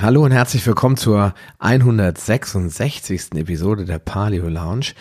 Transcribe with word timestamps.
Hallo 0.00 0.24
und 0.24 0.30
herzlich 0.30 0.64
willkommen 0.64 0.96
zur 0.96 1.34
166. 1.58 3.32
Episode 3.34 3.84
der 3.84 3.98
Paleo 3.98 4.48
Lounge. 4.48 4.92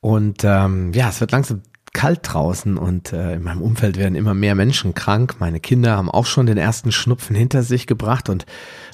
Und 0.00 0.42
ähm, 0.42 0.92
ja, 0.94 1.10
es 1.10 1.20
wird 1.20 1.32
langsam 1.32 1.60
kalt 1.92 2.20
draußen 2.22 2.78
und 2.78 3.12
äh, 3.12 3.34
in 3.34 3.42
meinem 3.42 3.62
Umfeld 3.62 3.96
werden 3.96 4.14
immer 4.14 4.34
mehr 4.34 4.54
Menschen 4.54 4.94
krank. 4.94 5.36
Meine 5.38 5.60
Kinder 5.60 5.96
haben 5.96 6.10
auch 6.10 6.26
schon 6.26 6.46
den 6.46 6.58
ersten 6.58 6.92
Schnupfen 6.92 7.34
hinter 7.34 7.62
sich 7.62 7.86
gebracht 7.86 8.28
und 8.28 8.46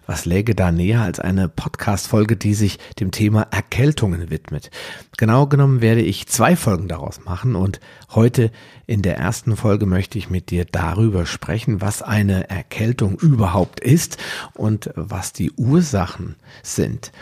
was 0.06 0.26
läge 0.26 0.54
da 0.54 0.70
näher 0.70 1.00
als 1.00 1.18
eine 1.18 1.48
Podcast-Folge, 1.48 2.36
die 2.36 2.54
sich 2.54 2.78
dem 3.00 3.10
Thema 3.10 3.46
Erkältungen 3.50 4.30
widmet? 4.30 4.70
Genau 5.16 5.46
genommen 5.46 5.80
werde 5.80 6.02
ich 6.02 6.26
zwei 6.26 6.56
Folgen 6.56 6.88
daraus 6.88 7.24
machen 7.24 7.56
und 7.56 7.80
heute 8.14 8.50
in 8.86 9.00
der 9.00 9.16
ersten 9.16 9.56
Folge 9.56 9.86
möchte 9.86 10.18
ich 10.18 10.28
mit 10.28 10.50
dir 10.50 10.66
darüber 10.66 11.24
sprechen, 11.24 11.80
was 11.80 12.02
eine 12.02 12.50
Erkältung 12.50 13.18
überhaupt 13.18 13.80
ist 13.80 14.18
und 14.52 14.90
was 14.94 15.32
die 15.32 15.52
Ursachen 15.52 16.36
sind. 16.62 17.12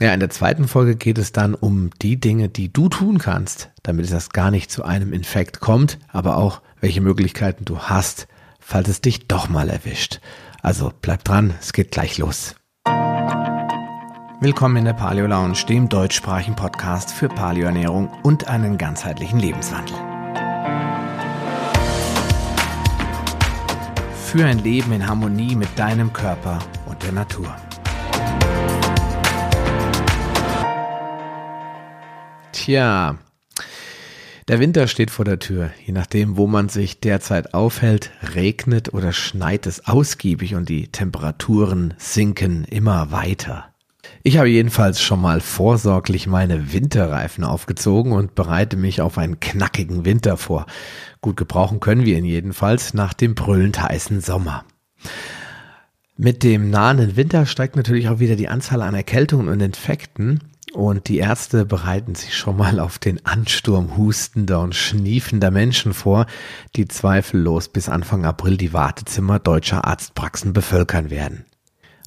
Ja, 0.00 0.12
in 0.12 0.20
der 0.20 0.30
zweiten 0.30 0.68
Folge 0.68 0.94
geht 0.94 1.16
es 1.16 1.32
dann 1.32 1.54
um 1.54 1.88
die 2.02 2.20
Dinge, 2.20 2.50
die 2.50 2.70
du 2.70 2.90
tun 2.90 3.16
kannst, 3.18 3.70
damit 3.86 4.10
es 4.10 4.30
gar 4.30 4.50
nicht 4.50 4.70
zu 4.70 4.84
einem 4.84 5.12
Infekt 5.12 5.60
kommt, 5.60 5.98
aber 6.08 6.38
auch 6.38 6.60
welche 6.80 7.00
Möglichkeiten 7.00 7.64
du 7.64 7.78
hast, 7.78 8.26
falls 8.58 8.88
es 8.88 9.00
dich 9.00 9.28
doch 9.28 9.48
mal 9.48 9.70
erwischt. 9.70 10.20
Also 10.60 10.92
bleib 11.00 11.22
dran, 11.22 11.54
es 11.60 11.72
geht 11.72 11.92
gleich 11.92 12.18
los. 12.18 12.56
Willkommen 14.40 14.78
in 14.78 14.84
der 14.86 14.92
Paleo 14.92 15.26
Lounge, 15.26 15.64
dem 15.68 15.88
deutschsprachigen 15.88 16.56
Podcast 16.56 17.12
für 17.12 17.28
Paleoernährung 17.28 18.10
und 18.24 18.48
einen 18.48 18.76
ganzheitlichen 18.76 19.38
Lebenswandel. 19.38 19.96
Für 24.24 24.44
ein 24.44 24.58
Leben 24.58 24.92
in 24.92 25.06
Harmonie 25.06 25.54
mit 25.54 25.78
deinem 25.78 26.12
Körper 26.12 26.58
und 26.86 27.00
der 27.04 27.12
Natur. 27.12 27.54
Tja, 32.50 33.16
der 34.48 34.60
Winter 34.60 34.86
steht 34.86 35.10
vor 35.10 35.24
der 35.24 35.38
Tür. 35.38 35.70
Je 35.84 35.92
nachdem, 35.92 36.36
wo 36.36 36.46
man 36.46 36.68
sich 36.68 37.00
derzeit 37.00 37.54
aufhält, 37.54 38.10
regnet 38.34 38.94
oder 38.94 39.12
schneit 39.12 39.66
es 39.66 39.86
ausgiebig 39.86 40.54
und 40.54 40.68
die 40.68 40.88
Temperaturen 40.88 41.94
sinken 41.98 42.64
immer 42.64 43.10
weiter. 43.10 43.66
Ich 44.22 44.38
habe 44.38 44.48
jedenfalls 44.48 45.00
schon 45.00 45.20
mal 45.20 45.40
vorsorglich 45.40 46.26
meine 46.26 46.72
Winterreifen 46.72 47.44
aufgezogen 47.44 48.12
und 48.12 48.34
bereite 48.34 48.76
mich 48.76 49.00
auf 49.00 49.18
einen 49.18 49.40
knackigen 49.40 50.04
Winter 50.04 50.36
vor. 50.36 50.66
Gut 51.20 51.36
gebrauchen 51.36 51.80
können 51.80 52.04
wir 52.04 52.16
ihn 52.16 52.24
jedenfalls 52.24 52.94
nach 52.94 53.14
dem 53.14 53.34
brüllend 53.34 53.80
heißen 53.80 54.20
Sommer. 54.20 54.64
Mit 56.16 56.42
dem 56.42 56.70
nahenden 56.70 57.16
Winter 57.16 57.46
steigt 57.46 57.76
natürlich 57.76 58.08
auch 58.08 58.20
wieder 58.20 58.36
die 58.36 58.48
Anzahl 58.48 58.82
an 58.82 58.94
Erkältungen 58.94 59.48
und 59.48 59.60
Infekten 59.60 60.40
und 60.76 61.08
die 61.08 61.18
Ärzte 61.18 61.64
bereiten 61.64 62.14
sich 62.14 62.36
schon 62.36 62.58
mal 62.58 62.80
auf 62.80 62.98
den 62.98 63.24
Ansturm 63.24 63.96
hustender 63.96 64.60
und 64.60 64.74
schniefender 64.74 65.50
Menschen 65.50 65.94
vor, 65.94 66.26
die 66.76 66.86
zweifellos 66.86 67.68
bis 67.68 67.88
Anfang 67.88 68.26
April 68.26 68.58
die 68.58 68.74
Wartezimmer 68.74 69.38
deutscher 69.38 69.86
Arztpraxen 69.86 70.52
bevölkern 70.52 71.08
werden. 71.08 71.46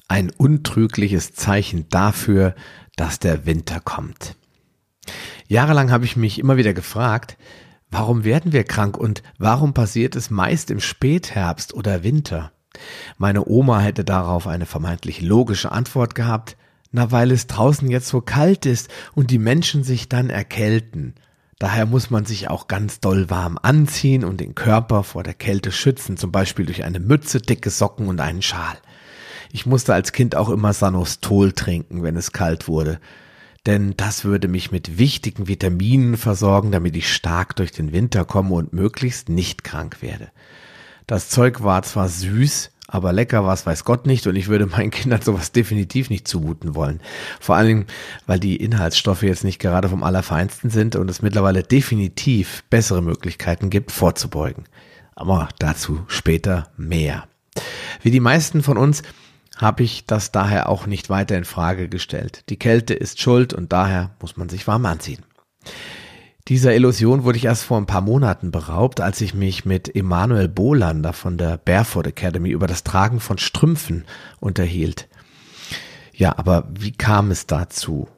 Ein 0.06 0.30
untrügliches 0.30 1.34
Zeichen 1.34 1.88
dafür, 1.88 2.54
dass 2.94 3.18
der 3.18 3.44
Winter 3.44 3.80
kommt. 3.80 4.36
Jahrelang 5.48 5.90
habe 5.90 6.04
ich 6.04 6.16
mich 6.16 6.38
immer 6.38 6.56
wieder 6.56 6.72
gefragt, 6.72 7.36
warum 7.90 8.22
werden 8.22 8.52
wir 8.52 8.62
krank 8.62 8.96
und 8.96 9.24
warum 9.38 9.74
passiert 9.74 10.14
es 10.14 10.30
meist 10.30 10.70
im 10.70 10.78
Spätherbst 10.78 11.74
oder 11.74 12.04
Winter? 12.04 12.52
Meine 13.18 13.46
Oma 13.46 13.80
hätte 13.80 14.04
darauf 14.04 14.46
eine 14.46 14.66
vermeintlich 14.66 15.22
logische 15.22 15.72
Antwort 15.72 16.14
gehabt, 16.14 16.56
na, 16.92 17.12
weil 17.12 17.30
es 17.30 17.46
draußen 17.46 17.88
jetzt 17.90 18.08
so 18.08 18.20
kalt 18.20 18.66
ist 18.66 18.88
und 19.14 19.30
die 19.30 19.38
Menschen 19.38 19.84
sich 19.84 20.08
dann 20.08 20.30
erkälten. 20.30 21.14
Daher 21.58 21.86
muss 21.86 22.10
man 22.10 22.24
sich 22.24 22.48
auch 22.48 22.68
ganz 22.68 23.00
doll 23.00 23.28
warm 23.28 23.58
anziehen 23.60 24.24
und 24.24 24.40
den 24.40 24.54
Körper 24.54 25.04
vor 25.04 25.22
der 25.22 25.34
Kälte 25.34 25.72
schützen, 25.72 26.16
zum 26.16 26.32
Beispiel 26.32 26.64
durch 26.64 26.84
eine 26.84 27.00
Mütze, 27.00 27.40
dicke 27.40 27.70
Socken 27.70 28.08
und 28.08 28.20
einen 28.20 28.42
Schal. 28.42 28.78
Ich 29.52 29.66
musste 29.66 29.92
als 29.92 30.12
Kind 30.12 30.36
auch 30.36 30.48
immer 30.48 30.72
Sanostol 30.72 31.52
trinken, 31.52 32.02
wenn 32.02 32.16
es 32.16 32.32
kalt 32.32 32.66
wurde, 32.66 32.98
denn 33.66 33.94
das 33.96 34.24
würde 34.24 34.48
mich 34.48 34.72
mit 34.72 34.96
wichtigen 34.98 35.48
Vitaminen 35.48 36.16
versorgen, 36.16 36.72
damit 36.72 36.96
ich 36.96 37.12
stark 37.12 37.56
durch 37.56 37.72
den 37.72 37.92
Winter 37.92 38.24
komme 38.24 38.54
und 38.54 38.72
möglichst 38.72 39.28
nicht 39.28 39.62
krank 39.62 40.00
werde. 40.00 40.30
Das 41.06 41.28
Zeug 41.28 41.62
war 41.62 41.82
zwar 41.82 42.08
süß, 42.08 42.70
aber 42.92 43.12
lecker 43.12 43.44
war 43.44 43.54
es 43.54 43.64
weiß 43.64 43.84
Gott 43.84 44.06
nicht 44.06 44.26
und 44.26 44.34
ich 44.34 44.48
würde 44.48 44.66
meinen 44.66 44.90
Kindern 44.90 45.22
sowas 45.22 45.52
definitiv 45.52 46.10
nicht 46.10 46.26
zumuten 46.26 46.74
wollen. 46.74 47.00
Vor 47.38 47.54
allen 47.54 47.66
Dingen, 47.66 47.86
weil 48.26 48.40
die 48.40 48.56
Inhaltsstoffe 48.56 49.22
jetzt 49.22 49.44
nicht 49.44 49.60
gerade 49.60 49.88
vom 49.88 50.02
Allerfeinsten 50.02 50.70
sind 50.70 50.96
und 50.96 51.08
es 51.08 51.22
mittlerweile 51.22 51.62
definitiv 51.62 52.64
bessere 52.68 53.00
Möglichkeiten 53.00 53.70
gibt, 53.70 53.92
vorzubeugen. 53.92 54.64
Aber 55.14 55.48
dazu 55.58 56.04
später 56.08 56.68
mehr. 56.76 57.24
Wie 58.02 58.10
die 58.10 58.20
meisten 58.20 58.62
von 58.62 58.76
uns 58.76 59.02
habe 59.56 59.82
ich 59.82 60.06
das 60.06 60.32
daher 60.32 60.68
auch 60.68 60.86
nicht 60.86 61.10
weiter 61.10 61.36
in 61.36 61.44
Frage 61.44 61.88
gestellt. 61.88 62.44
Die 62.48 62.58
Kälte 62.58 62.94
ist 62.94 63.20
schuld 63.20 63.52
und 63.52 63.72
daher 63.72 64.10
muss 64.20 64.36
man 64.36 64.48
sich 64.48 64.66
warm 64.66 64.86
anziehen. 64.86 65.22
Dieser 66.48 66.74
Illusion 66.74 67.24
wurde 67.24 67.38
ich 67.38 67.44
erst 67.44 67.64
vor 67.64 67.78
ein 67.78 67.86
paar 67.86 68.00
Monaten 68.00 68.50
beraubt, 68.50 69.00
als 69.00 69.20
ich 69.20 69.34
mich 69.34 69.64
mit 69.64 69.94
Emanuel 69.94 70.48
Bolander 70.48 71.12
von 71.12 71.36
der 71.36 71.58
Barefoot 71.58 72.06
Academy 72.06 72.50
über 72.50 72.66
das 72.66 72.82
Tragen 72.82 73.20
von 73.20 73.38
Strümpfen 73.38 74.04
unterhielt. 74.40 75.08
Ja, 76.14 76.36
aber 76.36 76.68
wie 76.70 76.92
kam 76.92 77.30
es 77.30 77.46
dazu? 77.46 78.08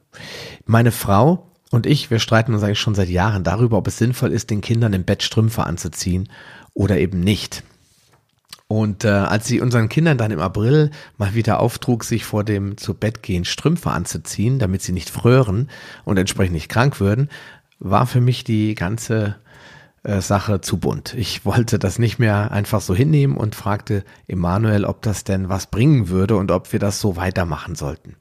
Meine 0.65 0.91
Frau 0.91 1.47
und 1.71 1.85
ich, 1.85 2.11
wir 2.11 2.19
streiten 2.19 2.53
uns 2.53 2.63
eigentlich 2.63 2.79
schon 2.79 2.95
seit 2.95 3.09
Jahren 3.09 3.43
darüber, 3.43 3.77
ob 3.77 3.87
es 3.87 3.97
sinnvoll 3.97 4.31
ist, 4.31 4.49
den 4.49 4.61
Kindern 4.61 4.93
im 4.93 5.05
Bett 5.05 5.23
Strümpfe 5.23 5.63
anzuziehen 5.63 6.29
oder 6.73 6.97
eben 6.97 7.19
nicht. 7.19 7.63
Und 8.67 9.05
äh, 9.05 9.09
als 9.09 9.47
sie 9.47 9.61
unseren 9.61 9.89
Kindern 9.89 10.17
dann 10.17 10.31
im 10.31 10.39
April 10.39 10.89
mal 11.17 11.35
wieder 11.35 11.59
auftrug, 11.59 12.03
sich 12.03 12.25
vor 12.25 12.43
dem 12.43 12.77
zu 12.77 12.93
Bett 12.93 13.21
gehen 13.21 13.45
Strümpfe 13.45 13.91
anzuziehen, 13.91 14.57
damit 14.57 14.81
sie 14.81 14.93
nicht 14.93 15.09
frören 15.09 15.69
und 16.05 16.17
entsprechend 16.17 16.53
nicht 16.53 16.69
krank 16.69 16.99
würden, 16.99 17.29
war 17.83 18.07
für 18.07 18.21
mich 18.21 18.43
die 18.43 18.73
ganze 18.75 19.35
äh, 20.03 20.21
Sache 20.21 20.61
zu 20.61 20.77
bunt. 20.77 21.13
Ich 21.13 21.45
wollte 21.45 21.77
das 21.77 21.99
nicht 21.99 22.17
mehr 22.17 22.51
einfach 22.51 22.81
so 22.81 22.95
hinnehmen 22.95 23.37
und 23.37 23.55
fragte 23.55 24.03
Emanuel, 24.27 24.85
ob 24.85 25.01
das 25.01 25.23
denn 25.23 25.49
was 25.49 25.67
bringen 25.67 26.09
würde 26.09 26.37
und 26.37 26.51
ob 26.51 26.71
wir 26.71 26.79
das 26.79 26.99
so 26.99 27.15
weitermachen 27.15 27.75
sollten. 27.75 28.15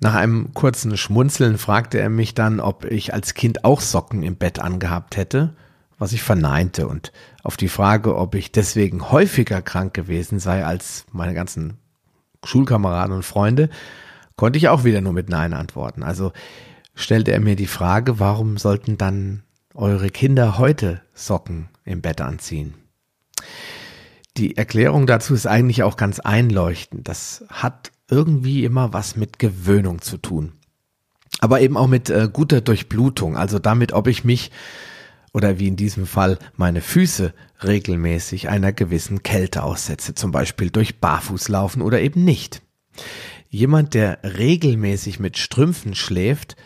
Nach 0.00 0.14
einem 0.14 0.52
kurzen 0.52 0.96
Schmunzeln 0.96 1.56
fragte 1.56 1.98
er 1.98 2.10
mich 2.10 2.34
dann, 2.34 2.60
ob 2.60 2.84
ich 2.84 3.14
als 3.14 3.34
Kind 3.34 3.64
auch 3.64 3.80
Socken 3.80 4.22
im 4.22 4.36
Bett 4.36 4.58
angehabt 4.58 5.16
hätte, 5.16 5.54
was 5.98 6.12
ich 6.12 6.22
verneinte. 6.22 6.86
Und 6.86 7.12
auf 7.42 7.56
die 7.56 7.68
Frage, 7.68 8.16
ob 8.16 8.34
ich 8.34 8.52
deswegen 8.52 9.10
häufiger 9.10 9.62
krank 9.62 9.94
gewesen 9.94 10.38
sei 10.38 10.64
als 10.64 11.06
meine 11.12 11.32
ganzen 11.32 11.78
Schulkameraden 12.44 13.14
und 13.14 13.24
Freunde, 13.24 13.70
konnte 14.36 14.58
ich 14.58 14.68
auch 14.68 14.84
wieder 14.84 15.00
nur 15.00 15.14
mit 15.14 15.30
Nein 15.30 15.54
antworten. 15.54 16.02
Also 16.02 16.32
stellte 16.96 17.30
er 17.30 17.40
mir 17.40 17.54
die 17.54 17.68
Frage, 17.68 18.18
warum 18.18 18.58
sollten 18.58 18.98
dann 18.98 19.44
eure 19.74 20.10
Kinder 20.10 20.58
heute 20.58 21.02
Socken 21.14 21.68
im 21.84 22.00
Bett 22.00 22.20
anziehen? 22.20 22.74
Die 24.36 24.56
Erklärung 24.56 25.06
dazu 25.06 25.34
ist 25.34 25.46
eigentlich 25.46 25.82
auch 25.82 25.96
ganz 25.96 26.18
einleuchtend. 26.18 27.06
Das 27.06 27.44
hat 27.48 27.92
irgendwie 28.10 28.64
immer 28.64 28.92
was 28.92 29.16
mit 29.16 29.38
Gewöhnung 29.38 30.00
zu 30.00 30.16
tun. 30.18 30.52
Aber 31.40 31.60
eben 31.60 31.76
auch 31.76 31.86
mit 31.86 32.10
äh, 32.10 32.28
guter 32.32 32.60
Durchblutung, 32.60 33.36
also 33.36 33.58
damit, 33.58 33.92
ob 33.92 34.08
ich 34.08 34.24
mich 34.24 34.50
oder 35.32 35.58
wie 35.58 35.68
in 35.68 35.76
diesem 35.76 36.06
Fall 36.06 36.38
meine 36.56 36.80
Füße 36.80 37.34
regelmäßig 37.62 38.48
einer 38.48 38.72
gewissen 38.72 39.22
Kälte 39.22 39.62
aussetze, 39.62 40.14
zum 40.14 40.30
Beispiel 40.30 40.70
durch 40.70 40.98
Barfußlaufen 40.98 41.82
oder 41.82 42.00
eben 42.00 42.24
nicht. 42.24 42.62
Jemand, 43.48 43.92
der 43.92 44.18
regelmäßig 44.22 45.20
mit 45.20 45.36
Strümpfen 45.36 45.94
schläft, 45.94 46.56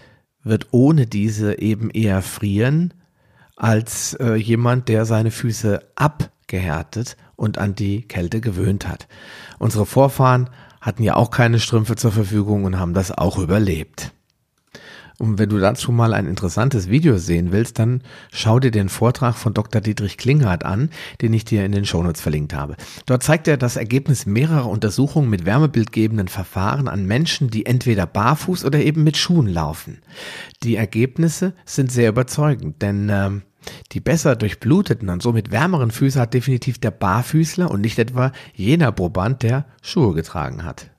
wird 0.43 0.69
ohne 0.71 1.07
diese 1.07 1.59
eben 1.59 1.91
eher 1.91 2.23
frieren 2.23 2.95
als 3.57 4.15
äh, 4.15 4.35
jemand, 4.35 4.89
der 4.89 5.05
seine 5.05 5.31
Füße 5.31 5.81
abgehärtet 5.95 7.17
und 7.37 7.59
an 7.59 7.75
die 7.75 8.03
Kälte 8.03 8.41
gewöhnt 8.41 8.89
hat. 8.89 9.07
Unsere 9.59 9.87
Vorfahren 9.87 10.49
hatten 10.81 11.03
ja 11.03 11.17
auch 11.17 11.31
keine 11.31 11.61
Strümpfe 11.61 11.97
zur 11.97 12.13
Verfügung 12.13 12.65
und 12.65 12.79
haben 12.79 12.95
das 12.95 13.13
auch 13.13 13.39
überlebt. 13.39 14.13
Und 15.21 15.39
wenn 15.39 15.51
du 15.51 15.59
dazu 15.59 15.93
mal 15.93 16.15
ein 16.15 16.25
interessantes 16.25 16.89
Video 16.89 17.19
sehen 17.19 17.53
willst, 17.53 17.79
dann 17.79 18.01
schau 18.33 18.59
dir 18.59 18.71
den 18.71 18.89
Vortrag 18.89 19.37
von 19.37 19.53
Dr. 19.53 19.83
Dietrich 19.83 20.17
Klinghardt 20.17 20.65
an, 20.65 20.89
den 21.21 21.35
ich 21.35 21.45
dir 21.45 21.63
in 21.67 21.73
den 21.73 21.85
Shownotes 21.85 22.23
verlinkt 22.23 22.55
habe. 22.55 22.75
Dort 23.05 23.23
zeigt 23.23 23.47
er 23.47 23.59
das 23.59 23.77
Ergebnis 23.77 24.25
mehrerer 24.25 24.71
Untersuchungen 24.71 25.29
mit 25.29 25.45
wärmebildgebenden 25.45 26.29
Verfahren 26.29 26.89
an 26.89 27.05
Menschen, 27.05 27.51
die 27.51 27.67
entweder 27.67 28.07
barfuß 28.07 28.65
oder 28.65 28.79
eben 28.81 29.05
mit 29.05 29.19
Schuhen 29.19 29.47
laufen. 29.47 29.99
Die 30.63 30.77
Ergebnisse 30.77 31.53
sind 31.67 31.93
sehr 31.93 32.09
überzeugend, 32.09 32.81
denn 32.81 33.11
äh, 33.11 33.31
die 33.93 34.01
besser 34.01 34.37
durchbluteten 34.37 35.11
und 35.11 35.21
somit 35.21 35.51
wärmeren 35.51 35.91
Füße 35.91 36.19
hat 36.19 36.33
definitiv 36.33 36.79
der 36.79 36.93
Barfüßler 36.93 37.71
und 37.71 37.83
nicht 37.83 37.99
etwa 37.99 38.33
jener 38.55 38.91
Proband, 38.91 39.43
der 39.43 39.67
Schuhe 39.83 40.15
getragen 40.15 40.65
hat. 40.65 40.91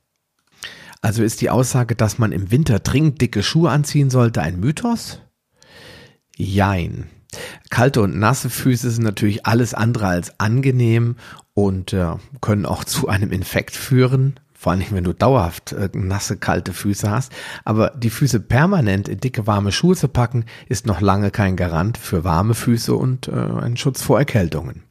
Also 1.02 1.24
ist 1.24 1.40
die 1.40 1.50
Aussage, 1.50 1.96
dass 1.96 2.18
man 2.18 2.30
im 2.32 2.50
Winter 2.50 2.78
dringend 2.78 3.20
dicke 3.20 3.42
Schuhe 3.42 3.70
anziehen 3.70 4.08
sollte, 4.08 4.40
ein 4.40 4.60
Mythos? 4.60 5.18
Jein. 6.36 7.10
Kalte 7.70 8.02
und 8.02 8.16
nasse 8.18 8.50
Füße 8.50 8.90
sind 8.90 9.04
natürlich 9.04 9.44
alles 9.44 9.74
andere 9.74 10.06
als 10.06 10.38
angenehm 10.38 11.16
und 11.54 11.92
äh, 11.92 12.14
können 12.40 12.66
auch 12.66 12.84
zu 12.84 13.08
einem 13.08 13.32
Infekt 13.32 13.74
führen. 13.74 14.38
Vor 14.54 14.70
allem, 14.70 14.84
wenn 14.90 15.02
du 15.02 15.12
dauerhaft 15.12 15.72
äh, 15.72 15.88
nasse, 15.92 16.36
kalte 16.36 16.72
Füße 16.72 17.10
hast. 17.10 17.32
Aber 17.64 17.90
die 17.90 18.10
Füße 18.10 18.38
permanent 18.38 19.08
in 19.08 19.18
dicke, 19.18 19.48
warme 19.48 19.72
Schuhe 19.72 19.96
zu 19.96 20.06
packen, 20.06 20.44
ist 20.68 20.86
noch 20.86 21.00
lange 21.00 21.32
kein 21.32 21.56
Garant 21.56 21.98
für 21.98 22.22
warme 22.22 22.54
Füße 22.54 22.94
und 22.94 23.26
äh, 23.26 23.32
ein 23.32 23.76
Schutz 23.76 24.02
vor 24.02 24.20
Erkältungen. 24.20 24.84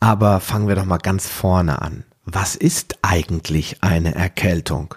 Aber 0.00 0.40
fangen 0.40 0.66
wir 0.66 0.74
doch 0.74 0.86
mal 0.86 0.98
ganz 0.98 1.28
vorne 1.28 1.80
an. 1.80 2.04
Was 2.24 2.54
ist 2.54 2.98
eigentlich 3.02 3.82
eine 3.82 4.14
Erkältung? 4.14 4.94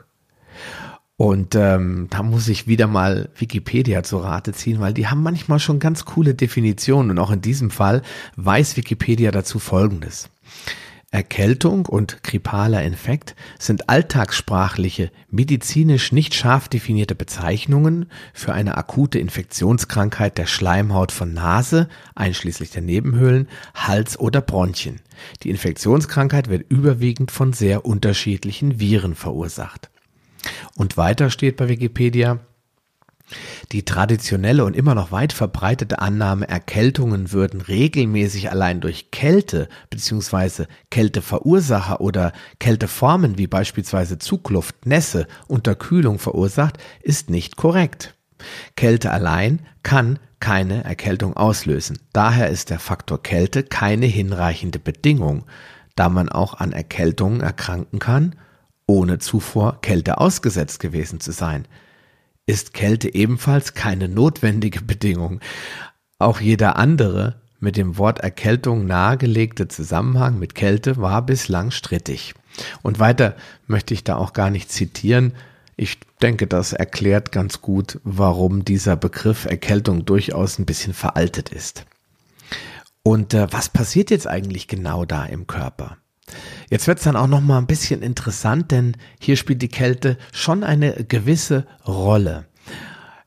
Und 1.18 1.56
ähm, 1.56 2.08
da 2.10 2.24
muss 2.24 2.48
ich 2.50 2.68
wieder 2.68 2.88
mal 2.88 3.30
Wikipedia 3.38 4.04
zu 4.04 4.18
Rate 4.18 4.52
ziehen, 4.52 4.82
weil 4.82 4.94
die 4.94 5.08
haben 5.08 5.24
manchmal 5.24 5.60
schon 5.60 5.80
ganz 5.80 6.04
coole 6.04 6.36
Definitionen 6.36 7.12
und 7.12 7.20
auch 7.20 7.32
in 7.32 7.42
diesem 7.42 7.72
Fall 7.72 8.02
weiß 8.36 8.76
Wikipedia 8.76 9.32
dazu 9.32 9.60
Folgendes. 9.60 10.30
Erkältung 11.16 11.86
und 11.86 12.24
grippaler 12.24 12.84
Infekt 12.84 13.38
sind 13.58 13.88
alltagssprachliche, 13.88 15.12
medizinisch 15.30 16.12
nicht 16.12 16.34
scharf 16.34 16.68
definierte 16.68 17.16
Bezeichnungen 17.16 18.08
für 18.34 18.54
eine 18.54 18.78
akute 18.78 19.18
Infektionskrankheit 19.20 20.38
der 20.38 20.46
Schleimhaut 20.46 21.14
von 21.14 21.34
Nase, 21.34 21.88
einschließlich 22.16 22.72
der 22.72 22.82
Nebenhöhlen, 22.82 23.48
Hals 23.74 24.20
oder 24.20 24.42
Bronchien. 24.42 25.00
Die 25.44 25.52
Infektionskrankheit 25.52 26.50
wird 26.50 26.70
überwiegend 26.70 27.32
von 27.32 27.54
sehr 27.54 27.86
unterschiedlichen 27.86 28.82
Viren 28.82 29.16
verursacht. 29.16 29.90
Und 30.76 30.98
weiter 30.98 31.30
steht 31.30 31.56
bei 31.56 31.70
Wikipedia, 31.70 32.42
die 33.72 33.84
traditionelle 33.84 34.66
und 34.66 34.76
immer 34.76 34.96
noch 34.96 35.12
weit 35.12 35.34
verbreitete 35.34 36.00
Annahme, 36.00 36.48
Erkältungen 36.48 37.32
würden 37.32 37.62
regelmäßig 37.62 38.52
allein 38.52 38.82
durch 38.82 39.12
Kälte 39.12 39.68
bzw. 39.90 40.66
Kälteverursacher 40.92 42.02
oder 42.02 42.32
Kälteformen 42.60 43.38
wie 43.38 43.48
beispielsweise 43.48 44.20
Zugluft, 44.20 44.86
Nässe, 44.86 45.28
Unterkühlung 45.48 46.20
verursacht, 46.20 46.78
ist 47.02 47.30
nicht 47.30 47.56
korrekt. 47.56 48.16
Kälte 48.76 49.12
allein 49.12 49.62
kann 49.82 50.20
keine 50.40 50.84
Erkältung 50.84 51.36
auslösen. 51.36 51.98
Daher 52.14 52.50
ist 52.50 52.70
der 52.70 52.80
Faktor 52.80 53.24
Kälte 53.24 53.64
keine 53.64 54.06
hinreichende 54.06 54.78
Bedingung, 54.78 55.46
da 55.96 56.10
man 56.10 56.30
auch 56.30 56.56
an 56.56 56.74
Erkältungen 56.74 57.42
erkranken 57.42 58.00
kann 58.00 58.36
ohne 58.88 59.20
zuvor 59.20 59.82
Kälte 59.82 60.20
ausgesetzt 60.20 60.80
gewesen 60.80 61.20
zu 61.20 61.32
sein. 61.32 61.68
Ist 62.48 62.74
Kälte 62.74 63.14
ebenfalls 63.14 63.74
keine 63.74 64.08
notwendige 64.08 64.82
Bedingung. 64.82 65.40
Auch 66.20 66.40
jeder 66.40 66.76
andere 66.78 67.42
mit 67.60 67.78
dem 67.78 67.98
Wort 67.98 68.20
Erkältung 68.20 68.86
nahegelegte 68.86 69.68
Zusammenhang 69.68 70.38
mit 70.38 70.54
Kälte 70.54 70.98
war 70.98 71.26
bislang 71.26 71.72
strittig. 71.72 72.36
Und 72.84 73.00
weiter 73.00 73.36
möchte 73.68 73.94
ich 73.94 74.04
da 74.04 74.18
auch 74.18 74.34
gar 74.34 74.50
nicht 74.50 74.72
zitieren. 74.72 75.34
Ich 75.76 76.00
denke, 76.22 76.48
das 76.48 76.72
erklärt 76.72 77.32
ganz 77.32 77.62
gut, 77.62 78.00
warum 78.04 78.64
dieser 78.64 78.96
Begriff 78.96 79.46
Erkältung 79.46 80.06
durchaus 80.06 80.60
ein 80.60 80.66
bisschen 80.66 80.94
veraltet 80.94 81.50
ist. 81.50 81.86
Und 83.04 83.34
äh, 83.34 83.52
was 83.52 83.70
passiert 83.70 84.10
jetzt 84.10 84.28
eigentlich 84.28 84.68
genau 84.68 85.06
da 85.06 85.26
im 85.26 85.48
Körper? 85.48 85.98
Jetzt 86.70 86.88
wird 86.88 86.98
es 86.98 87.04
dann 87.04 87.16
auch 87.16 87.28
noch 87.28 87.42
mal 87.42 87.58
ein 87.58 87.68
bisschen 87.68 88.02
interessant, 88.02 88.72
denn 88.72 88.98
hier 89.20 89.38
spielt 89.38 89.62
die 89.62 89.70
Kälte 89.70 90.18
schon 90.34 90.64
eine 90.64 91.06
gewisse 91.06 91.68
Rolle. 91.88 92.48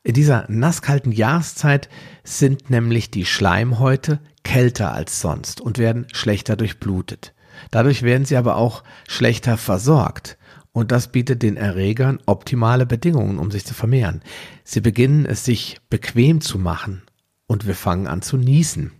In 0.03 0.13
dieser 0.13 0.45
nasskalten 0.49 1.11
Jahreszeit 1.11 1.89
sind 2.23 2.69
nämlich 2.69 3.11
die 3.11 3.25
Schleimhäute 3.25 4.19
kälter 4.43 4.93
als 4.93 5.21
sonst 5.21 5.61
und 5.61 5.77
werden 5.77 6.07
schlechter 6.13 6.55
durchblutet. 6.55 7.33
Dadurch 7.71 8.03
werden 8.03 8.25
sie 8.25 8.37
aber 8.37 8.55
auch 8.55 8.83
schlechter 9.07 9.57
versorgt. 9.57 10.37
Und 10.71 10.91
das 10.91 11.11
bietet 11.11 11.41
den 11.41 11.57
Erregern 11.57 12.19
optimale 12.25 12.85
Bedingungen, 12.85 13.39
um 13.39 13.51
sich 13.51 13.65
zu 13.65 13.73
vermehren. 13.73 14.21
Sie 14.63 14.81
beginnen 14.81 15.25
es 15.25 15.43
sich 15.43 15.79
bequem 15.89 16.41
zu 16.41 16.59
machen 16.59 17.01
und 17.47 17.65
wir 17.67 17.75
fangen 17.75 18.07
an 18.07 18.21
zu 18.21 18.37
niesen. 18.37 18.98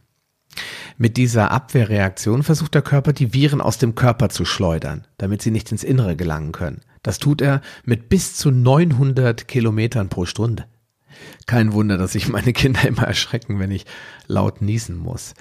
Mit 0.98 1.18
dieser 1.18 1.51
Abwehrreaktion 1.51 2.44
versucht 2.44 2.75
der 2.75 2.81
Körper, 2.81 3.13
die 3.13 3.34
Viren 3.34 3.62
aus 3.62 3.78
dem 3.78 3.96
Körper 3.96 4.30
zu 4.30 4.46
schleudern, 4.46 5.07
damit 5.18 5.42
sie 5.42 5.51
nicht 5.51 5.72
ins 5.72 5.84
Innere 5.84 6.16
gelangen 6.16 6.51
können. 6.51 6.81
Das 7.04 7.19
tut 7.19 7.42
er 7.42 7.62
mit 7.86 8.10
bis 8.10 8.36
zu 8.36 8.51
900 8.51 9.48
Kilometern 9.48 10.10
pro 10.10 10.25
Stunde. 10.25 10.66
Kein 11.46 11.74
Wunder, 11.74 11.98
dass 11.98 12.13
sich 12.13 12.28
meine 12.28 12.54
Kinder 12.54 12.88
immer 12.88 13.04
erschrecken, 13.04 13.60
wenn 13.60 13.72
ich 13.72 13.86
laut 14.28 14.62
niesen 14.62 14.98
muss. 14.98 15.34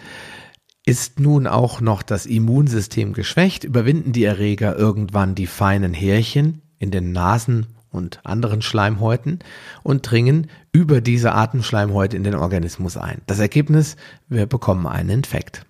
Ist 0.84 1.20
nun 1.20 1.46
auch 1.46 1.81
noch 1.81 2.02
das 2.02 2.25
Immunsystem 2.25 3.12
geschwächt, 3.12 3.64
überwinden 3.64 4.12
die 4.12 4.25
Erreger 4.25 4.76
irgendwann 4.76 5.34
die 5.34 5.46
feinen 5.46 5.93
Härchen 5.93 6.62
in 6.78 6.90
den 6.90 7.12
Nasen 7.12 7.66
und 7.90 8.20
anderen 8.25 8.62
Schleimhäuten 8.62 9.40
und 9.82 10.11
dringen 10.11 10.49
über 10.73 11.00
diese 11.00 11.35
Atemschleimhäute 11.35 12.17
in 12.17 12.25
den 12.25 12.35
Organismus 12.35 12.96
ein. 12.96 13.23
Das 13.26 13.38
Ergebnis, 13.38 13.96
wir 14.29 14.46
bekommen 14.46 14.87
einen 14.87 15.11
Infekt. 15.11 15.64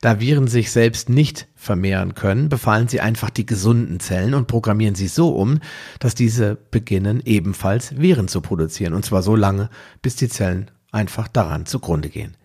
Da 0.00 0.20
Viren 0.20 0.48
sich 0.48 0.70
selbst 0.70 1.08
nicht 1.08 1.46
vermehren 1.54 2.14
können, 2.14 2.48
befallen 2.48 2.88
sie 2.88 3.00
einfach 3.00 3.30
die 3.30 3.44
gesunden 3.46 4.00
Zellen 4.00 4.34
und 4.34 4.46
programmieren 4.46 4.94
sie 4.94 5.08
so 5.08 5.36
um, 5.36 5.60
dass 5.98 6.14
diese 6.14 6.56
beginnen 6.70 7.22
ebenfalls 7.24 7.98
Viren 7.98 8.28
zu 8.28 8.40
produzieren. 8.40 8.94
Und 8.94 9.04
zwar 9.04 9.22
so 9.22 9.36
lange, 9.36 9.68
bis 10.00 10.16
die 10.16 10.28
Zellen 10.28 10.70
einfach 10.92 11.28
daran 11.28 11.66
zugrunde 11.66 12.08
gehen. 12.08 12.36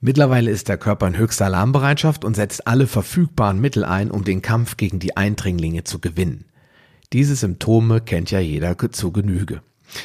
Mittlerweile 0.00 0.50
ist 0.50 0.68
der 0.68 0.76
Körper 0.76 1.06
in 1.06 1.16
höchster 1.16 1.46
Alarmbereitschaft 1.46 2.24
und 2.24 2.36
setzt 2.36 2.66
alle 2.66 2.86
verfügbaren 2.86 3.60
Mittel 3.60 3.84
ein, 3.84 4.10
um 4.10 4.24
den 4.24 4.42
Kampf 4.42 4.76
gegen 4.76 4.98
die 4.98 5.16
Eindringlinge 5.16 5.84
zu 5.84 6.00
gewinnen. 6.00 6.44
Diese 7.12 7.36
Symptome 7.36 8.00
kennt 8.00 8.30
ja 8.30 8.40
jeder 8.40 8.76
zu 8.90 9.12
Genüge. 9.12 9.62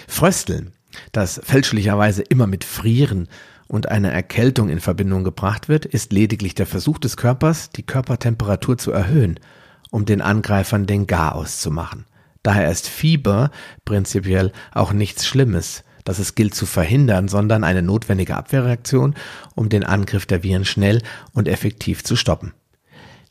Frösteln, 0.07 0.71
das 1.11 1.41
fälschlicherweise 1.43 2.21
immer 2.21 2.47
mit 2.47 2.63
Frieren 2.63 3.27
und 3.67 3.89
einer 3.89 4.11
Erkältung 4.11 4.69
in 4.69 4.79
Verbindung 4.79 5.23
gebracht 5.23 5.69
wird, 5.69 5.85
ist 5.85 6.11
lediglich 6.11 6.55
der 6.55 6.67
Versuch 6.67 6.99
des 6.99 7.17
Körpers, 7.17 7.69
die 7.69 7.83
Körpertemperatur 7.83 8.77
zu 8.77 8.91
erhöhen, 8.91 9.39
um 9.89 10.05
den 10.05 10.21
Angreifern 10.21 10.85
den 10.85 11.07
Garaus 11.07 11.59
zu 11.59 11.71
machen. 11.71 12.05
Daher 12.43 12.69
ist 12.69 12.87
Fieber 12.87 13.51
prinzipiell 13.85 14.51
auch 14.73 14.93
nichts 14.93 15.25
Schlimmes, 15.25 15.83
das 16.03 16.19
es 16.19 16.35
gilt 16.35 16.55
zu 16.55 16.65
verhindern, 16.65 17.27
sondern 17.27 17.63
eine 17.63 17.81
notwendige 17.81 18.35
Abwehrreaktion, 18.35 19.15
um 19.55 19.69
den 19.69 19.83
Angriff 19.83 20.25
der 20.25 20.43
Viren 20.43 20.65
schnell 20.65 21.01
und 21.33 21.47
effektiv 21.47 22.03
zu 22.03 22.15
stoppen. 22.15 22.53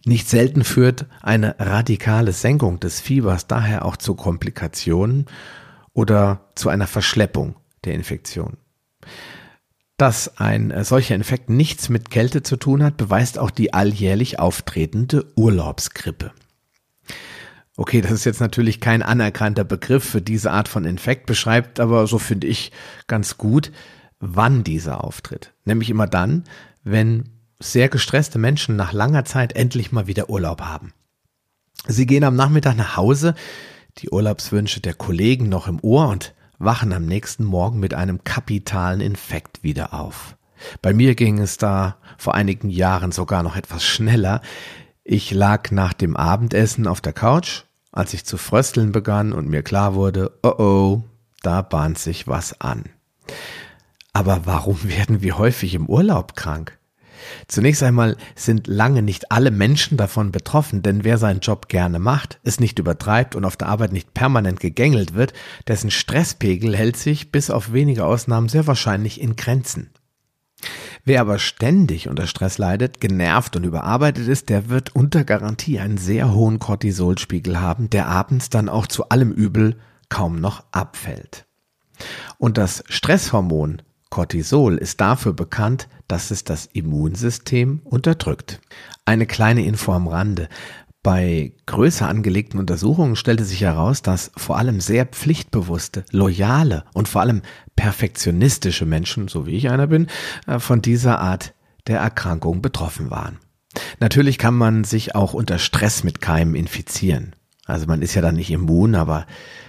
Nicht 0.04 0.28
selten 0.28 0.64
führt 0.64 1.07
eine 1.21 1.57
radikale 1.59 2.33
Senkung 2.33 2.80
des 2.80 3.00
Fiebers 3.00 3.47
daher 3.47 3.85
auch 3.85 3.97
zu 3.97 4.14
Komplikationen 4.14 5.26
oder 5.92 6.49
zu 6.54 6.69
einer 6.69 6.87
Verschleppung 6.87 7.57
der 7.85 7.95
Infektion. 7.95 8.57
Dass 9.99 10.38
ein 10.38 10.73
solcher 10.85 11.14
Infekt 11.14 11.50
nichts 11.50 11.90
mit 11.90 12.11
Kälte 12.11 12.42
zu 12.42 12.57
tun 12.57 12.83
hat, 12.83 12.97
beweist 12.97 13.38
auch 13.38 13.50
die 13.50 13.75
alljährlich 13.75 14.38
auftretende 14.38 15.30
Urlaubsgrippe. 15.37 16.33
Okay, 17.76 18.00
das 18.00 18.12
ist 18.12 18.25
jetzt 18.25 18.40
natürlich 18.40 18.80
kein 18.80 19.02
anerkannter 19.02 19.64
Begriff 19.64 20.04
für 20.04 20.23
diese 20.23 20.50
Art 20.52 20.69
von 20.69 20.85
Infekt, 20.85 21.26
beschreibt 21.26 21.80
aber, 21.80 22.07
so 22.07 22.19
finde 22.19 22.47
ich, 22.47 22.73
ganz 23.07 23.37
gut, 23.37 23.73
wann 24.21 24.64
dieser 24.64 25.04
auftritt. 25.04 25.52
Nämlich 25.64 25.90
immer 25.90 26.07
dann, 26.07 26.45
wenn 26.83 27.39
sehr 27.61 27.88
gestresste 27.88 28.38
Menschen 28.38 28.75
nach 28.75 28.93
langer 28.93 29.25
Zeit 29.25 29.52
endlich 29.55 29.93
mal 29.93 30.07
wieder 30.07 30.31
Urlaub 30.31 30.62
haben. 30.62 30.93
Sie 31.87 32.07
gehen 32.07 32.25
am 32.25 32.35
Nachmittag 32.35 32.76
nach 32.76 32.97
Hause, 32.97 33.35
die 33.99 34.11
Urlaubswünsche 34.11 34.81
der 34.81 34.95
Kollegen 34.95 35.49
noch 35.49 35.69
im 35.69 35.79
Ohr 35.83 36.09
und 36.09 36.35
wachen 36.59 36.93
am 36.93 37.07
nächsten 37.07 37.45
Morgen 37.45 37.81
mit 37.81 37.95
einem 37.95 38.25
kapitalen 38.25 39.00
Infekt 39.00 39.62
wieder 39.62 39.95
auf. 39.95 40.37
Bei 40.83 40.93
mir 40.93 41.14
ging 41.14 41.38
es 41.38 41.57
da 41.57 41.97
vor 42.19 42.35
einigen 42.35 42.69
Jahren 42.69 43.12
sogar 43.12 43.43
noch 43.43 43.57
etwas 43.57 43.85
schneller. 43.85 44.43
Ich 45.05 45.31
lag 45.31 45.71
nach 45.71 45.95
dem 45.95 46.17
Abendessen 46.17 46.87
auf 46.87 47.00
der 47.00 47.14
Couch, 47.14 47.62
als 47.93 48.14
ich 48.14 48.25
zu 48.25 48.37
frösteln 48.37 48.93
begann 48.93 49.33
und 49.33 49.49
mir 49.49 49.62
klar 49.62 49.95
wurde, 49.95 50.38
oh 50.43 50.55
oh, 50.59 51.02
da 51.43 51.62
bahnt 51.62 51.99
sich 51.99 52.29
was 52.29 52.61
an. 52.61 52.85
Aber 54.12 54.45
warum 54.45 54.79
werden 54.85 55.23
wir 55.23 55.38
häufig 55.38 55.75
im 55.75 55.87
Urlaub 55.87 56.37
krank? 56.37 56.79
Zunächst 57.48 57.82
einmal 57.82 58.16
sind 58.34 58.66
lange 58.66 59.02
nicht 59.02 59.32
alle 59.32 59.50
Menschen 59.50 59.96
davon 59.96 60.32
betroffen, 60.32 60.82
denn 60.82 61.04
wer 61.04 61.18
seinen 61.18 61.40
Job 61.40 61.68
gerne 61.68 61.98
macht, 61.98 62.40
es 62.42 62.60
nicht 62.60 62.78
übertreibt 62.78 63.34
und 63.36 63.44
auf 63.44 63.56
der 63.56 63.68
Arbeit 63.68 63.92
nicht 63.92 64.14
permanent 64.14 64.60
gegängelt 64.60 65.14
wird, 65.14 65.32
dessen 65.68 65.90
Stresspegel 65.90 66.76
hält 66.76 66.96
sich 66.96 67.32
bis 67.32 67.50
auf 67.50 67.72
wenige 67.72 68.04
Ausnahmen 68.04 68.48
sehr 68.48 68.66
wahrscheinlich 68.66 69.20
in 69.20 69.36
Grenzen. 69.36 69.90
Wer 71.04 71.22
aber 71.22 71.38
ständig 71.38 72.08
unter 72.08 72.26
Stress 72.26 72.58
leidet, 72.58 73.00
genervt 73.00 73.56
und 73.56 73.64
überarbeitet 73.64 74.28
ist, 74.28 74.48
der 74.48 74.68
wird 74.68 74.94
unter 74.94 75.24
Garantie 75.24 75.80
einen 75.80 75.96
sehr 75.96 76.34
hohen 76.34 76.58
Cortisolspiegel 76.58 77.60
haben, 77.60 77.88
der 77.88 78.08
abends 78.08 78.50
dann 78.50 78.68
auch 78.68 78.86
zu 78.86 79.08
allem 79.08 79.32
Übel 79.32 79.76
kaum 80.08 80.40
noch 80.40 80.64
abfällt. 80.72 81.46
Und 82.38 82.58
das 82.58 82.84
Stresshormon 82.88 83.82
Cortisol 84.11 84.76
ist 84.76 85.00
dafür 85.00 85.33
bekannt, 85.33 85.88
dass 86.09 86.33
es 86.33 86.43
das 86.45 86.67
Immunsystem 86.73 87.81
unterdrückt. 87.85 88.61
Eine 89.05 89.25
kleine 89.25 89.64
Info 89.64 89.93
am 89.93 90.09
Rande. 90.09 90.49
Bei 91.02 91.52
größer 91.64 92.07
angelegten 92.07 92.61
Untersuchungen 92.61 93.17
stellte 93.17 93.45
sich 93.45 93.62
heraus, 93.62 94.02
dass 94.02 94.33
vor 94.37 94.59
allem 94.59 94.81
sehr 94.81 95.07
pflichtbewusste, 95.07 96.05
loyale 96.11 96.85
und 96.93 97.09
vor 97.09 97.23
allem 97.23 97.40
perfektionistische 97.76 98.85
Menschen, 98.85 99.29
so 99.29 99.47
wie 99.47 99.57
ich 99.57 99.71
einer 99.71 99.87
bin, 99.87 100.09
äh, 100.47 100.59
von 100.59 100.83
dieser 100.83 101.21
Art 101.21 101.55
der 101.87 102.00
Erkrankung 102.00 102.61
betroffen 102.61 103.11
waren. 103.11 103.38
Natürlich 104.00 104.37
kann 104.37 104.55
man 104.55 104.85
sich 104.85 105.14
auch 105.14 105.33
unter 105.33 105.59
Stress 105.59 106.05
mit 106.05 106.21
Keimen 106.21 106.55
infizieren. 106.55 107.35
Also 107.64 107.87
man 107.87 108.02
ist 108.02 108.14
ja 108.14 108.21
dann 108.21 108.35
nicht 108.35 108.50
immun, 108.50 108.95
aber 108.95 109.26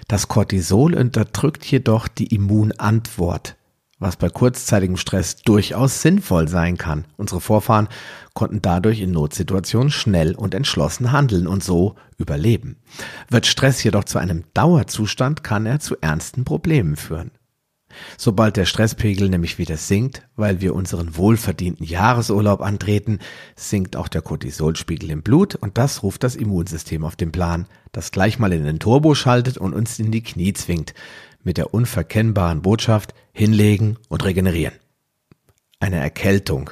das 0.07 0.27
Cortisol 0.27 0.95
unterdrückt 0.95 1.63
jedoch 1.63 2.07
die 2.07 2.33
Immunantwort 2.33 3.55
was 4.01 4.17
bei 4.17 4.29
kurzzeitigem 4.29 4.97
Stress 4.97 5.37
durchaus 5.37 6.01
sinnvoll 6.01 6.47
sein 6.47 6.77
kann. 6.77 7.05
Unsere 7.17 7.39
Vorfahren 7.39 7.87
konnten 8.33 8.61
dadurch 8.61 8.99
in 8.99 9.11
Notsituationen 9.11 9.91
schnell 9.91 10.33
und 10.33 10.55
entschlossen 10.55 11.11
handeln 11.11 11.47
und 11.47 11.63
so 11.63 11.95
überleben. 12.17 12.77
Wird 13.29 13.45
Stress 13.45 13.83
jedoch 13.83 14.03
zu 14.03 14.17
einem 14.17 14.43
Dauerzustand, 14.55 15.43
kann 15.43 15.67
er 15.67 15.79
zu 15.79 15.95
ernsten 16.01 16.43
Problemen 16.43 16.95
führen. 16.95 17.31
Sobald 18.17 18.57
der 18.57 18.65
Stresspegel 18.65 19.29
nämlich 19.29 19.57
wieder 19.57 19.77
sinkt, 19.77 20.23
weil 20.35 20.61
wir 20.61 20.73
unseren 20.73 21.15
wohlverdienten 21.17 21.85
Jahresurlaub 21.85 22.61
antreten, 22.61 23.19
sinkt 23.55 23.95
auch 23.95 24.07
der 24.07 24.21
Cortisolspiegel 24.21 25.11
im 25.11 25.21
Blut 25.21 25.55
und 25.55 25.77
das 25.77 26.01
ruft 26.01 26.23
das 26.23 26.35
Immunsystem 26.35 27.03
auf 27.03 27.15
den 27.15 27.31
Plan, 27.31 27.67
das 27.91 28.11
gleich 28.11 28.39
mal 28.39 28.53
in 28.53 28.63
den 28.63 28.79
Turbo 28.79 29.13
schaltet 29.13 29.57
und 29.57 29.73
uns 29.73 29.99
in 29.99 30.11
die 30.11 30.23
Knie 30.23 30.53
zwingt, 30.53 30.93
mit 31.43 31.57
der 31.57 31.73
unverkennbaren 31.73 32.61
Botschaft 32.61 33.13
hinlegen 33.33 33.97
und 34.09 34.23
regenerieren. 34.23 34.75
Eine 35.79 35.97
Erkältung 35.97 36.71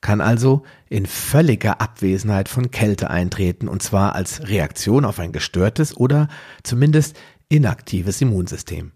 kann 0.00 0.20
also 0.20 0.64
in 0.88 1.06
völliger 1.06 1.80
Abwesenheit 1.80 2.48
von 2.48 2.70
Kälte 2.70 3.08
eintreten, 3.08 3.68
und 3.68 3.82
zwar 3.82 4.14
als 4.14 4.48
Reaktion 4.48 5.04
auf 5.04 5.18
ein 5.18 5.32
gestörtes 5.32 5.96
oder 5.96 6.28
zumindest 6.62 7.16
inaktives 7.48 8.20
Immunsystem. 8.20 8.92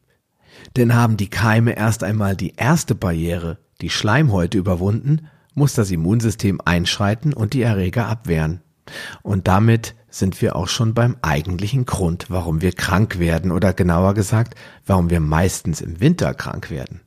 Denn 0.77 0.95
haben 0.95 1.17
die 1.17 1.31
Keime 1.31 1.77
erst 1.77 2.03
einmal 2.03 2.37
die 2.37 2.55
erste 2.57 2.95
Barriere, 2.95 3.59
die 3.81 3.91
Schleimhäute 3.91 4.59
überwunden, 4.59 5.29
muss 5.55 5.75
das 5.75 5.91
Immunsystem 5.91 6.61
einschreiten 6.65 7.33
und 7.33 7.55
die 7.55 7.63
Erreger 7.63 8.09
abwehren. 8.09 8.63
Und 9.23 9.49
damit 9.49 9.95
sind 10.09 10.41
wir 10.41 10.57
auch 10.57 10.69
schon 10.69 10.95
beim 10.95 11.17
eigentlichen 11.23 11.85
Grund, 11.85 12.27
warum 12.29 12.63
wir 12.63 12.73
krank 12.73 13.19
werden 13.19 13.53
oder 13.53 13.73
genauer 13.73 14.15
gesagt, 14.15 14.55
warum 14.87 15.11
wir 15.11 15.21
meistens 15.21 15.81
im 15.81 16.01
Winter 16.01 16.35
krank 16.35 16.71
werden. 16.71 17.01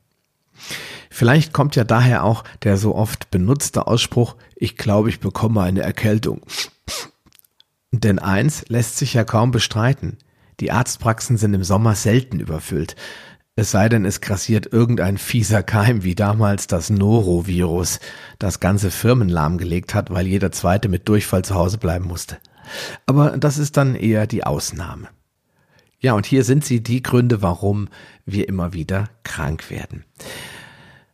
Vielleicht 1.10 1.52
kommt 1.52 1.74
ja 1.76 1.84
daher 1.84 2.24
auch 2.24 2.44
der 2.62 2.76
so 2.76 2.94
oft 2.94 3.30
benutzte 3.30 3.86
Ausspruch, 3.86 4.36
ich 4.54 4.76
glaube, 4.76 5.08
ich 5.08 5.20
bekomme 5.20 5.62
eine 5.62 5.82
Erkältung. 5.82 6.42
Denn 7.90 8.18
eins 8.18 8.68
lässt 8.68 8.96
sich 8.96 9.14
ja 9.14 9.24
kaum 9.24 9.50
bestreiten. 9.50 10.18
Die 10.60 10.70
Arztpraxen 10.70 11.36
sind 11.36 11.54
im 11.54 11.64
Sommer 11.64 11.94
selten 11.94 12.38
überfüllt. 12.38 12.94
Es 13.60 13.72
sei 13.72 13.90
denn, 13.90 14.06
es 14.06 14.22
grassiert 14.22 14.72
irgendein 14.72 15.18
fieser 15.18 15.62
Keim 15.62 16.02
wie 16.02 16.14
damals 16.14 16.66
das 16.66 16.88
Norovirus, 16.88 18.00
das 18.38 18.58
ganze 18.58 18.90
Firmen 18.90 19.28
lahmgelegt 19.28 19.94
hat, 19.94 20.08
weil 20.08 20.26
jeder 20.26 20.50
zweite 20.50 20.88
mit 20.88 21.06
Durchfall 21.10 21.44
zu 21.44 21.56
Hause 21.56 21.76
bleiben 21.76 22.06
musste. 22.06 22.38
Aber 23.04 23.36
das 23.36 23.58
ist 23.58 23.76
dann 23.76 23.96
eher 23.96 24.26
die 24.26 24.44
Ausnahme. 24.44 25.08
Ja, 25.98 26.14
und 26.14 26.24
hier 26.24 26.42
sind 26.42 26.64
sie 26.64 26.82
die 26.82 27.02
Gründe, 27.02 27.42
warum 27.42 27.88
wir 28.24 28.48
immer 28.48 28.72
wieder 28.72 29.10
krank 29.24 29.70
werden. 29.70 30.06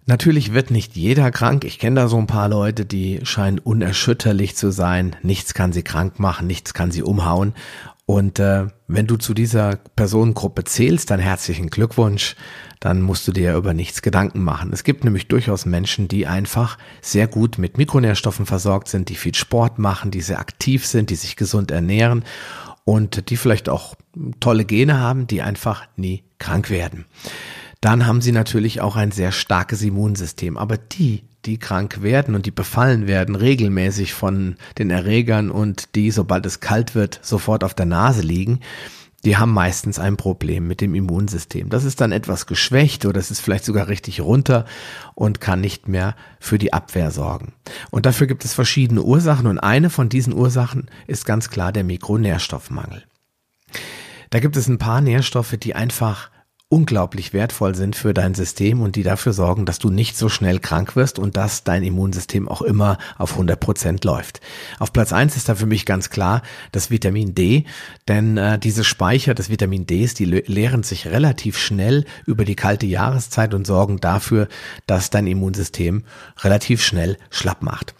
Natürlich 0.04 0.54
wird 0.54 0.70
nicht 0.70 0.94
jeder 0.94 1.32
krank. 1.32 1.64
Ich 1.64 1.80
kenne 1.80 2.02
da 2.02 2.06
so 2.06 2.16
ein 2.16 2.28
paar 2.28 2.48
Leute, 2.48 2.86
die 2.86 3.18
scheinen 3.24 3.58
unerschütterlich 3.58 4.54
zu 4.54 4.70
sein. 4.70 5.16
Nichts 5.24 5.52
kann 5.52 5.72
sie 5.72 5.82
krank 5.82 6.20
machen, 6.20 6.46
nichts 6.46 6.74
kann 6.74 6.92
sie 6.92 7.02
umhauen. 7.02 7.54
Und 8.06 8.38
äh, 8.38 8.68
wenn 8.86 9.08
du 9.08 9.16
zu 9.16 9.34
dieser 9.34 9.76
Personengruppe 9.96 10.62
zählst, 10.62 11.10
dann 11.10 11.18
herzlichen 11.18 11.70
Glückwunsch. 11.70 12.36
Dann 12.78 13.02
musst 13.02 13.26
du 13.26 13.32
dir 13.32 13.56
über 13.56 13.74
nichts 13.74 14.00
Gedanken 14.00 14.44
machen. 14.44 14.72
Es 14.72 14.84
gibt 14.84 15.02
nämlich 15.02 15.26
durchaus 15.26 15.66
Menschen, 15.66 16.06
die 16.06 16.26
einfach 16.26 16.78
sehr 17.00 17.26
gut 17.26 17.58
mit 17.58 17.78
Mikronährstoffen 17.78 18.46
versorgt 18.46 18.88
sind, 18.88 19.08
die 19.08 19.16
viel 19.16 19.34
Sport 19.34 19.80
machen, 19.80 20.12
die 20.12 20.20
sehr 20.20 20.38
aktiv 20.38 20.86
sind, 20.86 21.10
die 21.10 21.16
sich 21.16 21.34
gesund 21.36 21.72
ernähren 21.72 22.24
und 22.84 23.28
die 23.30 23.36
vielleicht 23.36 23.68
auch 23.68 23.96
tolle 24.38 24.64
Gene 24.64 25.00
haben, 25.00 25.26
die 25.26 25.42
einfach 25.42 25.88
nie 25.96 26.22
krank 26.38 26.70
werden. 26.70 27.06
Dann 27.80 28.06
haben 28.06 28.20
sie 28.20 28.32
natürlich 28.32 28.80
auch 28.80 28.96
ein 28.96 29.12
sehr 29.12 29.32
starkes 29.32 29.82
Immunsystem. 29.82 30.56
Aber 30.56 30.76
die, 30.76 31.24
die 31.44 31.58
krank 31.58 32.02
werden 32.02 32.34
und 32.34 32.46
die 32.46 32.50
befallen 32.50 33.06
werden 33.06 33.34
regelmäßig 33.34 34.14
von 34.14 34.56
den 34.78 34.90
Erregern 34.90 35.50
und 35.50 35.94
die, 35.94 36.10
sobald 36.10 36.46
es 36.46 36.60
kalt 36.60 36.94
wird, 36.94 37.20
sofort 37.22 37.64
auf 37.64 37.74
der 37.74 37.86
Nase 37.86 38.22
liegen, 38.22 38.60
die 39.24 39.36
haben 39.36 39.52
meistens 39.52 39.98
ein 39.98 40.16
Problem 40.16 40.68
mit 40.68 40.80
dem 40.80 40.94
Immunsystem. 40.94 41.68
Das 41.68 41.84
ist 41.84 42.00
dann 42.00 42.12
etwas 42.12 42.46
geschwächt 42.46 43.06
oder 43.06 43.18
es 43.18 43.32
ist 43.32 43.40
vielleicht 43.40 43.64
sogar 43.64 43.88
richtig 43.88 44.20
runter 44.20 44.66
und 45.14 45.40
kann 45.40 45.60
nicht 45.60 45.88
mehr 45.88 46.14
für 46.38 46.58
die 46.58 46.72
Abwehr 46.72 47.10
sorgen. 47.10 47.52
Und 47.90 48.06
dafür 48.06 48.28
gibt 48.28 48.44
es 48.44 48.54
verschiedene 48.54 49.02
Ursachen 49.02 49.48
und 49.48 49.58
eine 49.58 49.90
von 49.90 50.08
diesen 50.08 50.32
Ursachen 50.32 50.88
ist 51.08 51.26
ganz 51.26 51.50
klar 51.50 51.72
der 51.72 51.82
Mikronährstoffmangel. 51.82 53.02
Da 54.30 54.38
gibt 54.38 54.56
es 54.56 54.68
ein 54.68 54.78
paar 54.78 55.00
Nährstoffe, 55.00 55.56
die 55.56 55.74
einfach 55.74 56.30
unglaublich 56.68 57.32
wertvoll 57.32 57.76
sind 57.76 57.94
für 57.94 58.12
dein 58.12 58.34
System 58.34 58.80
und 58.80 58.96
die 58.96 59.04
dafür 59.04 59.32
sorgen, 59.32 59.66
dass 59.66 59.78
du 59.78 59.88
nicht 59.88 60.16
so 60.16 60.28
schnell 60.28 60.58
krank 60.58 60.96
wirst 60.96 61.18
und 61.18 61.36
dass 61.36 61.62
dein 61.62 61.84
Immunsystem 61.84 62.48
auch 62.48 62.60
immer 62.60 62.98
auf 63.18 63.32
100 63.32 63.58
Prozent 63.60 64.04
läuft. 64.04 64.40
Auf 64.80 64.92
Platz 64.92 65.12
eins 65.12 65.36
ist 65.36 65.48
da 65.48 65.54
für 65.54 65.66
mich 65.66 65.86
ganz 65.86 66.10
klar 66.10 66.42
das 66.72 66.90
Vitamin 66.90 67.36
D, 67.36 67.64
denn 68.08 68.36
äh, 68.36 68.58
diese 68.58 68.82
Speicher 68.82 69.34
des 69.34 69.48
Vitamin 69.48 69.86
Ds, 69.86 70.14
die 70.14 70.24
leeren 70.24 70.82
sich 70.82 71.06
relativ 71.06 71.56
schnell 71.56 72.04
über 72.26 72.44
die 72.44 72.56
kalte 72.56 72.86
Jahreszeit 72.86 73.54
und 73.54 73.66
sorgen 73.66 74.00
dafür, 74.00 74.48
dass 74.86 75.10
dein 75.10 75.28
Immunsystem 75.28 76.02
relativ 76.42 76.82
schnell 76.82 77.16
schlapp 77.30 77.62
macht. 77.62 77.94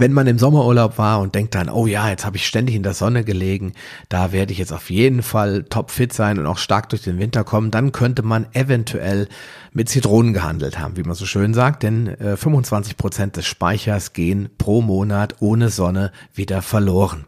Wenn 0.00 0.12
man 0.12 0.28
im 0.28 0.38
Sommerurlaub 0.38 0.96
war 0.96 1.18
und 1.20 1.34
denkt 1.34 1.56
dann, 1.56 1.68
oh 1.68 1.88
ja, 1.88 2.08
jetzt 2.08 2.24
habe 2.24 2.36
ich 2.36 2.46
ständig 2.46 2.76
in 2.76 2.84
der 2.84 2.94
Sonne 2.94 3.24
gelegen, 3.24 3.72
da 4.08 4.30
werde 4.30 4.52
ich 4.52 4.58
jetzt 4.58 4.72
auf 4.72 4.90
jeden 4.90 5.24
Fall 5.24 5.64
topfit 5.64 6.12
sein 6.12 6.38
und 6.38 6.46
auch 6.46 6.58
stark 6.58 6.88
durch 6.90 7.02
den 7.02 7.18
Winter 7.18 7.42
kommen, 7.42 7.72
dann 7.72 7.90
könnte 7.90 8.22
man 8.22 8.46
eventuell 8.52 9.26
mit 9.72 9.88
Zitronen 9.88 10.32
gehandelt 10.32 10.78
haben, 10.78 10.96
wie 10.96 11.02
man 11.02 11.14
so 11.14 11.26
schön 11.26 11.54
sagt, 11.54 11.82
denn 11.82 12.08
äh, 12.08 12.36
25 12.36 12.96
Prozent 12.96 13.36
des 13.36 13.46
Speichers 13.46 14.12
gehen 14.12 14.48
pro 14.58 14.80
Monat 14.80 15.36
ohne 15.40 15.68
Sonne 15.68 16.12
wieder 16.34 16.62
verloren. 16.62 17.26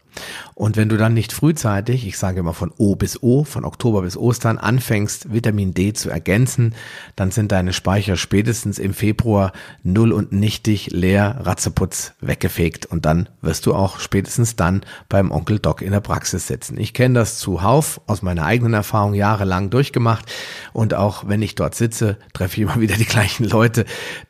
Und 0.54 0.76
wenn 0.76 0.88
du 0.88 0.96
dann 0.96 1.14
nicht 1.14 1.32
frühzeitig, 1.32 2.06
ich 2.06 2.18
sage 2.18 2.40
immer 2.40 2.52
von 2.52 2.72
O 2.76 2.94
bis 2.94 3.22
O, 3.22 3.44
von 3.44 3.64
Oktober 3.64 4.02
bis 4.02 4.16
Ostern, 4.16 4.58
anfängst, 4.58 5.32
Vitamin 5.32 5.72
D 5.72 5.92
zu 5.92 6.10
ergänzen, 6.10 6.74
dann 7.16 7.30
sind 7.30 7.52
deine 7.52 7.72
Speicher 7.72 8.16
spätestens 8.16 8.78
im 8.78 8.92
Februar 8.92 9.52
null 9.82 10.12
und 10.12 10.32
nichtig, 10.32 10.90
leer, 10.90 11.40
ratzeputz 11.40 12.12
weggefegt. 12.20 12.86
Und 12.86 13.06
dann 13.06 13.28
wirst 13.40 13.66
du 13.66 13.74
auch 13.74 14.00
spätestens 14.00 14.56
dann 14.56 14.82
beim 15.08 15.30
Onkel 15.30 15.58
Doc 15.58 15.80
in 15.80 15.92
der 15.92 16.00
Praxis 16.00 16.46
sitzen. 16.46 16.78
Ich 16.78 16.92
kenne 16.92 17.14
das 17.14 17.38
zuhauf 17.38 18.00
aus 18.06 18.22
meiner 18.22 18.44
eigenen 18.44 18.74
Erfahrung 18.74 19.14
jahrelang 19.14 19.70
durchgemacht. 19.70 20.30
Und 20.72 20.94
auch 20.94 21.26
wenn 21.26 21.42
ich 21.42 21.54
dort 21.54 21.74
sitze, 21.74 22.18
treffe 22.32 22.56
ich 22.56 22.62
immer 22.62 22.80
wieder 22.80 22.96
die 22.96 23.04
gleichen 23.04 23.44
Leute, 23.44 23.84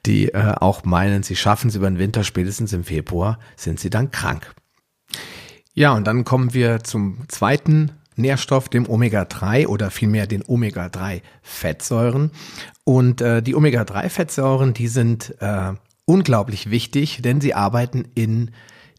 die 0.06 0.28
äh, 0.28 0.54
auch 0.60 0.84
meinen, 0.84 1.22
sie 1.22 1.36
schaffen 1.36 1.68
es 1.68 1.76
über 1.76 1.88
den 1.88 1.98
Winter, 1.98 2.24
spätestens 2.24 2.72
im 2.72 2.84
Februar 2.84 3.38
sind 3.56 3.80
sie 3.80 3.90
dann 3.90 4.10
krank. 4.10 4.52
Ja, 5.74 5.92
und 5.92 6.06
dann 6.06 6.24
kommen 6.24 6.52
wir 6.52 6.82
zum 6.82 7.18
zweiten 7.28 7.92
Nährstoff, 8.16 8.68
dem 8.68 8.88
Omega-3 8.88 9.66
oder 9.66 9.90
vielmehr 9.90 10.26
den 10.26 10.44
Omega-3-Fettsäuren. 10.46 12.30
Und 12.84 13.20
äh, 13.20 13.42
die 13.42 13.54
Omega-3-Fettsäuren, 13.54 14.74
die 14.74 14.88
sind 14.88 15.34
äh, 15.40 15.72
unglaublich 16.04 16.70
wichtig, 16.70 17.22
denn 17.22 17.40
sie 17.40 17.54
arbeiten 17.54 18.04
in 18.14 18.50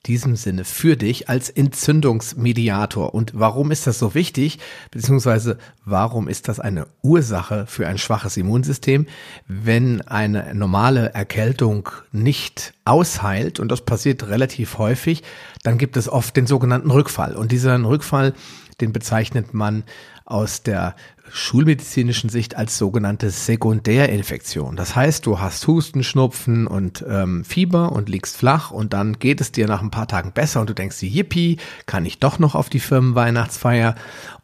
diesem 0.07 0.35
Sinne 0.35 0.65
für 0.65 0.95
dich 0.95 1.29
als 1.29 1.49
Entzündungsmediator. 1.49 3.13
Und 3.13 3.33
warum 3.35 3.71
ist 3.71 3.85
das 3.85 3.99
so 3.99 4.15
wichtig? 4.15 4.59
Beziehungsweise 4.89 5.57
warum 5.85 6.27
ist 6.27 6.47
das 6.47 6.59
eine 6.59 6.87
Ursache 7.03 7.65
für 7.67 7.87
ein 7.87 7.99
schwaches 7.99 8.35
Immunsystem, 8.37 9.05
wenn 9.47 10.01
eine 10.01 10.55
normale 10.55 11.13
Erkältung 11.13 11.89
nicht 12.11 12.73
ausheilt? 12.83 13.59
Und 13.59 13.69
das 13.69 13.81
passiert 13.81 14.27
relativ 14.27 14.79
häufig. 14.79 15.21
Dann 15.63 15.77
gibt 15.77 15.97
es 15.97 16.09
oft 16.09 16.35
den 16.35 16.47
sogenannten 16.47 16.89
Rückfall. 16.89 17.35
Und 17.35 17.51
dieser 17.51 17.81
Rückfall, 17.83 18.33
den 18.79 18.93
bezeichnet 18.93 19.53
man 19.53 19.83
aus 20.25 20.63
der 20.63 20.95
schulmedizinischen 21.33 22.29
Sicht 22.29 22.57
als 22.57 22.77
sogenannte 22.77 23.29
Sekundärinfektion. 23.29 24.75
Das 24.75 24.95
heißt, 24.95 25.25
du 25.25 25.39
hast 25.39 25.65
Husten, 25.67 26.03
Schnupfen 26.03 26.67
und 26.67 27.03
ähm, 27.07 27.45
Fieber 27.45 27.91
und 27.91 28.09
liegst 28.09 28.37
flach 28.37 28.71
und 28.71 28.93
dann 28.93 29.19
geht 29.19 29.41
es 29.41 29.51
dir 29.51 29.67
nach 29.67 29.81
ein 29.81 29.91
paar 29.91 30.07
Tagen 30.07 30.33
besser 30.33 30.61
und 30.61 30.69
du 30.69 30.73
denkst, 30.73 31.01
yippie, 31.01 31.57
kann 31.85 32.05
ich 32.05 32.19
doch 32.19 32.39
noch 32.39 32.55
auf 32.55 32.69
die 32.69 32.79
Firmenweihnachtsfeier 32.79 33.95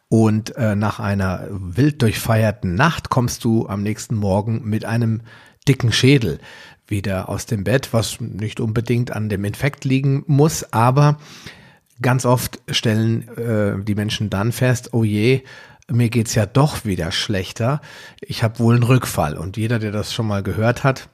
und 0.08 0.56
äh, 0.56 0.74
nach 0.74 1.00
einer 1.00 1.46
wild 1.50 2.00
durchfeierten 2.00 2.74
Nacht 2.74 3.10
kommst 3.10 3.44
du 3.44 3.68
am 3.68 3.82
nächsten 3.82 4.16
Morgen 4.16 4.62
mit 4.64 4.84
einem 4.84 5.20
dicken 5.68 5.92
Schädel 5.92 6.38
wieder 6.86 7.28
aus 7.28 7.44
dem 7.44 7.64
Bett, 7.64 7.90
was 7.92 8.18
nicht 8.20 8.60
unbedingt 8.60 9.10
an 9.10 9.28
dem 9.28 9.44
Infekt 9.44 9.84
liegen 9.84 10.24
muss, 10.26 10.72
aber 10.72 11.18
ganz 12.00 12.24
oft 12.24 12.60
stellen 12.70 13.28
äh, 13.36 13.84
die 13.84 13.94
Menschen 13.94 14.30
dann 14.30 14.52
fest, 14.52 14.94
oh 14.94 15.04
je, 15.04 15.42
mir 15.90 16.10
geht's 16.10 16.34
ja 16.34 16.46
doch 16.46 16.84
wieder 16.84 17.12
schlechter. 17.12 17.80
Ich 18.20 18.42
habe 18.42 18.58
wohl 18.58 18.74
einen 18.74 18.82
Rückfall. 18.82 19.36
Und 19.36 19.56
jeder, 19.56 19.78
der 19.78 19.92
das 19.92 20.12
schon 20.12 20.26
mal 20.26 20.42
gehört 20.42 20.84
hat, 20.84 21.08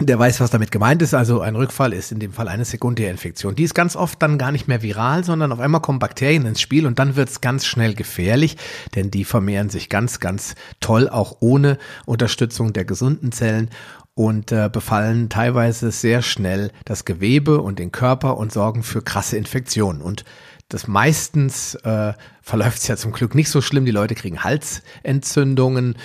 der 0.00 0.18
weiß, 0.18 0.40
was 0.40 0.50
damit 0.50 0.70
gemeint 0.70 1.02
ist. 1.02 1.14
Also 1.14 1.40
ein 1.40 1.56
Rückfall 1.56 1.92
ist 1.92 2.12
in 2.12 2.20
dem 2.20 2.32
Fall 2.32 2.46
eine 2.46 2.64
Sekundärinfektion. 2.64 3.56
Die 3.56 3.64
ist 3.64 3.74
ganz 3.74 3.96
oft 3.96 4.22
dann 4.22 4.38
gar 4.38 4.52
nicht 4.52 4.68
mehr 4.68 4.82
viral, 4.82 5.24
sondern 5.24 5.50
auf 5.50 5.58
einmal 5.58 5.80
kommen 5.80 5.98
Bakterien 5.98 6.46
ins 6.46 6.60
Spiel 6.60 6.86
und 6.86 6.98
dann 7.00 7.16
wird's 7.16 7.40
ganz 7.40 7.66
schnell 7.66 7.94
gefährlich, 7.94 8.56
denn 8.94 9.10
die 9.10 9.24
vermehren 9.24 9.70
sich 9.70 9.88
ganz, 9.88 10.20
ganz 10.20 10.54
toll, 10.78 11.08
auch 11.08 11.38
ohne 11.40 11.78
Unterstützung 12.06 12.72
der 12.72 12.84
gesunden 12.84 13.32
Zellen 13.32 13.70
und 14.14 14.52
äh, 14.52 14.70
befallen 14.72 15.28
teilweise 15.28 15.90
sehr 15.90 16.22
schnell 16.22 16.70
das 16.84 17.04
Gewebe 17.04 17.60
und 17.60 17.80
den 17.80 17.90
Körper 17.90 18.36
und 18.36 18.52
sorgen 18.52 18.84
für 18.84 19.02
krasse 19.02 19.36
Infektionen. 19.36 20.00
Und 20.00 20.24
das 20.68 20.86
meistens 20.86 21.74
äh, 21.76 22.12
verläuft 22.42 22.78
es 22.78 22.88
ja 22.88 22.96
zum 22.96 23.12
Glück 23.12 23.34
nicht 23.34 23.50
so 23.50 23.60
schlimm. 23.60 23.84
Die 23.84 23.90
Leute 23.90 24.14
kriegen 24.14 24.44
Halsentzündungen. 24.44 25.96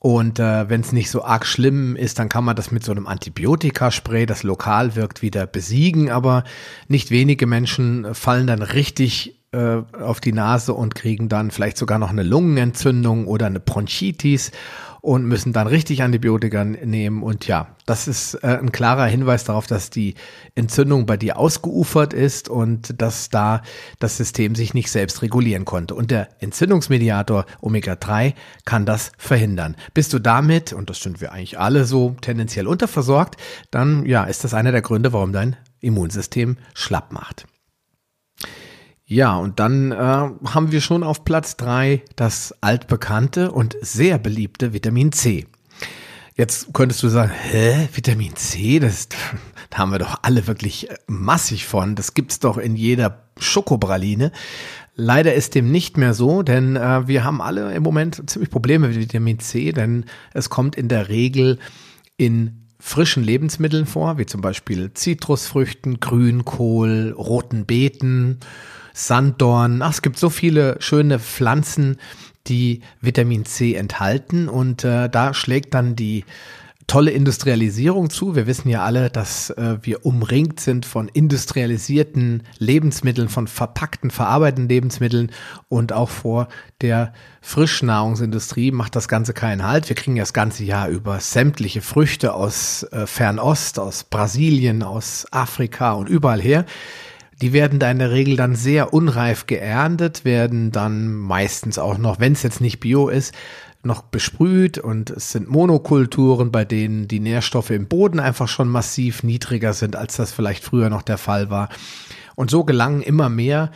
Und 0.00 0.38
äh, 0.38 0.70
wenn 0.70 0.80
es 0.80 0.92
nicht 0.92 1.10
so 1.10 1.24
arg 1.24 1.44
schlimm 1.44 1.96
ist, 1.96 2.18
dann 2.18 2.28
kann 2.28 2.44
man 2.44 2.54
das 2.54 2.70
mit 2.70 2.84
so 2.84 2.92
einem 2.92 3.08
Antibiotikaspray, 3.08 4.26
das 4.26 4.44
lokal 4.44 4.94
wirkt, 4.94 5.22
wieder 5.22 5.46
besiegen. 5.46 6.10
Aber 6.10 6.44
nicht 6.86 7.10
wenige 7.10 7.46
Menschen 7.46 8.14
fallen 8.14 8.46
dann 8.46 8.62
richtig 8.62 9.38
äh, 9.50 9.82
auf 10.00 10.20
die 10.20 10.32
Nase 10.32 10.72
und 10.72 10.94
kriegen 10.94 11.28
dann 11.28 11.50
vielleicht 11.50 11.78
sogar 11.78 11.98
noch 11.98 12.10
eine 12.10 12.22
Lungenentzündung 12.22 13.26
oder 13.26 13.46
eine 13.46 13.60
Bronchitis 13.60 14.52
und 15.00 15.24
müssen 15.24 15.52
dann 15.52 15.66
richtig 15.66 16.02
Antibiotika 16.02 16.64
nehmen. 16.64 17.22
Und 17.22 17.46
ja, 17.46 17.68
das 17.86 18.08
ist 18.08 18.34
äh, 18.34 18.58
ein 18.58 18.72
klarer 18.72 19.06
Hinweis 19.06 19.44
darauf, 19.44 19.66
dass 19.66 19.90
die 19.90 20.14
Entzündung 20.54 21.06
bei 21.06 21.16
dir 21.16 21.38
ausgeufert 21.38 22.12
ist 22.12 22.48
und 22.48 23.00
dass 23.00 23.30
da 23.30 23.62
das 23.98 24.16
System 24.16 24.54
sich 24.54 24.74
nicht 24.74 24.90
selbst 24.90 25.22
regulieren 25.22 25.64
konnte. 25.64 25.94
Und 25.94 26.10
der 26.10 26.28
Entzündungsmediator 26.40 27.46
Omega-3 27.60 28.34
kann 28.64 28.86
das 28.86 29.12
verhindern. 29.18 29.76
Bist 29.94 30.12
du 30.12 30.18
damit, 30.18 30.72
und 30.72 30.90
das 30.90 31.00
sind 31.00 31.20
wir 31.20 31.32
eigentlich 31.32 31.58
alle 31.58 31.84
so 31.84 32.16
tendenziell 32.20 32.66
unterversorgt, 32.66 33.36
dann 33.70 34.06
ja, 34.06 34.24
ist 34.24 34.44
das 34.44 34.54
einer 34.54 34.72
der 34.72 34.82
Gründe, 34.82 35.12
warum 35.12 35.32
dein 35.32 35.56
Immunsystem 35.80 36.56
schlapp 36.74 37.12
macht. 37.12 37.46
Ja, 39.10 39.38
und 39.38 39.58
dann 39.58 39.90
äh, 39.90 39.96
haben 39.96 40.70
wir 40.70 40.82
schon 40.82 41.02
auf 41.02 41.24
Platz 41.24 41.56
drei 41.56 42.02
das 42.14 42.54
altbekannte 42.60 43.50
und 43.52 43.74
sehr 43.80 44.18
beliebte 44.18 44.74
Vitamin 44.74 45.12
C. 45.12 45.46
Jetzt 46.36 46.74
könntest 46.74 47.02
du 47.02 47.08
sagen, 47.08 47.32
hä, 47.32 47.88
Vitamin 47.94 48.36
C, 48.36 48.78
das, 48.78 49.08
da 49.70 49.78
haben 49.78 49.92
wir 49.92 49.98
doch 49.98 50.18
alle 50.22 50.46
wirklich 50.46 50.88
massig 51.06 51.64
von. 51.66 51.94
Das 51.94 52.12
gibt's 52.12 52.38
doch 52.38 52.58
in 52.58 52.76
jeder 52.76 53.24
Schokobraline. 53.38 54.30
Leider 54.94 55.32
ist 55.32 55.54
dem 55.54 55.72
nicht 55.72 55.96
mehr 55.96 56.12
so, 56.12 56.42
denn 56.42 56.76
äh, 56.76 57.08
wir 57.08 57.24
haben 57.24 57.40
alle 57.40 57.72
im 57.72 57.82
Moment 57.82 58.28
ziemlich 58.28 58.50
Probleme 58.50 58.88
mit 58.88 58.98
Vitamin 58.98 59.38
C, 59.38 59.72
denn 59.72 60.04
es 60.34 60.50
kommt 60.50 60.76
in 60.76 60.88
der 60.88 61.08
Regel 61.08 61.58
in 62.18 62.66
frischen 62.78 63.24
Lebensmitteln 63.24 63.86
vor, 63.86 64.18
wie 64.18 64.26
zum 64.26 64.42
Beispiel 64.42 64.92
Zitrusfrüchten, 64.92 65.98
Grünkohl, 65.98 67.14
roten 67.16 67.64
Beeten 67.64 68.40
Sanddorn. 68.98 69.80
Ach, 69.80 69.90
es 69.90 70.02
gibt 70.02 70.18
so 70.18 70.28
viele 70.28 70.76
schöne 70.80 71.20
Pflanzen, 71.20 71.98
die 72.48 72.80
Vitamin 73.00 73.44
C 73.44 73.74
enthalten 73.74 74.48
und 74.48 74.82
äh, 74.84 75.08
da 75.08 75.34
schlägt 75.34 75.74
dann 75.74 75.94
die 75.94 76.24
tolle 76.88 77.10
Industrialisierung 77.10 78.08
zu. 78.10 78.34
Wir 78.34 78.46
wissen 78.46 78.70
ja 78.70 78.82
alle, 78.82 79.10
dass 79.10 79.50
äh, 79.50 79.76
wir 79.82 80.06
umringt 80.06 80.58
sind 80.58 80.86
von 80.86 81.06
industrialisierten 81.08 82.42
Lebensmitteln, 82.58 83.28
von 83.28 83.46
verpackten, 83.46 84.10
verarbeiteten 84.10 84.68
Lebensmitteln 84.68 85.30
und 85.68 85.92
auch 85.92 86.08
vor 86.08 86.48
der 86.80 87.12
Frischnahrungsindustrie 87.42 88.72
macht 88.72 88.96
das 88.96 89.06
Ganze 89.06 89.34
keinen 89.34 89.64
Halt. 89.64 89.88
Wir 89.90 89.96
kriegen 89.96 90.16
ja 90.16 90.22
das 90.22 90.32
ganze 90.32 90.64
Jahr 90.64 90.88
über 90.88 91.20
sämtliche 91.20 91.82
Früchte 91.82 92.32
aus 92.32 92.84
äh, 92.84 93.06
Fernost, 93.06 93.78
aus 93.78 94.04
Brasilien, 94.04 94.82
aus 94.82 95.26
Afrika 95.30 95.92
und 95.92 96.08
überall 96.08 96.40
her. 96.40 96.64
Die 97.40 97.52
werden 97.52 97.78
da 97.78 97.90
in 97.90 98.00
der 98.00 98.10
Regel 98.10 98.36
dann 98.36 98.56
sehr 98.56 98.92
unreif 98.92 99.46
geerntet, 99.46 100.24
werden 100.24 100.72
dann 100.72 101.14
meistens 101.14 101.78
auch 101.78 101.98
noch, 101.98 102.18
wenn 102.18 102.32
es 102.32 102.42
jetzt 102.42 102.60
nicht 102.60 102.80
bio 102.80 103.08
ist, 103.08 103.32
noch 103.82 104.02
besprüht 104.02 104.78
und 104.78 105.10
es 105.10 105.30
sind 105.30 105.48
Monokulturen, 105.48 106.50
bei 106.50 106.64
denen 106.64 107.06
die 107.06 107.20
Nährstoffe 107.20 107.70
im 107.70 107.86
Boden 107.86 108.18
einfach 108.18 108.48
schon 108.48 108.68
massiv 108.68 109.22
niedriger 109.22 109.72
sind, 109.72 109.94
als 109.94 110.16
das 110.16 110.32
vielleicht 110.32 110.64
früher 110.64 110.90
noch 110.90 111.02
der 111.02 111.18
Fall 111.18 111.48
war. 111.48 111.68
Und 112.34 112.50
so 112.50 112.64
gelangen 112.64 113.02
immer 113.02 113.28
mehr 113.28 113.70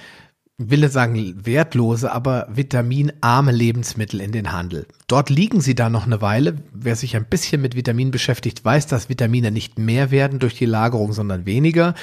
will 0.58 0.88
sagen 0.90 1.44
wertlose, 1.44 2.12
aber 2.12 2.46
vitaminarme 2.50 3.52
Lebensmittel 3.52 4.20
in 4.20 4.32
den 4.32 4.52
Handel. 4.52 4.86
Dort 5.06 5.30
liegen 5.30 5.60
sie 5.60 5.74
da 5.74 5.88
noch 5.88 6.06
eine 6.06 6.20
Weile. 6.20 6.56
Wer 6.72 6.96
sich 6.96 7.16
ein 7.16 7.24
bisschen 7.24 7.62
mit 7.62 7.74
Vitaminen 7.74 8.10
beschäftigt, 8.10 8.64
weiß, 8.64 8.86
dass 8.86 9.08
Vitamine 9.08 9.50
nicht 9.50 9.78
mehr 9.78 10.10
werden 10.10 10.38
durch 10.38 10.54
die 10.54 10.66
Lagerung, 10.66 11.12
sondern 11.12 11.46
weniger. 11.46 11.94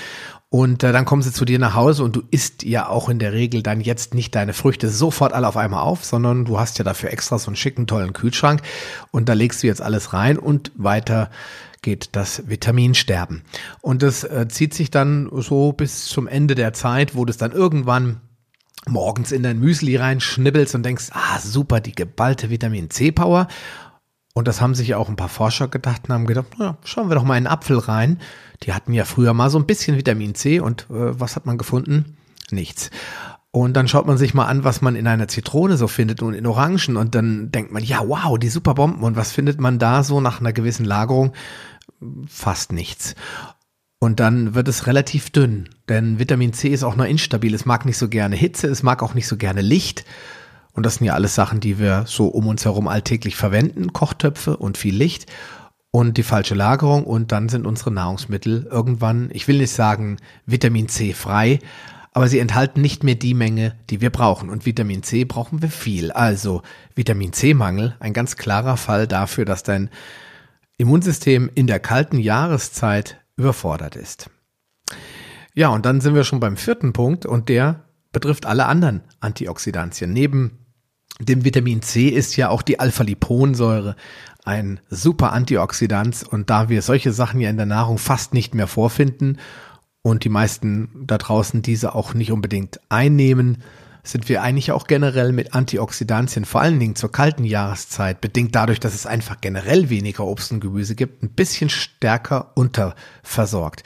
Und 0.52 0.84
äh, 0.84 0.92
dann 0.92 1.06
kommen 1.06 1.22
sie 1.22 1.32
zu 1.32 1.46
dir 1.46 1.60
nach 1.60 1.76
Hause 1.76 2.04
und 2.04 2.16
du 2.16 2.24
isst 2.32 2.64
ja 2.64 2.90
auch 2.90 3.08
in 3.08 3.20
der 3.20 3.34
Regel 3.34 3.62
dann 3.62 3.82
jetzt 3.82 4.16
nicht 4.16 4.34
deine 4.34 4.54
Früchte 4.54 4.90
sofort 4.90 5.32
alle 5.32 5.48
auf 5.48 5.58
einmal 5.58 5.84
auf, 5.84 6.04
sondern 6.04 6.46
du 6.46 6.60
hast 6.60 6.80
ja 6.80 6.84
dafür 6.84 7.12
extra 7.12 7.38
so 7.38 7.48
einen 7.48 7.56
schicken, 7.56 7.86
tollen 7.86 8.14
Kühlschrank 8.14 8.64
und 9.12 9.30
da 9.30 9.34
legst 9.34 9.62
du 9.62 9.68
jetzt 9.68 9.82
alles 9.82 10.12
rein 10.12 10.40
und 10.40 10.72
weiter 10.76 11.30
geht 11.84 12.10
das 12.14 12.50
Vitaminsterben. 12.50 13.44
Und 13.82 14.02
das 14.02 14.24
äh, 14.24 14.48
zieht 14.50 14.74
sich 14.74 14.90
dann 14.90 15.30
so 15.32 15.72
bis 15.72 16.06
zum 16.08 16.28
Ende 16.28 16.56
der 16.56 16.74
Zeit, 16.74 17.16
wo 17.16 17.26
das 17.26 17.38
dann 17.38 17.52
irgendwann 17.52 18.22
morgens 18.88 19.32
in 19.32 19.44
dein 19.44 19.60
Müsli 19.60 19.96
reinschnibbelst 19.96 20.76
und 20.76 20.84
denkst, 20.84 21.10
ah, 21.12 21.40
super, 21.40 21.80
die 21.80 21.94
geballte 21.94 22.50
Vitamin 22.50 22.90
C 22.90 23.12
Power. 23.12 23.48
Und 24.34 24.48
das 24.48 24.62
haben 24.62 24.76
sich 24.76 24.90
ja 24.90 24.98
auch 24.98 25.10
ein 25.10 25.16
paar 25.16 25.30
Forscher 25.30 25.68
gedacht 25.68 26.04
und 26.08 26.14
haben 26.14 26.26
gedacht, 26.26 26.48
na, 26.58 26.78
schauen 26.84 27.10
wir 27.10 27.16
doch 27.16 27.24
mal 27.24 27.38
in 27.38 27.46
einen 27.46 27.54
Apfel 27.54 27.78
rein. 27.78 28.20
Die 28.64 28.74
hatten 28.74 28.94
ja 28.94 29.06
früher 29.06 29.34
mal 29.34 29.50
so 29.50 29.58
ein 29.58 29.66
bisschen 29.66 29.98
Vitamin 29.98 30.36
C 30.36 30.60
und 30.60 30.84
äh, 30.90 31.20
was 31.20 31.36
hat 31.36 31.46
man 31.46 31.58
gefunden? 31.58 32.18
Nichts. 32.52 32.90
Und 33.52 33.74
dann 33.74 33.88
schaut 33.88 34.06
man 34.06 34.18
sich 34.18 34.36
mal 34.36 34.46
an, 34.46 34.64
was 34.64 34.82
man 34.82 34.96
in 34.96 35.08
einer 35.08 35.28
Zitrone 35.28 35.76
so 35.76 35.88
findet 35.88 36.22
und 36.22 36.36
in 36.36 36.46
Orangen 36.46 36.98
und 36.98 37.16
dann 37.16 37.52
denkt 37.52 37.72
man, 37.72 37.84
ja, 37.84 38.08
wow, 38.08 38.38
die 38.38 38.50
Superbomben. 38.50 39.04
Und 39.04 39.16
was 39.16 39.32
findet 39.32 39.60
man 39.60 39.80
da 39.80 40.04
so 40.04 40.22
nach 40.22 40.40
einer 40.40 40.54
gewissen 40.54 40.86
Lagerung? 40.86 41.34
Fast 42.28 42.72
nichts. 42.72 43.16
Und 44.00 44.22
dann 44.22 44.56
wird 44.56 44.70
es 44.70 44.88
relativ 44.88 45.30
dünn, 45.30 45.70
denn 45.90 46.20
Vitamin 46.20 46.54
C 46.54 46.70
ist 46.70 46.84
auch 46.84 46.96
noch 46.96 47.06
instabil. 47.06 47.54
Es 47.54 47.66
mag 47.66 47.86
nicht 47.86 47.98
so 47.98 48.08
gerne 48.08 48.38
Hitze, 48.38 48.68
es 48.68 48.82
mag 48.82 49.04
auch 49.04 49.14
nicht 49.14 49.28
so 49.28 49.36
gerne 49.36 49.62
Licht. 49.62 50.06
Und 50.72 50.86
das 50.86 50.96
sind 50.96 51.08
ja 51.08 51.14
alles 51.14 51.36
Sachen, 51.36 51.60
die 51.60 51.80
wir 51.80 52.06
so 52.08 52.28
um 52.28 52.48
uns 52.48 52.64
herum 52.64 52.88
alltäglich 52.88 53.36
verwenden. 53.36 53.92
Kochtöpfe 53.92 54.56
und 54.56 54.78
viel 54.78 54.96
Licht 54.96 55.26
und 55.92 56.18
die 56.18 56.24
falsche 56.24 56.56
Lagerung. 56.56 57.04
Und 57.04 57.34
dann 57.34 57.50
sind 57.50 57.68
unsere 57.68 57.92
Nahrungsmittel 57.92 58.68
irgendwann, 58.72 59.30
ich 59.34 59.50
will 59.50 59.58
nicht 59.58 59.74
sagen 59.74 60.18
Vitamin 60.46 60.88
C 60.88 61.12
frei, 61.12 61.60
aber 62.14 62.30
sie 62.30 62.40
enthalten 62.40 62.82
nicht 62.82 63.04
mehr 63.04 63.16
die 63.16 63.34
Menge, 63.34 63.76
die 63.90 64.00
wir 64.00 64.10
brauchen. 64.12 64.50
Und 64.50 64.66
Vitamin 64.66 65.04
C 65.04 65.26
brauchen 65.26 65.62
wir 65.62 65.70
viel. 65.70 66.12
Also 66.12 66.62
Vitamin 66.96 67.34
C-Mangel, 67.34 67.96
ein 68.00 68.14
ganz 68.14 68.38
klarer 68.38 68.78
Fall 68.78 69.08
dafür, 69.08 69.44
dass 69.44 69.64
dein 69.64 69.90
Immunsystem 70.78 71.52
in 71.54 71.68
der 71.68 71.80
kalten 71.80 72.20
Jahreszeit 72.20 73.20
überfordert 73.40 73.96
ist. 73.96 74.30
Ja, 75.56 75.70
und 75.70 75.86
dann 75.86 76.02
sind 76.02 76.14
wir 76.14 76.24
schon 76.24 76.40
beim 76.40 76.58
vierten 76.58 76.94
Punkt 76.94 77.26
und 77.26 77.50
der 77.50 77.86
betrifft 78.12 78.46
alle 78.46 78.66
anderen 78.66 79.02
Antioxidantien. 79.20 80.14
Neben 80.14 80.66
dem 81.20 81.44
Vitamin 81.44 81.82
C 81.82 82.10
ist 82.10 82.36
ja 82.38 82.50
auch 82.50 82.62
die 82.62 82.80
Alpha-Liponsäure 82.80 83.96
ein 84.46 84.80
super 84.90 85.34
Antioxidant 85.34 86.24
und 86.30 86.50
da 86.50 86.70
wir 86.70 86.82
solche 86.82 87.12
Sachen 87.12 87.42
ja 87.42 87.50
in 87.50 87.58
der 87.58 87.66
Nahrung 87.66 87.98
fast 87.98 88.34
nicht 88.34 88.56
mehr 88.56 88.68
vorfinden 88.68 89.38
und 90.02 90.24
die 90.24 90.30
meisten 90.30 91.06
da 91.06 91.18
draußen 91.18 91.62
diese 91.62 91.94
auch 91.94 92.14
nicht 92.14 92.32
unbedingt 92.32 92.80
einnehmen, 92.90 93.64
sind 94.04 94.30
wir 94.30 94.42
eigentlich 94.42 94.72
auch 94.72 94.88
generell 94.88 95.32
mit 95.32 95.54
Antioxidantien, 95.54 96.46
vor 96.46 96.62
allen 96.62 96.80
Dingen 96.80 96.96
zur 96.96 97.12
kalten 97.12 97.44
Jahreszeit, 97.44 98.22
bedingt 98.22 98.56
dadurch, 98.56 98.80
dass 98.80 98.96
es 98.96 99.06
einfach 99.06 99.42
generell 99.42 99.90
weniger 99.90 100.26
Obst 100.26 100.52
und 100.52 100.60
Gemüse 100.60 100.96
gibt, 100.96 101.24
ein 101.24 101.32
bisschen 101.32 101.70
stärker 101.70 102.52
unterversorgt. 102.56 103.84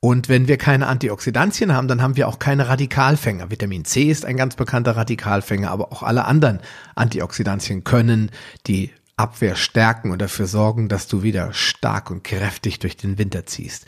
Und 0.00 0.28
wenn 0.28 0.48
wir 0.48 0.56
keine 0.56 0.88
Antioxidantien 0.88 1.72
haben, 1.72 1.86
dann 1.86 2.02
haben 2.02 2.16
wir 2.16 2.26
auch 2.26 2.40
keine 2.40 2.68
Radikalfänger. 2.68 3.52
Vitamin 3.52 3.84
C 3.84 4.10
ist 4.10 4.24
ein 4.24 4.36
ganz 4.36 4.56
bekannter 4.56 4.96
Radikalfänger, 4.96 5.70
aber 5.70 5.92
auch 5.92 6.02
alle 6.02 6.24
anderen 6.24 6.58
Antioxidantien 6.96 7.84
können 7.84 8.30
die 8.66 8.90
Abwehr 9.16 9.54
stärken 9.54 10.10
und 10.10 10.20
dafür 10.20 10.46
sorgen, 10.46 10.88
dass 10.88 11.06
du 11.06 11.22
wieder 11.22 11.52
stark 11.52 12.10
und 12.10 12.24
kräftig 12.24 12.80
durch 12.80 12.96
den 12.96 13.18
Winter 13.18 13.46
ziehst. 13.46 13.86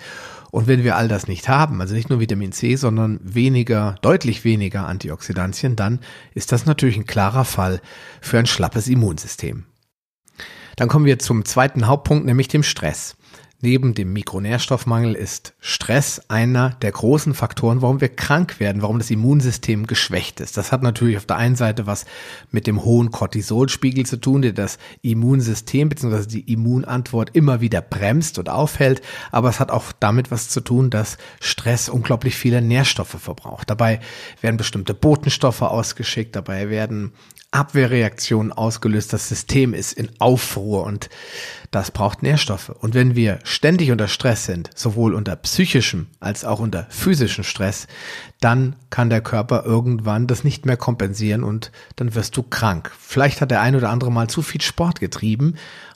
Und 0.55 0.69
wenn 0.69 0.85
wir 0.85 0.95
all 0.95 1.09
das 1.09 1.27
nicht 1.27 1.49
haben, 1.49 1.81
also 1.81 1.97
nicht 1.97 2.11
nur 2.11 2.21
Vitamin 2.21 2.53
C, 2.53 2.77
sondern 2.77 3.19
weniger, 3.25 3.97
deutlich 4.03 4.45
weniger 4.45 4.87
Antioxidantien, 4.87 5.75
dann 5.75 5.99
ist 6.33 6.53
das 6.53 6.65
natürlich 6.65 6.97
ein 6.97 7.09
klarer 7.09 7.45
Fall 7.45 7.81
für 8.21 8.39
ein 8.39 8.47
schlappes 8.47 8.87
Immunsystem. 8.87 9.65
Dann 10.77 10.87
kommen 10.87 11.07
wir 11.07 11.19
zum 11.19 11.45
zweiten 11.45 11.89
Hauptpunkt, 11.89 12.25
nämlich 12.25 12.47
dem 12.47 12.63
Stress. 12.63 13.17
Neben 13.65 13.95
dem 13.95 14.13
Mikronährstoffmangel 14.13 15.15
ist 15.15 15.55
Stress 15.59 16.21
einer 16.29 16.77
der 16.83 16.93
großen 16.93 17.33
Faktoren, 17.33 17.81
warum 17.81 18.03
wir 18.03 18.11
krank 18.11 18.61
werden, 18.61 18.83
warum 18.83 18.99
das 18.99 19.11
Immunsystem 19.11 19.87
geschwächt 19.87 20.41
ist. 20.41 20.59
Das 20.59 20.71
hat 20.71 20.83
natürlich 20.83 21.17
auf 21.17 21.25
der 21.25 21.39
einen 21.39 21.57
Seite 21.57 21.87
was 21.87 22.05
mit 22.51 22.67
dem 22.67 22.85
hohen 22.85 23.11
Cortisolspiegel 23.11 24.05
zu 24.05 24.19
tun, 24.19 24.43
der 24.43 24.53
das 24.53 24.77
Immunsystem 25.01 25.89
bzw. 25.89 26.27
die 26.27 26.53
Immunantwort 26.53 27.31
immer 27.33 27.63
wieder 27.63 27.81
bremst 27.81 28.39
und 28.39 28.51
aufhält. 28.51 29.01
Aber 29.33 29.49
es 29.49 29.61
hat 29.61 29.71
auch 29.71 29.93
damit 29.99 30.31
was 30.31 30.51
zu 30.51 30.61
tun, 30.61 30.91
dass 30.91 31.17
Stress 31.41 31.89
unglaublich 31.89 32.37
viele 32.37 32.61
Nährstoffe 32.61 33.17
verbraucht. 33.19 33.71
Dabei 33.71 34.01
werden 34.43 34.59
bestimmte 34.59 34.93
Botenstoffe 34.93 35.63
ausgeschickt, 35.63 36.37
dabei 36.37 36.69
werden 36.69 37.15
Abwehrreaktionen 37.55 38.53
ausgelöst. 38.53 39.13
Das 39.13 39.29
System 39.29 39.75
ist 39.75 39.93
in 39.93 40.11
Aufruhr 40.19 40.85
und 40.85 41.09
das 41.71 41.91
braucht 41.91 42.23
Nährstoffe. 42.23 42.69
Und 42.69 42.95
wenn 42.95 43.17
wir 43.17 43.39
ständig 43.43 43.91
unter 43.91 44.09
Stress 44.09 44.45
sind, 44.45 44.71
sowohl 44.75 45.15
unter 45.15 45.35
psychischem 45.37 46.07
als 46.21 46.45
auch 46.45 46.61
unter 46.61 46.87
physischem 46.89 47.45
Stress, 47.45 47.87
dann 48.41 48.77
kann 48.91 49.11
der 49.11 49.21
Körper 49.21 49.65
irgendwann 49.65 50.27
das 50.27 50.45
nicht 50.45 50.67
mehr 50.67 50.77
kompensieren 50.77 51.43
und 51.43 51.73
dann 51.97 52.15
wirst 52.15 52.37
du 52.37 52.43
krank. 52.43 52.93
Vielleicht 52.99 53.41
hat 53.41 53.51
der 53.51 53.61
ein 53.61 53.75
oder 53.75 53.91
andere 53.91 54.13
mal 54.13 54.29
zu 54.29 54.43
viel 54.43 54.61
Sport 54.61 55.01
getrieben, 55.01 55.55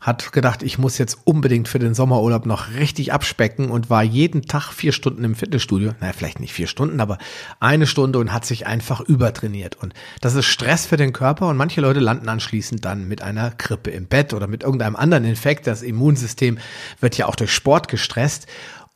hat 0.08 0.32
gedacht, 0.32 0.62
ich 0.64 0.78
muss 0.78 0.98
jetzt 0.98 1.18
unbedingt 1.24 1.68
für 1.68 1.78
den 1.78 1.94
Sommerurlaub 1.94 2.46
noch 2.46 2.74
richtig 2.74 3.12
abspecken 3.12 3.70
und 3.70 3.90
war 3.90 4.02
jeden 4.02 4.42
Tag 4.42 4.72
vier 4.72 4.92
Stunden 4.92 5.22
im 5.22 5.36
Fitnessstudio. 5.36 5.92
Naja, 6.00 6.12
vielleicht 6.16 6.40
nicht 6.40 6.52
vier 6.52 6.66
Stunden, 6.66 7.00
aber 7.00 7.18
eine 7.60 7.86
Stunde 7.86 8.18
und 8.18 8.32
hat 8.32 8.44
sich 8.44 8.66
einfach 8.66 9.00
übertrainiert. 9.00 9.76
Und 9.76 9.94
das 10.20 10.34
ist 10.34 10.46
Stress 10.46 10.86
für 10.86 10.96
den 10.96 11.12
Körper 11.12 11.46
und 11.48 11.56
manche 11.56 11.80
Leute 11.80 12.00
landen 12.00 12.28
anschließend 12.28 12.84
dann 12.84 13.06
mit 13.06 13.22
einer 13.22 13.52
Grippe 13.52 13.90
im 13.90 14.06
Bett 14.06 14.34
oder 14.34 14.48
mit 14.48 14.64
irgendeinem 14.64 14.96
anderen 14.96 15.24
Infekt. 15.24 15.66
Das 15.66 15.82
Immunsystem 15.82 16.58
wird 17.00 17.16
ja 17.16 17.26
auch 17.26 17.36
durch 17.36 17.52
Sport 17.52 17.88
gestresst 17.88 18.48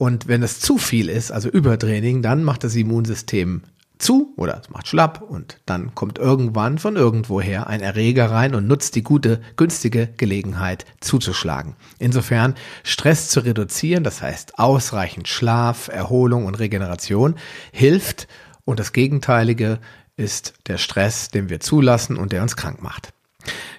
und 0.02 0.26
wenn 0.26 0.42
es 0.42 0.58
zu 0.58 0.78
viel 0.78 1.08
ist, 1.08 1.30
also 1.30 1.48
Übertraining, 1.48 2.22
dann 2.22 2.42
macht 2.42 2.64
das 2.64 2.74
Immunsystem 2.74 3.62
zu 4.02 4.34
oder 4.36 4.60
es 4.60 4.70
macht 4.70 4.88
schlapp 4.88 5.22
und 5.22 5.58
dann 5.66 5.94
kommt 5.94 6.18
irgendwann 6.18 6.78
von 6.78 6.96
irgendwoher 6.96 7.68
ein 7.68 7.80
Erreger 7.80 8.30
rein 8.30 8.54
und 8.54 8.66
nutzt 8.66 8.94
die 8.96 9.02
gute, 9.02 9.40
günstige 9.56 10.08
Gelegenheit 10.16 10.84
zuzuschlagen. 11.00 11.76
Insofern 11.98 12.54
Stress 12.82 13.28
zu 13.28 13.40
reduzieren, 13.40 14.04
das 14.04 14.20
heißt 14.20 14.58
ausreichend 14.58 15.28
Schlaf, 15.28 15.88
Erholung 15.88 16.46
und 16.46 16.58
Regeneration 16.58 17.36
hilft 17.72 18.28
und 18.64 18.80
das 18.80 18.92
Gegenteilige 18.92 19.78
ist 20.16 20.54
der 20.66 20.78
Stress, 20.78 21.28
den 21.28 21.48
wir 21.48 21.60
zulassen 21.60 22.16
und 22.16 22.32
der 22.32 22.42
uns 22.42 22.56
krank 22.56 22.82
macht. 22.82 23.12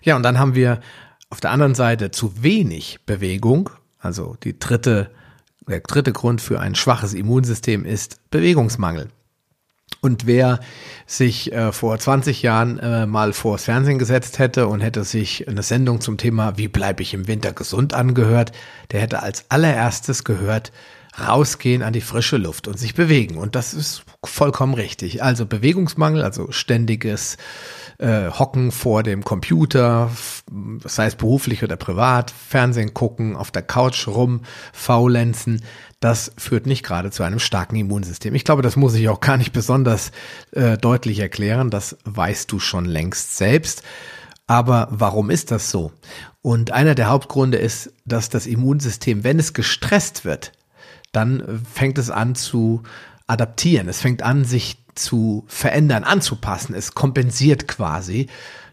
Ja, 0.01 0.15
und 0.15 0.23
dann 0.23 0.39
haben 0.39 0.55
wir 0.55 0.79
auf 1.29 1.39
der 1.39 1.51
anderen 1.51 1.75
Seite 1.75 2.12
zu 2.12 2.43
wenig 2.43 2.99
Bewegung, 3.05 3.69
also 3.99 4.36
die 4.43 4.57
dritte 4.57 5.12
der 5.67 5.79
dritte 5.79 6.12
Grund 6.12 6.41
für 6.41 6.59
ein 6.59 6.75
schwaches 6.75 7.13
Immunsystem 7.13 7.86
ist 7.86 8.19
Bewegungsmangel. 8.31 9.09
Und 10.04 10.28
wer 10.28 10.60
sich 11.08 11.54
äh, 11.54 11.72
vor 11.72 11.98
20 11.98 12.42
Jahren 12.42 12.78
äh, 12.78 13.06
mal 13.06 13.32
vors 13.32 13.63
Fernsehen 13.63 14.00
gesetzt 14.00 14.38
hätte 14.38 14.68
und 14.68 14.82
hätte 14.82 15.06
sich 15.06 15.48
eine 15.48 15.63
Sendung 15.63 16.02
zum 16.02 16.18
Thema 16.18 16.58
Wie 16.58 16.68
bleibe 16.68 17.02
ich 17.02 17.13
im 17.13 17.30
Winter 17.30 17.54
gesund 17.54 17.94
angehört, 17.94 18.52
der 18.92 19.00
hätte 19.00 19.24
als 19.24 19.46
allererstes 19.50 20.26
gehört, 20.26 20.74
rausgehen 21.18 21.84
an 21.84 21.94
die 21.94 22.02
frische 22.02 22.36
Luft 22.36 22.68
und 22.68 22.78
sich 22.78 22.96
bewegen. 22.96 23.38
Und 23.38 23.56
das 23.56 23.74
ist 23.74 24.04
vollkommen 24.26 24.74
richtig. 24.74 25.24
Also 25.24 25.46
Bewegungsmangel, 25.46 26.22
also 26.22 26.52
ständiges 26.52 27.38
äh, 27.98 28.30
Hocken 28.30 28.74
vor 28.74 29.04
dem 29.04 29.24
Computer, 29.24 30.12
sei 30.84 31.06
es 31.06 31.16
beruflich 31.16 31.63
oder 31.63 31.78
privat, 31.78 32.32
Fernsehen 32.32 32.94
gucken, 32.94 33.38
auf 33.38 33.52
der 33.52 33.62
Couch 33.62 34.08
rumfaulenzen, 34.08 35.63
das 36.04 36.34
führt 36.38 36.66
nicht 36.66 36.84
gerade 36.84 37.12
zu 37.12 37.24
einem 37.24 37.39
starken 37.39 37.78
Immunsystem. 37.78 38.36
Ich 38.36 38.44
glaube, 38.44 38.62
das 38.62 38.76
muss 38.76 38.94
ich 38.94 39.08
auch 39.08 39.22
gar 39.22 39.38
nicht 39.38 39.54
besonders 39.54 40.12
äh, 40.52 40.78
deutlich 40.78 41.20
erklären, 41.20 41.70
das 41.70 41.98
weißt 42.04 42.52
du 42.52 42.60
schon 42.60 42.84
längst 42.84 43.38
selbst. 43.38 43.84
Aber 44.46 44.89
warum 44.92 45.30
ist 45.30 45.52
das 45.52 45.72
so? 45.72 45.94
Und 46.42 46.72
einer 46.72 46.94
der 46.94 47.08
Hauptgründe 47.08 47.58
ist, 47.58 47.94
dass 48.04 48.28
das 48.28 48.48
Immunsystem, 48.48 49.24
wenn 49.24 49.39
es 49.39 49.54
gestresst 49.54 50.26
wird, 50.26 50.52
dann 51.13 51.63
fängt 51.74 51.98
es 51.98 52.10
an 52.10 52.36
zu 52.36 52.84
adaptieren. 53.26 53.88
Es 53.88 54.02
fängt 54.02 54.24
an, 54.24 54.44
sich 54.44 54.84
zu 54.96 55.46
verändern, 55.48 56.04
anzupassen. 56.04 56.76
Es 56.76 56.94
kompensiert 56.94 57.70
quasi 57.70 58.28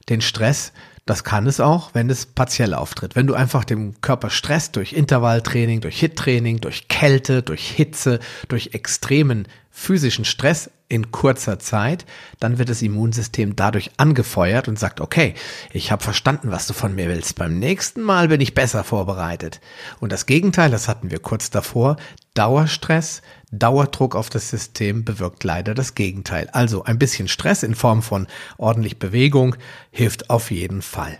den 0.08 0.20
Stress. 0.20 0.72
Das 1.10 1.24
kann 1.24 1.48
es 1.48 1.58
auch, 1.58 1.90
wenn 1.92 2.08
es 2.08 2.24
partiell 2.24 2.72
auftritt. 2.72 3.16
Wenn 3.16 3.26
du 3.26 3.34
einfach 3.34 3.64
dem 3.64 4.00
Körper 4.00 4.30
Stress 4.30 4.70
durch 4.70 4.92
Intervalltraining, 4.92 5.80
durch 5.80 5.98
Hittraining, 5.98 6.60
durch 6.60 6.86
Kälte, 6.86 7.42
durch 7.42 7.68
Hitze, 7.68 8.20
durch 8.46 8.74
extremen 8.74 9.48
physischen 9.72 10.24
Stress 10.24 10.70
in 10.88 11.10
kurzer 11.10 11.58
Zeit, 11.58 12.06
dann 12.38 12.58
wird 12.58 12.68
das 12.68 12.80
Immunsystem 12.80 13.56
dadurch 13.56 13.90
angefeuert 13.96 14.68
und 14.68 14.78
sagt, 14.78 15.00
okay, 15.00 15.34
ich 15.72 15.90
habe 15.90 16.04
verstanden, 16.04 16.52
was 16.52 16.68
du 16.68 16.74
von 16.74 16.94
mir 16.94 17.08
willst. 17.08 17.34
Beim 17.34 17.58
nächsten 17.58 18.02
Mal 18.02 18.28
bin 18.28 18.40
ich 18.40 18.54
besser 18.54 18.84
vorbereitet. 18.84 19.60
Und 19.98 20.12
das 20.12 20.26
Gegenteil, 20.26 20.70
das 20.70 20.86
hatten 20.86 21.10
wir 21.10 21.18
kurz 21.18 21.50
davor, 21.50 21.96
Dauerstress, 22.34 23.22
Dauerdruck 23.50 24.14
auf 24.14 24.30
das 24.30 24.50
System 24.50 25.04
bewirkt 25.04 25.42
leider 25.44 25.74
das 25.74 25.94
Gegenteil. 25.94 26.48
Also 26.52 26.84
ein 26.84 26.98
bisschen 26.98 27.28
Stress 27.28 27.62
in 27.62 27.74
Form 27.74 28.02
von 28.02 28.26
ordentlich 28.56 28.98
Bewegung 28.98 29.56
hilft 29.90 30.30
auf 30.30 30.50
jeden 30.50 30.82
Fall. 30.82 31.18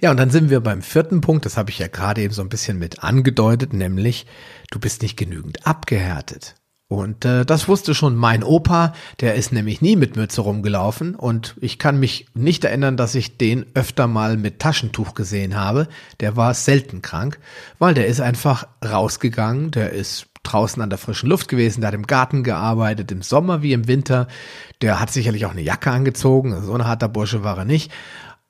Ja, 0.00 0.10
und 0.10 0.16
dann 0.16 0.30
sind 0.30 0.50
wir 0.50 0.60
beim 0.60 0.82
vierten 0.82 1.20
Punkt, 1.20 1.44
das 1.44 1.56
habe 1.56 1.70
ich 1.70 1.78
ja 1.78 1.88
gerade 1.88 2.22
eben 2.22 2.34
so 2.34 2.42
ein 2.42 2.48
bisschen 2.48 2.78
mit 2.78 3.04
angedeutet, 3.04 3.72
nämlich 3.72 4.26
du 4.70 4.80
bist 4.80 5.02
nicht 5.02 5.16
genügend 5.16 5.66
abgehärtet. 5.66 6.56
Und 6.88 7.26
äh, 7.26 7.44
das 7.44 7.68
wusste 7.68 7.94
schon 7.94 8.16
mein 8.16 8.42
Opa, 8.42 8.94
der 9.20 9.34
ist 9.34 9.52
nämlich 9.52 9.82
nie 9.82 9.94
mit 9.94 10.16
Mütze 10.16 10.40
rumgelaufen. 10.40 11.14
Und 11.14 11.54
ich 11.60 11.78
kann 11.78 12.00
mich 12.00 12.26
nicht 12.32 12.64
erinnern, 12.64 12.96
dass 12.96 13.14
ich 13.14 13.36
den 13.36 13.66
öfter 13.74 14.06
mal 14.06 14.38
mit 14.38 14.58
Taschentuch 14.58 15.14
gesehen 15.14 15.54
habe. 15.54 15.88
Der 16.20 16.36
war 16.36 16.54
selten 16.54 17.02
krank, 17.02 17.38
weil 17.78 17.92
der 17.92 18.06
ist 18.06 18.22
einfach 18.22 18.66
rausgegangen, 18.82 19.70
der 19.70 19.92
ist 19.92 20.28
draußen 20.44 20.80
an 20.80 20.88
der 20.88 20.98
frischen 20.98 21.28
Luft 21.28 21.48
gewesen, 21.48 21.82
der 21.82 21.88
hat 21.88 21.94
im 21.94 22.06
Garten 22.06 22.42
gearbeitet, 22.42 23.12
im 23.12 23.20
Sommer 23.20 23.60
wie 23.60 23.74
im 23.74 23.86
Winter. 23.86 24.26
Der 24.80 24.98
hat 24.98 25.10
sicherlich 25.10 25.44
auch 25.44 25.50
eine 25.50 25.60
Jacke 25.60 25.90
angezogen, 25.90 26.58
so 26.62 26.72
ein 26.72 26.86
harter 26.86 27.08
Bursche 27.08 27.44
war 27.44 27.58
er 27.58 27.64
nicht 27.66 27.92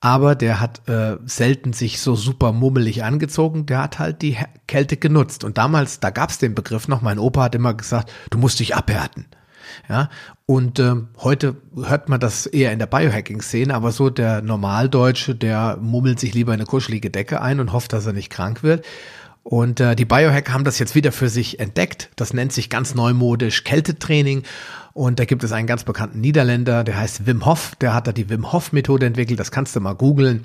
aber 0.00 0.34
der 0.34 0.61
hat 0.61 0.88
äh, 0.88 1.16
selten 1.26 1.72
sich 1.72 2.00
so 2.00 2.14
super 2.14 2.52
mummelig 2.52 3.02
angezogen, 3.02 3.66
der 3.66 3.82
hat 3.82 3.98
halt 3.98 4.22
die 4.22 4.37
Kälte 4.66 4.96
genutzt. 4.96 5.42
Und 5.42 5.58
damals, 5.58 5.98
da 6.00 6.11
gab's 6.11 6.38
den 6.38 6.54
Begriff 6.54 6.87
noch, 6.87 7.02
mein 7.02 7.18
Opa 7.18 7.44
hat 7.44 7.54
immer 7.54 7.74
gesagt, 7.74 8.12
du 8.30 8.38
musst 8.38 8.61
dich 8.61 8.76
abhärten. 8.76 9.26
Ja, 9.88 10.08
und 10.46 10.78
äh, 10.78 10.94
heute 11.18 11.56
hört 11.76 12.08
man 12.08 12.20
das 12.20 12.46
eher 12.46 12.72
in 12.72 12.78
der 12.78 12.87
Biohacking-Szene, 12.87 13.74
aber 13.74 13.92
so 13.92 14.08
der 14.08 14.40
Normaldeutsche, 14.40 15.34
der 15.34 15.76
mummelt 15.78 16.18
sich 16.20 16.32
lieber 16.32 16.52
eine 16.52 16.64
kuschelige 16.64 17.11
Decke 17.11 17.42
ein 17.42 17.61
und 17.61 17.72
hofft, 17.72 17.92
dass 17.92 18.06
er 18.06 18.14
nicht 18.14 18.30
krank 18.30 18.62
wird. 18.62 18.87
Und 19.42 19.81
äh, 19.81 19.96
die 19.96 20.05
Biohacker 20.05 20.53
haben 20.53 20.64
das 20.64 20.79
jetzt 20.79 20.94
wieder 20.94 21.12
für 21.12 21.29
sich 21.29 21.59
entdeckt. 21.59 22.11
Das 22.16 22.35
nennt 22.35 22.53
sich 22.53 22.68
ganz 22.68 22.94
neumodisch 22.94 23.64
Kältetraining. 23.64 24.42
Und 24.92 25.20
da 25.20 25.24
gibt 25.24 25.44
es 25.44 25.53
einen 25.53 25.66
ganz 25.66 25.85
bekannten 25.85 26.20
Niederländer, 26.20 26.85
der 26.85 26.98
heißt 26.98 27.27
Wim 27.27 27.46
Hof. 27.46 27.74
Der 27.81 27.94
hat 27.94 28.07
da 28.07 28.12
die 28.12 28.29
Wim 28.29 28.53
Hof 28.53 28.72
Methode 28.72 29.07
entwickelt. 29.07 29.38
Das 29.38 29.51
kannst 29.51 29.74
du 29.77 29.81
mal 29.81 29.94
googeln 29.94 30.44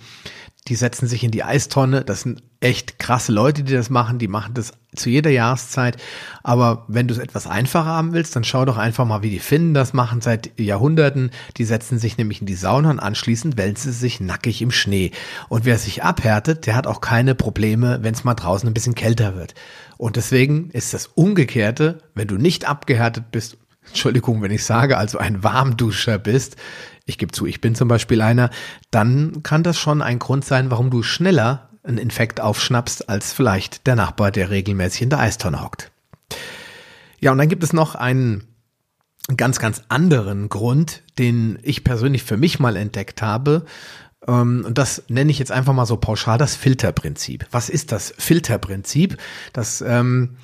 die 0.67 0.76
setzen 0.76 1.08
sich 1.08 1.23
in 1.23 1.32
die 1.32 1.43
Eistonne. 1.43 2.04
Das 2.04 2.21
sind 2.21 2.41
echt 2.62 2.97
krasse 2.97 3.34
Leute, 3.34 3.63
die 3.63 3.73
das 3.73 3.89
machen. 3.89 4.17
Die 4.17 4.30
machen 4.30 4.54
das 4.54 4.71
zu 4.95 5.10
jeder 5.10 5.30
Jahreszeit. 5.30 5.97
Aber 6.41 6.86
wenn 6.88 7.08
du 7.08 7.13
es 7.13 7.19
etwas 7.19 7.47
einfacher 7.47 7.86
haben 7.86 8.13
willst, 8.13 8.36
dann 8.36 8.45
schau 8.45 8.63
doch 8.63 8.78
einfach 8.78 9.06
mal, 9.06 9.23
wie 9.23 9.30
die 9.30 9.39
Finnen 9.39 9.73
das 9.73 9.91
machen 9.91 10.21
seit 10.21 10.58
Jahrhunderten. 10.58 11.32
Die 11.58 11.65
setzen 11.65 11.99
sich 11.99 12.17
nämlich 12.17 12.39
in 12.39 12.47
die 12.47 12.56
Sauna 12.56 12.91
und 12.91 12.99
anschließend 12.99 13.58
wälzen 13.58 13.91
sie 13.91 13.99
sich 13.99 14.21
nackig 14.21 14.62
im 14.62 14.71
Schnee. 14.71 15.12
Und 15.49 15.65
wer 15.65 15.78
sich 15.78 16.04
abhärtet, 16.04 16.65
der 16.65 16.76
hat 16.76 16.88
auch 16.88 17.02
keine 17.02 17.36
Probleme, 17.36 17.99
wenn 18.02 18.13
es 18.13 18.23
mal 18.23 18.34
draußen 18.34 18.67
ein 18.69 18.73
bisschen 18.73 18.95
kälter 18.95 19.36
wird. 19.36 19.56
Und 19.97 20.15
deswegen 20.15 20.69
ist 20.71 20.93
das 20.93 21.08
Umgekehrte, 21.08 21.99
wenn 22.15 22.28
du 22.28 22.36
nicht 22.36 22.65
abgehärtet 22.69 23.32
bist 23.32 23.58
Entschuldigung, 23.88 24.41
wenn 24.41 24.52
ich 24.52 24.63
sage, 24.63 24.97
also 24.97 25.17
ein 25.17 25.43
Warmduscher 25.43 26.17
bist, 26.17 26.56
ich 27.05 27.17
gebe 27.17 27.31
zu, 27.31 27.45
ich 27.45 27.61
bin 27.61 27.75
zum 27.75 27.87
Beispiel 27.87 28.21
einer, 28.21 28.49
dann 28.91 29.43
kann 29.43 29.63
das 29.63 29.77
schon 29.77 30.01
ein 30.01 30.19
Grund 30.19 30.45
sein, 30.45 30.71
warum 30.71 30.89
du 30.89 31.03
schneller 31.03 31.69
einen 31.83 31.97
Infekt 31.97 32.39
aufschnappst, 32.39 33.09
als 33.09 33.33
vielleicht 33.33 33.87
der 33.87 33.95
Nachbar, 33.95 34.31
der 34.31 34.49
regelmäßig 34.49 35.01
in 35.03 35.09
der 35.09 35.19
Eistonne 35.19 35.61
hockt. 35.61 35.91
Ja, 37.19 37.31
und 37.31 37.37
dann 37.37 37.49
gibt 37.49 37.63
es 37.63 37.73
noch 37.73 37.95
einen 37.95 38.47
ganz, 39.37 39.59
ganz 39.59 39.83
anderen 39.89 40.49
Grund, 40.49 41.03
den 41.17 41.59
ich 41.61 41.83
persönlich 41.83 42.23
für 42.23 42.37
mich 42.37 42.59
mal 42.59 42.75
entdeckt 42.75 43.21
habe. 43.21 43.65
Ähm, 44.27 44.63
und 44.65 44.77
das 44.77 45.03
nenne 45.07 45.31
ich 45.31 45.39
jetzt 45.39 45.51
einfach 45.51 45.73
mal 45.73 45.85
so 45.85 45.97
pauschal 45.97 46.37
das 46.37 46.55
Filterprinzip. 46.55 47.45
Was 47.51 47.69
ist 47.69 47.91
das 47.91 48.13
Filterprinzip? 48.17 49.17
Das 49.51 49.81
ähm, 49.81 50.37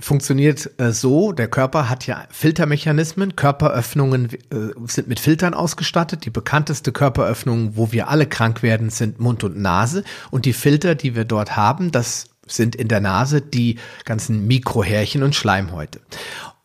funktioniert 0.00 0.70
äh, 0.78 0.92
so, 0.92 1.32
der 1.32 1.48
Körper 1.48 1.88
hat 1.88 2.06
ja 2.06 2.24
Filtermechanismen, 2.30 3.36
Körperöffnungen 3.36 4.30
äh, 4.50 4.86
sind 4.86 5.08
mit 5.08 5.20
Filtern 5.20 5.54
ausgestattet. 5.54 6.24
Die 6.24 6.30
bekannteste 6.30 6.92
Körperöffnung, 6.92 7.76
wo 7.76 7.92
wir 7.92 8.08
alle 8.08 8.26
krank 8.26 8.62
werden, 8.62 8.90
sind 8.90 9.18
Mund 9.20 9.44
und 9.44 9.58
Nase. 9.58 10.04
Und 10.30 10.44
die 10.44 10.52
Filter, 10.52 10.94
die 10.94 11.14
wir 11.14 11.24
dort 11.24 11.56
haben, 11.56 11.90
das 11.90 12.26
sind 12.46 12.76
in 12.76 12.88
der 12.88 13.00
Nase 13.00 13.40
die 13.40 13.76
ganzen 14.04 14.46
Mikrohärchen 14.46 15.22
und 15.22 15.34
Schleimhäute. 15.34 16.00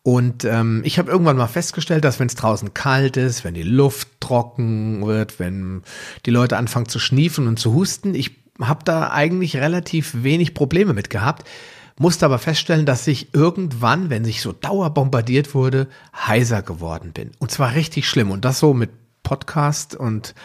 Und 0.03 0.43
ähm, 0.43 0.81
ich 0.83 0.99
habe 0.99 1.09
irgendwann 1.09 1.37
mal 1.37 1.47
festgestellt, 1.47 2.03
dass 2.03 2.19
wenn 2.19 2.27
es 2.27 2.35
draußen 2.35 2.73
kalt 2.73 3.15
ist, 3.15 3.45
wenn 3.45 3.53
die 3.53 3.63
Luft 3.63 4.09
trocken 4.19 5.05
wird, 5.05 5.39
wenn 5.39 5.81
die 6.25 6.31
Leute 6.31 6.57
anfangen 6.57 6.89
zu 6.89 6.99
schniefen 6.99 7.47
und 7.47 7.57
zu 7.57 7.73
husten, 7.73 8.13
ich 8.13 8.31
habe 8.61 8.83
da 8.83 9.11
eigentlich 9.11 9.57
relativ 9.57 10.23
wenig 10.23 10.53
Probleme 10.53 10.93
mit 10.93 11.09
gehabt, 11.09 11.47
musste 11.97 12.25
aber 12.25 12.39
feststellen, 12.39 12.85
dass 12.85 13.07
ich 13.07 13.33
irgendwann, 13.33 14.09
wenn 14.09 14.25
ich 14.25 14.41
so 14.41 14.51
dauerbombardiert 14.51 15.53
wurde, 15.53 15.87
heiser 16.15 16.61
geworden 16.61 17.11
bin. 17.13 17.31
Und 17.39 17.51
zwar 17.51 17.75
richtig 17.75 18.07
schlimm. 18.07 18.31
Und 18.31 18.45
das 18.45 18.59
so 18.59 18.73
mit 18.73 18.89
Podcast 19.23 19.95
und 19.95 20.35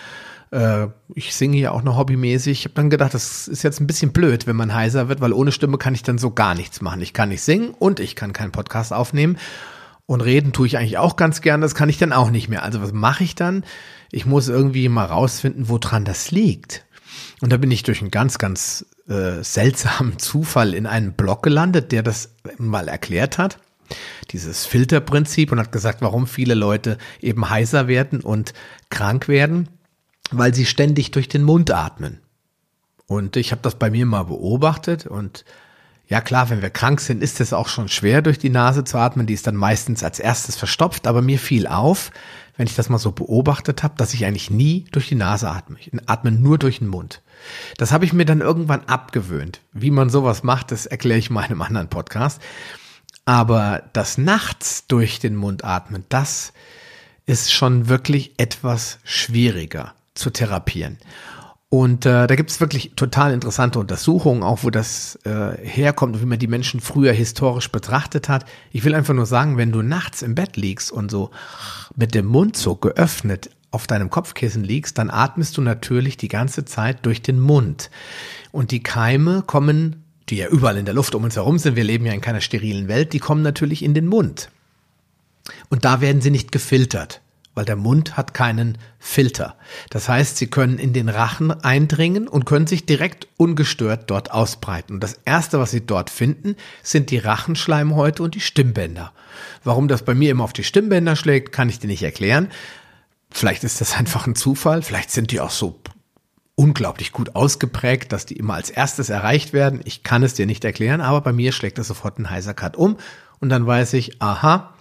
äh, 0.50 0.86
ich 1.14 1.34
singe 1.34 1.58
ja 1.58 1.72
auch 1.72 1.82
noch 1.82 1.96
hobbymäßig. 1.96 2.60
Ich 2.60 2.64
habe 2.64 2.74
dann 2.74 2.90
gedacht, 2.90 3.14
das 3.14 3.48
ist 3.48 3.62
jetzt 3.62 3.80
ein 3.80 3.86
bisschen 3.86 4.12
blöd, 4.12 4.46
wenn 4.46 4.56
man 4.56 4.74
heiser 4.74 5.08
wird, 5.08 5.20
weil 5.20 5.32
ohne 5.32 5.52
Stimme 5.52 5.78
kann 5.78 5.94
ich 5.94 6.02
dann 6.02 6.18
so 6.18 6.30
gar 6.30 6.54
nichts 6.54 6.80
machen. 6.80 7.02
Ich 7.02 7.12
kann 7.12 7.28
nicht 7.28 7.42
singen 7.42 7.70
und 7.78 8.00
ich 8.00 8.16
kann 8.16 8.32
keinen 8.32 8.52
Podcast 8.52 8.92
aufnehmen. 8.92 9.38
Und 10.06 10.22
reden 10.22 10.54
tue 10.54 10.66
ich 10.66 10.78
eigentlich 10.78 10.96
auch 10.96 11.16
ganz 11.16 11.42
gern, 11.42 11.60
das 11.60 11.74
kann 11.74 11.90
ich 11.90 11.98
dann 11.98 12.14
auch 12.14 12.30
nicht 12.30 12.48
mehr. 12.48 12.62
Also 12.62 12.80
was 12.80 12.92
mache 12.92 13.24
ich 13.24 13.34
dann? 13.34 13.62
Ich 14.10 14.24
muss 14.24 14.48
irgendwie 14.48 14.88
mal 14.88 15.04
rausfinden, 15.04 15.68
woran 15.68 16.06
das 16.06 16.30
liegt. 16.30 16.86
Und 17.40 17.52
da 17.52 17.56
bin 17.56 17.70
ich 17.70 17.82
durch 17.82 18.00
einen 18.00 18.10
ganz, 18.10 18.38
ganz 18.38 18.86
äh, 19.08 19.42
seltsamen 19.42 20.18
Zufall 20.18 20.74
in 20.74 20.86
einen 20.86 21.12
Blog 21.12 21.42
gelandet, 21.42 21.92
der 21.92 22.02
das 22.02 22.34
mal 22.58 22.88
erklärt 22.88 23.38
hat. 23.38 23.58
Dieses 24.32 24.66
Filterprinzip 24.66 25.50
und 25.52 25.58
hat 25.58 25.72
gesagt, 25.72 26.02
warum 26.02 26.26
viele 26.26 26.54
Leute 26.54 26.98
eben 27.20 27.48
heiser 27.48 27.88
werden 27.88 28.20
und 28.20 28.52
krank 28.90 29.28
werden 29.28 29.68
weil 30.30 30.54
sie 30.54 30.66
ständig 30.66 31.10
durch 31.10 31.28
den 31.28 31.42
Mund 31.42 31.70
atmen. 31.70 32.20
Und 33.06 33.36
ich 33.36 33.52
habe 33.52 33.62
das 33.62 33.76
bei 33.76 33.90
mir 33.90 34.06
mal 34.06 34.24
beobachtet 34.24 35.06
und 35.06 35.44
ja 36.06 36.20
klar, 36.22 36.48
wenn 36.48 36.62
wir 36.62 36.70
krank 36.70 37.00
sind, 37.00 37.22
ist 37.22 37.40
es 37.40 37.52
auch 37.52 37.68
schon 37.68 37.88
schwer 37.88 38.22
durch 38.22 38.38
die 38.38 38.48
Nase 38.48 38.84
zu 38.84 38.96
atmen. 38.96 39.26
Die 39.26 39.34
ist 39.34 39.46
dann 39.46 39.56
meistens 39.56 40.02
als 40.02 40.18
erstes 40.18 40.56
verstopft, 40.56 41.06
aber 41.06 41.20
mir 41.20 41.38
fiel 41.38 41.66
auf, 41.66 42.10
wenn 42.58 42.66
ich 42.66 42.74
das 42.74 42.90
mal 42.90 42.98
so 42.98 43.12
beobachtet 43.12 43.82
habe, 43.82 43.94
dass 43.96 44.12
ich 44.12 44.26
eigentlich 44.26 44.50
nie 44.50 44.84
durch 44.90 45.08
die 45.08 45.14
Nase 45.14 45.48
atme. 45.48 45.78
Ich 45.80 45.92
atme 46.06 46.32
nur 46.32 46.58
durch 46.58 46.80
den 46.80 46.88
Mund. 46.88 47.22
Das 47.78 47.92
habe 47.92 48.04
ich 48.04 48.12
mir 48.12 48.26
dann 48.26 48.40
irgendwann 48.40 48.84
abgewöhnt. 48.84 49.60
Wie 49.72 49.92
man 49.92 50.10
sowas 50.10 50.42
macht, 50.42 50.72
das 50.72 50.84
erkläre 50.84 51.20
ich 51.20 51.30
mal 51.30 51.44
in 51.44 51.52
einem 51.52 51.62
anderen 51.62 51.88
Podcast. 51.88 52.42
Aber 53.24 53.84
das 53.92 54.18
nachts 54.18 54.86
durch 54.88 55.20
den 55.20 55.36
Mund 55.36 55.64
atmen, 55.64 56.04
das 56.08 56.52
ist 57.26 57.52
schon 57.52 57.88
wirklich 57.88 58.32
etwas 58.38 58.98
schwieriger 59.04 59.94
zu 60.14 60.30
therapieren. 60.30 60.98
Und 61.70 62.06
äh, 62.06 62.26
da 62.26 62.34
gibt 62.34 62.50
es 62.50 62.60
wirklich 62.60 62.92
total 62.96 63.34
interessante 63.34 63.78
Untersuchungen, 63.78 64.42
auch 64.42 64.64
wo 64.64 64.70
das 64.70 65.18
äh, 65.24 65.58
herkommt 65.62 66.14
und 66.14 66.22
wie 66.22 66.26
man 66.26 66.38
die 66.38 66.46
Menschen 66.46 66.80
früher 66.80 67.12
historisch 67.12 67.70
betrachtet 67.70 68.30
hat. 68.30 68.46
Ich 68.72 68.84
will 68.84 68.94
einfach 68.94 69.12
nur 69.12 69.26
sagen, 69.26 69.58
wenn 69.58 69.70
du 69.70 69.82
nachts 69.82 70.22
im 70.22 70.34
Bett 70.34 70.56
liegst 70.56 70.90
und 70.90 71.10
so 71.10 71.30
mit 71.94 72.14
dem 72.14 72.24
Mund 72.24 72.56
so 72.56 72.74
geöffnet 72.74 73.50
auf 73.70 73.86
deinem 73.86 74.08
Kopfkissen 74.08 74.64
liegst, 74.64 74.96
dann 74.96 75.10
atmest 75.10 75.58
du 75.58 75.60
natürlich 75.60 76.16
die 76.16 76.28
ganze 76.28 76.64
Zeit 76.64 77.04
durch 77.04 77.20
den 77.20 77.38
Mund. 77.38 77.90
Und 78.50 78.70
die 78.70 78.82
Keime 78.82 79.42
kommen, 79.42 80.04
die 80.30 80.36
ja 80.36 80.48
überall 80.48 80.78
in 80.78 80.86
der 80.86 80.94
Luft 80.94 81.14
um 81.14 81.24
uns 81.24 81.36
herum 81.36 81.58
sind, 81.58 81.76
wir 81.76 81.84
leben 81.84 82.06
ja 82.06 82.14
in 82.14 82.22
keiner 82.22 82.40
sterilen 82.40 82.88
Welt, 82.88 83.12
die 83.12 83.18
kommen 83.18 83.42
natürlich 83.42 83.82
in 83.82 83.92
den 83.92 84.06
Mund. 84.06 84.48
Und 85.68 85.84
da 85.84 86.00
werden 86.00 86.22
sie 86.22 86.30
nicht 86.30 86.50
gefiltert 86.50 87.20
weil 87.58 87.64
der 87.64 87.74
Mund 87.74 88.16
hat 88.16 88.34
keinen 88.34 88.78
Filter. 89.00 89.56
Das 89.90 90.08
heißt, 90.08 90.36
sie 90.36 90.46
können 90.46 90.78
in 90.78 90.92
den 90.92 91.08
Rachen 91.08 91.50
eindringen 91.50 92.28
und 92.28 92.46
können 92.46 92.68
sich 92.68 92.86
direkt 92.86 93.26
ungestört 93.36 94.08
dort 94.08 94.30
ausbreiten. 94.30 94.94
Und 94.94 95.02
das 95.02 95.18
erste, 95.24 95.58
was 95.58 95.72
sie 95.72 95.84
dort 95.84 96.08
finden, 96.08 96.54
sind 96.84 97.10
die 97.10 97.18
Rachenschleimhäute 97.18 98.22
und 98.22 98.36
die 98.36 98.40
Stimmbänder. 98.40 99.12
Warum 99.64 99.88
das 99.88 100.04
bei 100.04 100.14
mir 100.14 100.30
immer 100.30 100.44
auf 100.44 100.52
die 100.52 100.62
Stimmbänder 100.62 101.16
schlägt, 101.16 101.50
kann 101.50 101.68
ich 101.68 101.80
dir 101.80 101.88
nicht 101.88 102.04
erklären. 102.04 102.48
Vielleicht 103.28 103.64
ist 103.64 103.80
das 103.80 103.96
einfach 103.98 104.28
ein 104.28 104.36
Zufall. 104.36 104.82
Vielleicht 104.82 105.10
sind 105.10 105.32
die 105.32 105.40
auch 105.40 105.50
so 105.50 105.80
unglaublich 106.54 107.10
gut 107.10 107.34
ausgeprägt, 107.34 108.12
dass 108.12 108.24
die 108.24 108.36
immer 108.36 108.54
als 108.54 108.70
erstes 108.70 109.10
erreicht 109.10 109.52
werden. 109.52 109.80
Ich 109.82 110.04
kann 110.04 110.22
es 110.22 110.34
dir 110.34 110.46
nicht 110.46 110.64
erklären, 110.64 111.00
aber 111.00 111.22
bei 111.22 111.32
mir 111.32 111.50
schlägt 111.50 111.78
das 111.78 111.88
sofort 111.88 112.20
ein 112.20 112.30
heißer 112.30 112.54
Cut 112.54 112.76
um 112.76 112.98
und 113.40 113.48
dann 113.48 113.66
weiß 113.66 113.94
ich, 113.94 114.22
aha, 114.22 114.74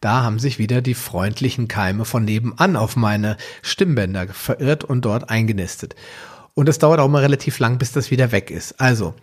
da 0.00 0.22
haben 0.22 0.38
sich 0.38 0.58
wieder 0.58 0.80
die 0.82 0.94
freundlichen 0.94 1.68
Keime 1.68 2.04
von 2.04 2.24
nebenan 2.24 2.76
auf 2.76 2.96
meine 2.96 3.36
Stimmbänder 3.62 4.28
verirrt 4.28 4.84
und 4.84 5.04
dort 5.04 5.30
eingenistet. 5.30 5.94
Und 6.54 6.68
es 6.68 6.78
dauert 6.78 7.00
auch 7.00 7.08
mal 7.08 7.22
relativ 7.22 7.58
lang, 7.58 7.78
bis 7.78 7.92
das 7.92 8.10
wieder 8.10 8.32
weg 8.32 8.50
ist. 8.50 8.80
Also, 8.80 9.14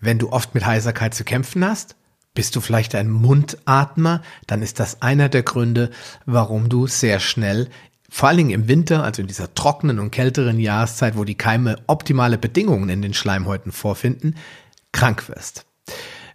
wenn 0.00 0.18
du 0.18 0.32
oft 0.32 0.54
mit 0.54 0.66
Heiserkeit 0.66 1.14
zu 1.14 1.24
kämpfen 1.24 1.64
hast, 1.64 1.96
bist 2.34 2.56
du 2.56 2.60
vielleicht 2.60 2.94
ein 2.94 3.10
Mundatmer, 3.10 4.22
dann 4.46 4.60
ist 4.60 4.80
das 4.80 5.02
einer 5.02 5.28
der 5.28 5.44
Gründe, 5.44 5.90
warum 6.26 6.68
du 6.68 6.86
sehr 6.88 7.20
schnell, 7.20 7.68
vor 8.10 8.28
allen 8.28 8.38
Dingen 8.38 8.50
im 8.50 8.68
Winter, 8.68 9.02
also 9.02 9.22
in 9.22 9.28
dieser 9.28 9.54
trockenen 9.54 9.98
und 9.98 10.10
kälteren 10.10 10.60
Jahreszeit, 10.60 11.16
wo 11.16 11.24
die 11.24 11.36
Keime 11.36 11.78
optimale 11.86 12.38
Bedingungen 12.38 12.88
in 12.88 13.02
den 13.02 13.14
Schleimhäuten 13.14 13.72
vorfinden, 13.72 14.36
krank 14.92 15.28
wirst. 15.28 15.64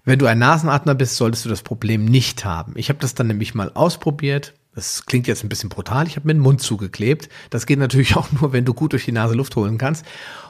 Wenn 0.10 0.18
du 0.18 0.26
ein 0.26 0.40
Nasenatmer 0.40 0.96
bist, 0.96 1.18
solltest 1.18 1.46
du 1.46 1.50
das 1.50 1.62
Problem 1.62 2.04
nicht 2.04 2.44
haben. 2.44 2.74
Ich 2.78 2.90
habe 2.90 2.98
das 2.98 3.14
dann 3.14 3.28
nämlich 3.28 3.54
mal 3.54 3.72
ausprobiert. 3.76 4.56
Das 4.74 5.06
klingt 5.06 5.28
jetzt 5.28 5.44
ein 5.44 5.50
bisschen 5.50 5.70
brutal. 5.70 6.08
Ich 6.08 6.16
habe 6.16 6.26
mir 6.26 6.34
den 6.34 6.42
Mund 6.42 6.64
zugeklebt. 6.64 7.30
Das 7.52 7.68
geht 7.68 7.78
natürlich 7.78 8.16
auch 8.16 8.32
nur, 8.32 8.52
wenn 8.52 8.66
du 8.66 8.74
gut 8.74 8.94
durch 8.94 9.06
die 9.06 9.12
Nase 9.12 9.36
Luft 9.36 9.56
holen 9.56 9.78
kannst. 9.78 10.04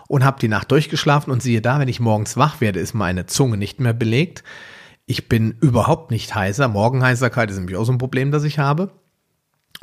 Und 0.08 0.24
habe 0.24 0.40
die 0.40 0.48
Nacht 0.48 0.72
durchgeschlafen 0.72 1.30
und 1.30 1.44
siehe 1.44 1.60
da, 1.60 1.78
wenn 1.78 1.90
ich 1.90 2.00
morgens 2.00 2.38
wach 2.38 2.62
werde, 2.62 2.80
ist 2.80 2.94
meine 2.94 3.26
Zunge 3.26 3.58
nicht 3.58 3.82
mehr 3.82 3.92
belegt. 3.92 4.46
Ich 5.06 5.28
bin 5.28 5.58
überhaupt 5.60 6.10
nicht 6.10 6.34
heiser. 6.36 6.70
Morgenheiserkeit 6.70 7.52
ist 7.52 7.58
nämlich 7.58 7.76
auch 7.76 7.84
so 7.84 7.92
ein 7.92 7.98
Problem, 7.98 8.32
das 8.32 8.46
ich 8.46 8.60
habe. 8.60 8.94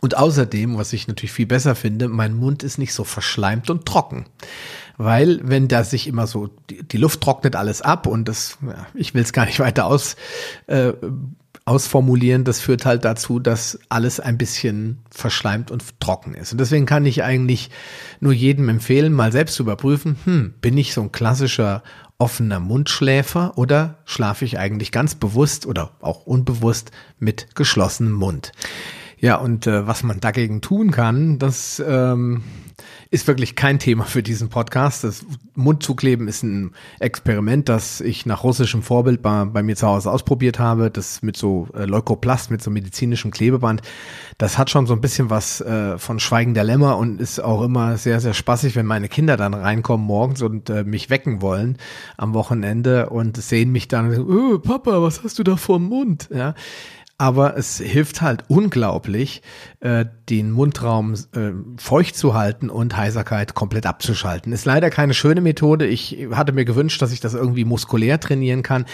Und 0.00 0.16
außerdem, 0.16 0.78
was 0.78 0.94
ich 0.94 1.06
natürlich 1.06 1.32
viel 1.32 1.46
besser 1.46 1.74
finde, 1.74 2.08
mein 2.08 2.34
Mund 2.34 2.62
ist 2.62 2.78
nicht 2.78 2.94
so 2.94 3.04
verschleimt 3.04 3.68
und 3.68 3.84
trocken 3.84 4.24
weil 4.96 5.40
wenn 5.42 5.68
da 5.68 5.84
sich 5.84 6.06
immer 6.06 6.26
so, 6.26 6.48
die, 6.70 6.82
die 6.82 6.96
Luft 6.96 7.20
trocknet 7.20 7.56
alles 7.56 7.82
ab 7.82 8.06
und 8.06 8.28
das, 8.28 8.58
ja, 8.66 8.86
ich 8.94 9.14
will 9.14 9.22
es 9.22 9.32
gar 9.32 9.46
nicht 9.46 9.60
weiter 9.60 9.86
aus, 9.86 10.16
äh, 10.66 10.92
ausformulieren, 11.64 12.44
das 12.44 12.60
führt 12.60 12.86
halt 12.86 13.04
dazu, 13.04 13.40
dass 13.40 13.78
alles 13.88 14.20
ein 14.20 14.38
bisschen 14.38 14.98
verschleimt 15.10 15.72
und 15.72 15.98
trocken 16.00 16.34
ist. 16.34 16.52
Und 16.52 16.58
deswegen 16.58 16.86
kann 16.86 17.04
ich 17.04 17.24
eigentlich 17.24 17.70
nur 18.20 18.32
jedem 18.32 18.68
empfehlen, 18.68 19.12
mal 19.12 19.32
selbst 19.32 19.56
zu 19.56 19.64
überprüfen, 19.64 20.16
hm, 20.24 20.54
bin 20.60 20.78
ich 20.78 20.94
so 20.94 21.02
ein 21.02 21.12
klassischer 21.12 21.82
offener 22.18 22.60
Mundschläfer 22.60 23.58
oder 23.58 23.98
schlafe 24.04 24.44
ich 24.44 24.58
eigentlich 24.58 24.92
ganz 24.92 25.16
bewusst 25.16 25.66
oder 25.66 25.90
auch 26.00 26.24
unbewusst 26.24 26.92
mit 27.18 27.54
geschlossenem 27.56 28.12
Mund? 28.12 28.52
Ja, 29.18 29.36
und 29.36 29.66
äh, 29.66 29.86
was 29.86 30.02
man 30.02 30.20
dagegen 30.20 30.60
tun 30.60 30.90
kann, 30.90 31.38
das 31.38 31.82
ähm, 31.86 32.42
ist 33.10 33.26
wirklich 33.26 33.56
kein 33.56 33.78
Thema 33.78 34.04
für 34.04 34.22
diesen 34.22 34.50
Podcast. 34.50 35.04
Das 35.04 35.24
Mundzukleben 35.54 36.28
ist 36.28 36.42
ein 36.42 36.72
Experiment, 37.00 37.70
das 37.70 38.02
ich 38.02 38.26
nach 38.26 38.44
russischem 38.44 38.82
Vorbild 38.82 39.22
bei, 39.22 39.46
bei 39.46 39.62
mir 39.62 39.74
zu 39.74 39.86
Hause 39.86 40.10
ausprobiert 40.10 40.58
habe. 40.58 40.90
Das 40.90 41.22
mit 41.22 41.38
so 41.38 41.66
äh, 41.74 41.86
Leukoplast, 41.86 42.50
mit 42.50 42.62
so 42.62 42.70
medizinischem 42.70 43.30
Klebeband. 43.30 43.80
Das 44.36 44.58
hat 44.58 44.68
schon 44.68 44.86
so 44.86 44.92
ein 44.92 45.00
bisschen 45.00 45.30
was 45.30 45.62
äh, 45.62 45.96
von 45.96 46.20
Schweigen 46.20 46.52
der 46.52 46.64
Lämmer 46.64 46.98
und 46.98 47.18
ist 47.18 47.40
auch 47.40 47.62
immer 47.62 47.96
sehr, 47.96 48.20
sehr 48.20 48.34
spaßig, 48.34 48.76
wenn 48.76 48.86
meine 48.86 49.08
Kinder 49.08 49.38
dann 49.38 49.54
reinkommen 49.54 50.06
morgens 50.06 50.42
und 50.42 50.68
äh, 50.68 50.84
mich 50.84 51.08
wecken 51.08 51.40
wollen 51.40 51.78
am 52.18 52.34
Wochenende 52.34 53.08
und 53.08 53.38
sehen 53.38 53.72
mich 53.72 53.88
dann, 53.88 54.14
oh, 54.18 54.58
Papa, 54.58 55.00
was 55.00 55.24
hast 55.24 55.38
du 55.38 55.42
da 55.42 55.56
vor 55.56 55.78
dem 55.78 55.88
Mund? 55.88 56.28
Ja, 56.30 56.54
aber 57.18 57.56
es 57.56 57.78
hilft 57.78 58.20
halt 58.20 58.44
unglaublich, 58.48 59.40
äh, 59.80 60.04
den 60.28 60.50
Mundraum 60.50 61.14
äh, 61.14 61.52
feucht 61.78 62.16
zu 62.16 62.34
halten 62.34 62.68
und 62.68 62.96
Heiserkeit 62.96 63.54
komplett 63.54 63.86
abzuschalten. 63.86 64.52
Ist 64.52 64.66
leider 64.66 64.90
keine 64.90 65.14
schöne 65.14 65.40
Methode. 65.40 65.86
Ich 65.86 66.28
hatte 66.32 66.52
mir 66.52 66.66
gewünscht, 66.66 67.00
dass 67.00 67.12
ich 67.12 67.20
das 67.20 67.32
irgendwie 67.32 67.64
muskulär 67.64 68.20
trainieren 68.20 68.62
kann. 68.62 68.84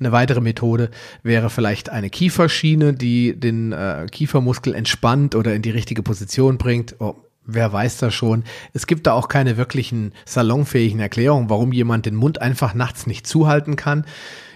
Eine 0.00 0.10
weitere 0.10 0.40
Methode 0.40 0.90
wäre 1.22 1.50
vielleicht 1.50 1.88
eine 1.90 2.10
Kieferschiene, 2.10 2.94
die 2.94 3.38
den 3.38 3.72
äh, 3.72 4.06
Kiefermuskel 4.10 4.74
entspannt 4.74 5.36
oder 5.36 5.54
in 5.54 5.62
die 5.62 5.70
richtige 5.70 6.02
Position 6.02 6.58
bringt. 6.58 6.96
Oh, 6.98 7.14
wer 7.48 7.72
weiß 7.72 7.98
das 7.98 8.12
schon. 8.12 8.42
Es 8.72 8.88
gibt 8.88 9.06
da 9.06 9.12
auch 9.12 9.28
keine 9.28 9.56
wirklichen 9.56 10.12
salonfähigen 10.24 11.00
Erklärungen, 11.00 11.48
warum 11.48 11.72
jemand 11.72 12.06
den 12.06 12.16
Mund 12.16 12.40
einfach 12.40 12.74
nachts 12.74 13.06
nicht 13.06 13.26
zuhalten 13.26 13.76
kann. 13.76 14.04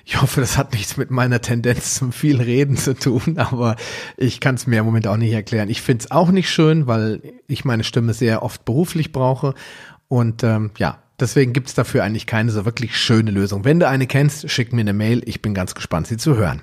Ich 0.05 0.21
hoffe, 0.21 0.41
das 0.41 0.59
hat 0.59 0.73
nichts 0.73 0.97
mit 0.97 1.11
meiner 1.11 1.41
Tendenz 1.41 1.95
zum 1.95 2.13
viel 2.13 2.41
Reden 2.41 2.77
zu 2.77 2.95
tun, 2.95 3.39
aber 3.39 3.77
ich 4.17 4.41
kann 4.41 4.57
es 4.57 4.67
mir 4.67 4.81
im 4.81 4.85
Moment 4.85 5.07
auch 5.07 5.17
nicht 5.17 5.33
erklären. 5.33 5.69
Ich 5.69 5.81
finde 5.81 6.05
es 6.05 6.11
auch 6.11 6.31
nicht 6.31 6.51
schön, 6.51 6.87
weil 6.87 7.23
ich 7.47 7.65
meine 7.65 7.85
Stimme 7.85 8.13
sehr 8.13 8.43
oft 8.43 8.65
beruflich 8.65 9.13
brauche. 9.13 9.55
Und 10.09 10.43
ähm, 10.43 10.73
ja, 10.77 10.99
deswegen 11.21 11.53
gibt 11.53 11.69
es 11.69 11.75
dafür 11.75 12.05
eigentlich 12.05 12.27
keine 12.27 12.51
so 12.51 12.65
wirklich 12.65 12.97
schöne 12.97 13.31
Lösung. 13.31 13.65
Wenn 13.65 13.81
du 13.81 13.89
eine 13.89 14.07
kennst, 14.07 14.51
schick 14.51 14.73
mir 14.73 14.81
eine 14.81 14.93
Mail. 14.93 15.23
Ich 15.25 15.41
bin 15.41 15.55
ganz 15.55 15.75
gespannt, 15.75 16.09
sie 16.09 16.17
zu 16.17 16.37
hören. 16.37 16.63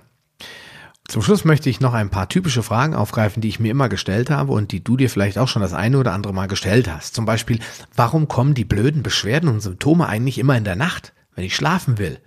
Zum 1.08 1.23
Schluss 1.23 1.43
möchte 1.43 1.71
ich 1.71 1.80
noch 1.80 1.95
ein 1.95 2.12
paar 2.12 2.30
typische 2.30 2.62
Fragen 2.62 2.93
aufgreifen, 2.93 3.41
die 3.41 3.47
ich 3.47 3.60
mir 3.60 3.71
immer 3.71 3.89
gestellt 3.89 4.30
habe 4.30 4.52
und 4.52 4.71
die 4.71 4.84
du 4.84 4.95
dir 4.95 5.10
vielleicht 5.10 5.39
auch 5.39 5.47
schon 5.47 5.63
das 5.63 5.73
eine 5.73 5.97
oder 5.97 6.13
andere 6.13 6.34
Mal 6.34 6.47
gestellt 6.47 6.88
hast. 6.88 7.15
Zum 7.15 7.25
Beispiel, 7.25 7.58
warum 7.95 8.28
kommen 8.28 8.54
die 8.54 8.65
blöden 8.65 9.02
Beschwerden 9.02 9.49
und 9.49 9.62
Symptome 9.62 10.08
eigentlich 10.08 10.38
immer 10.38 10.56
in 10.56 10.65
der 10.65 10.75
Nacht, 10.75 11.13
wenn 11.34 11.43
ich 11.43 11.56
schlafen 11.56 11.97
will? 11.97 12.19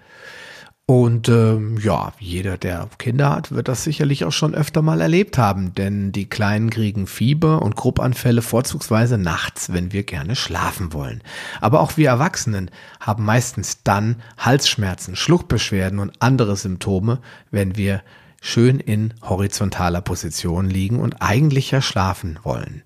Und 0.87 1.29
ähm, 1.29 1.79
ja, 1.79 2.13
jeder, 2.19 2.59
der 2.59 2.89
Kinder 2.99 3.31
hat, 3.31 3.53
wird 3.53 3.69
das 3.69 3.85
sicherlich 3.85 4.25
auch 4.25 4.33
schon 4.33 4.53
öfter 4.53 4.83
mal 4.83 5.01
erlebt 5.01 5.39
haben, 5.39 5.75
denn 5.75 6.11
die 6.11 6.29
Kleinen 6.29 6.71
kriegen 6.71 7.07
Fieber 7.07 7.63
und 7.63 7.77
Gruppanfälle 7.77 8.43
vorzugsweise 8.43 9.17
nachts, 9.17 9.73
wenn 9.73 9.93
wir 9.93 10.03
gerne 10.03 10.35
schlafen 10.35 10.93
wollen. 10.93 11.23
Aber 11.61 11.81
auch 11.81 11.97
wir 11.97 12.09
Erwachsenen 12.09 12.69
haben 12.99 13.25
meistens 13.25 13.85
dann 13.85 14.17
Halsschmerzen, 14.39 15.15
Schluckbeschwerden 15.15 16.01
und 16.01 16.15
andere 16.19 16.57
Symptome, 16.57 17.21
wenn 17.53 17.77
wir 17.77 18.03
schön 18.41 18.81
in 18.81 19.15
horizontaler 19.23 20.01
Position 20.01 20.69
liegen 20.69 20.99
und 20.99 21.23
eigentlich 21.23 21.71
ja 21.71 21.81
schlafen 21.81 22.41
wollen. 22.43 22.83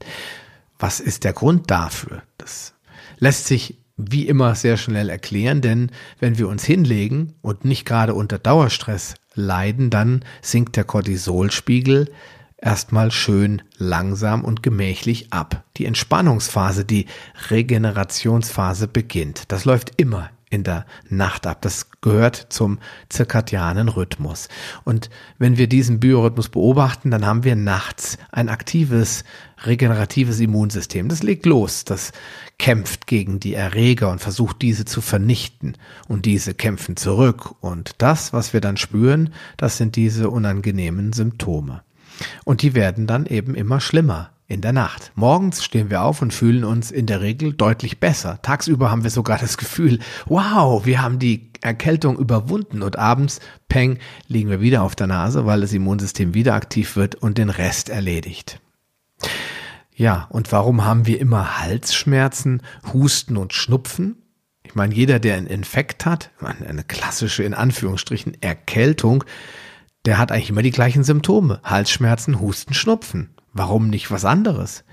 Was 0.79 1.01
ist 1.01 1.25
der 1.25 1.33
Grund 1.33 1.71
dafür? 1.71 2.23
Das 2.37 2.75
lässt 3.19 3.47
sich 3.47 3.79
wie 3.97 4.27
immer 4.27 4.55
sehr 4.55 4.77
schnell 4.77 5.09
erklären, 5.09 5.61
denn 5.61 5.91
wenn 6.21 6.39
wir 6.39 6.49
uns 6.49 6.65
hinlegen 6.65 7.35
und 7.41 7.65
nicht 7.65 7.85
gerade 7.85 8.15
unter 8.15 8.39
Dauerstress 8.39 9.15
leiden, 9.35 9.91
dann 9.91 10.25
sinkt 10.43 10.77
der 10.77 10.85
Cortisolspiegel 10.85 12.11
erstmal 12.59 13.11
schön 13.11 13.63
langsam 13.79 14.45
und 14.45 14.63
gemächlich 14.63 15.33
ab. 15.33 15.65
Die 15.77 15.87
Entspannungsphase, 15.87 16.85
die 16.85 17.07
Regenerationsphase 17.51 18.89
beginnt. 18.89 19.45
Das 19.53 19.65
läuft 19.65 19.93
immer 19.97 20.31
in 20.49 20.63
der 20.63 20.87
Nacht 21.09 21.47
ab. 21.47 21.63
Das 21.63 21.91
gehört 22.01 22.47
zum 22.51 22.79
zirkadianen 23.09 23.89
Rhythmus. 23.89 24.49
Und 24.85 25.11
wenn 25.39 25.59
wir 25.59 25.69
diesen 25.69 25.99
Biorhythmus 25.99 26.49
beobachten, 26.49 27.11
dann 27.11 27.27
haben 27.27 27.43
wir 27.43 27.57
nachts 27.57 28.17
ein 28.31 28.49
aktives, 28.49 29.25
regeneratives 29.65 30.39
Immunsystem. 30.39 31.09
Das 31.09 31.23
legt 31.23 31.47
los, 31.47 31.85
das 31.85 32.13
kämpft 32.59 33.07
gegen 33.07 33.41
die 33.41 33.55
Erreger 33.55 34.11
und 34.11 34.21
versucht 34.21 34.63
diese 34.63 34.85
zu 34.85 35.01
vernichten. 35.01 35.77
Und 36.07 36.27
diese 36.27 36.55
kämpfen 36.55 36.97
zurück. 36.97 37.55
Und 37.61 37.97
das, 37.99 38.33
was 38.33 38.53
wir 38.53 38.61
dann 38.61 38.77
spüren, 38.77 39.35
das 39.57 39.77
sind 39.77 39.97
diese 39.97 40.31
unangenehmen 40.31 41.13
Symptome. 41.13 41.83
Und 42.45 42.63
die 42.63 42.75
werden 42.75 43.07
dann 43.07 43.27
eben 43.27 43.55
immer 43.55 43.81
schlimmer 43.81 44.31
in 44.49 44.61
der 44.61 44.73
Nacht. 44.73 45.13
Morgens 45.15 45.65
stehen 45.65 45.91
wir 45.91 46.03
auf 46.03 46.23
und 46.23 46.33
fühlen 46.33 46.65
uns 46.65 46.91
in 46.91 47.07
der 47.07 47.21
Regel 47.21 47.53
deutlich 47.53 47.99
besser. 47.99 48.41
Tagsüber 48.43 48.91
haben 48.91 49.03
wir 49.03 49.11
sogar 49.11 49.39
das 49.39 49.59
Gefühl, 49.59 49.99
wow, 50.27 50.87
wir 50.87 51.03
haben 51.03 51.19
die 51.19 51.51
Erkältung 51.63 52.19
überwunden 52.19 52.83
und 52.83 52.99
abends, 52.99 53.41
peng, 53.69 53.99
liegen 54.29 54.51
wir 54.51 54.61
wieder 54.61 54.83
auf 54.83 54.95
der 54.95 55.09
Nase, 55.09 55.47
weil 55.47 55.63
das 55.63 55.73
Immunsystem 55.73 56.35
wieder 56.35 56.55
aktiv 56.55 56.97
wird 56.97 57.17
und 57.17 57.39
den 57.39 57.51
Rest 57.51 57.89
erledigt. 57.89 58.61
Ja, 59.95 60.27
und 60.31 60.53
warum 60.53 60.85
haben 60.85 61.07
wir 61.07 61.21
immer 61.21 61.59
Halsschmerzen, 61.59 62.63
Husten 62.93 63.37
und 63.37 63.53
Schnupfen? 63.53 64.17
Ich 64.63 64.75
meine, 64.75 64.95
jeder, 64.95 65.19
der 65.19 65.37
einen 65.37 65.47
Infekt 65.47 66.05
hat, 66.05 66.31
eine 66.41 66.85
klassische 66.85 67.43
in 67.43 67.55
Anführungsstrichen 67.55 68.41
Erkältung, 68.43 69.25
der 70.05 70.19
hat 70.19 70.31
eigentlich 70.31 70.51
immer 70.51 70.63
die 70.63 70.71
gleichen 70.71 71.03
Symptome. 71.03 71.61
Halsschmerzen, 71.65 72.41
Husten, 72.41 72.75
Schnupfen. 72.75 73.31
Warum 73.57 73.89
nicht 73.89 74.11
was 74.11 74.27
anderes? 74.27 74.85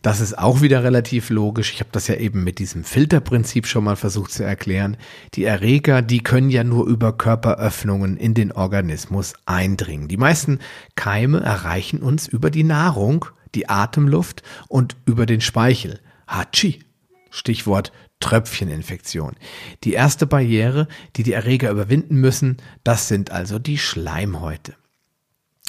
Das 0.00 0.20
ist 0.20 0.38
auch 0.38 0.60
wieder 0.60 0.84
relativ 0.84 1.28
logisch. 1.30 1.72
Ich 1.72 1.80
habe 1.80 1.90
das 1.90 2.06
ja 2.06 2.14
eben 2.14 2.44
mit 2.44 2.60
diesem 2.60 2.84
Filterprinzip 2.84 3.66
schon 3.66 3.82
mal 3.82 3.96
versucht 3.96 4.30
zu 4.30 4.44
erklären. 4.44 4.96
Die 5.34 5.44
Erreger, 5.44 6.00
die 6.00 6.22
können 6.22 6.50
ja 6.50 6.62
nur 6.62 6.86
über 6.86 7.16
Körperöffnungen 7.16 8.16
in 8.16 8.32
den 8.34 8.52
Organismus 8.52 9.32
eindringen. 9.44 10.06
Die 10.06 10.16
meisten 10.16 10.60
Keime 10.94 11.40
erreichen 11.40 12.00
uns 12.00 12.28
über 12.28 12.50
die 12.50 12.62
Nahrung, 12.64 13.24
die 13.56 13.68
Atemluft 13.68 14.42
und 14.68 14.94
über 15.04 15.26
den 15.26 15.40
Speichel. 15.40 15.98
Hachi. 16.28 16.84
Stichwort 17.30 17.90
Tröpfcheninfektion. 18.20 19.34
Die 19.82 19.94
erste 19.94 20.26
Barriere, 20.26 20.86
die 21.16 21.24
die 21.24 21.32
Erreger 21.32 21.72
überwinden 21.72 22.20
müssen, 22.20 22.58
das 22.84 23.08
sind 23.08 23.32
also 23.32 23.58
die 23.58 23.78
Schleimhäute. 23.78 24.74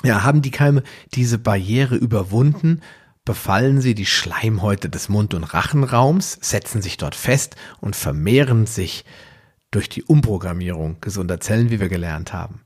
Ja, 0.04 0.24
haben 0.24 0.42
die 0.42 0.52
Keime 0.52 0.84
diese 1.14 1.38
Barriere 1.38 1.96
überwunden, 1.96 2.82
befallen 3.24 3.82
sie 3.82 3.96
die 3.96 4.06
Schleimhäute 4.06 4.90
des 4.90 5.10
Mund- 5.10 5.34
und 5.34 5.44
Rachenraums, 5.44 6.38
setzen 6.42 6.82
sich 6.82 6.98
dort 6.98 7.16
fest 7.16 7.56
und 7.82 7.96
vermehren 7.96 8.68
sich 8.68 9.04
durch 9.72 9.90
die 9.90 10.04
Umprogrammierung 10.04 10.98
gesunder 11.02 11.40
Zellen, 11.40 11.72
wie 11.72 11.80
wir 11.80 11.90
gelernt 11.90 12.34
haben. 12.34 12.62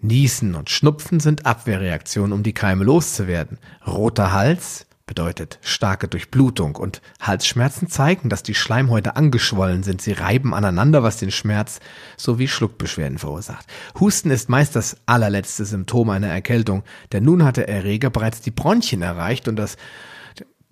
Niesen 0.00 0.54
und 0.54 0.70
Schnupfen 0.70 1.18
sind 1.18 1.46
Abwehrreaktionen, 1.46 2.32
um 2.32 2.42
die 2.42 2.52
Keime 2.52 2.84
loszuwerden. 2.84 3.58
Roter 3.86 4.32
Hals, 4.32 4.86
bedeutet 5.06 5.58
starke 5.60 6.08
Durchblutung 6.08 6.76
und 6.76 7.02
Halsschmerzen 7.20 7.88
zeigen, 7.88 8.30
dass 8.30 8.42
die 8.42 8.54
Schleimhäute 8.54 9.16
angeschwollen 9.16 9.82
sind. 9.82 10.00
Sie 10.00 10.12
reiben 10.12 10.54
aneinander, 10.54 11.02
was 11.02 11.18
den 11.18 11.30
Schmerz 11.30 11.80
sowie 12.16 12.48
Schluckbeschwerden 12.48 13.18
verursacht. 13.18 13.66
Husten 14.00 14.30
ist 14.30 14.48
meist 14.48 14.74
das 14.76 14.96
allerletzte 15.06 15.66
Symptom 15.66 16.08
einer 16.10 16.28
Erkältung, 16.28 16.84
denn 17.12 17.24
nun 17.24 17.44
hat 17.44 17.58
der 17.58 17.68
Erreger 17.68 18.10
bereits 18.10 18.40
die 18.40 18.50
Bronchien 18.50 19.02
erreicht 19.02 19.46
und 19.46 19.56
das, 19.56 19.76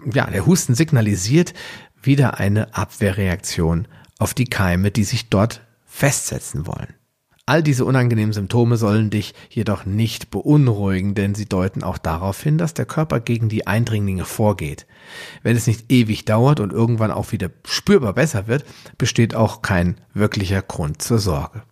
ja, 0.04 0.26
der 0.26 0.46
Husten 0.46 0.74
signalisiert 0.74 1.52
wieder 2.00 2.38
eine 2.38 2.74
Abwehrreaktion 2.74 3.86
auf 4.18 4.34
die 4.34 4.46
Keime, 4.46 4.90
die 4.90 5.04
sich 5.04 5.28
dort 5.28 5.60
festsetzen 5.84 6.66
wollen. 6.66 6.94
All 7.44 7.60
diese 7.60 7.84
unangenehmen 7.84 8.32
Symptome 8.32 8.76
sollen 8.76 9.10
dich 9.10 9.34
jedoch 9.50 9.84
nicht 9.84 10.30
beunruhigen, 10.30 11.16
denn 11.16 11.34
sie 11.34 11.46
deuten 11.46 11.82
auch 11.82 11.98
darauf 11.98 12.40
hin, 12.40 12.56
dass 12.56 12.72
der 12.72 12.84
Körper 12.84 13.18
gegen 13.18 13.48
die 13.48 13.66
Eindringlinge 13.66 14.24
vorgeht. 14.24 14.86
Wenn 15.42 15.56
es 15.56 15.66
nicht 15.66 15.90
ewig 15.90 16.24
dauert 16.24 16.60
und 16.60 16.72
irgendwann 16.72 17.10
auch 17.10 17.32
wieder 17.32 17.50
spürbar 17.64 18.12
besser 18.12 18.46
wird, 18.46 18.64
besteht 18.96 19.34
auch 19.34 19.60
kein 19.60 19.96
wirklicher 20.14 20.62
Grund 20.62 21.02
zur 21.02 21.18
Sorge. 21.18 21.64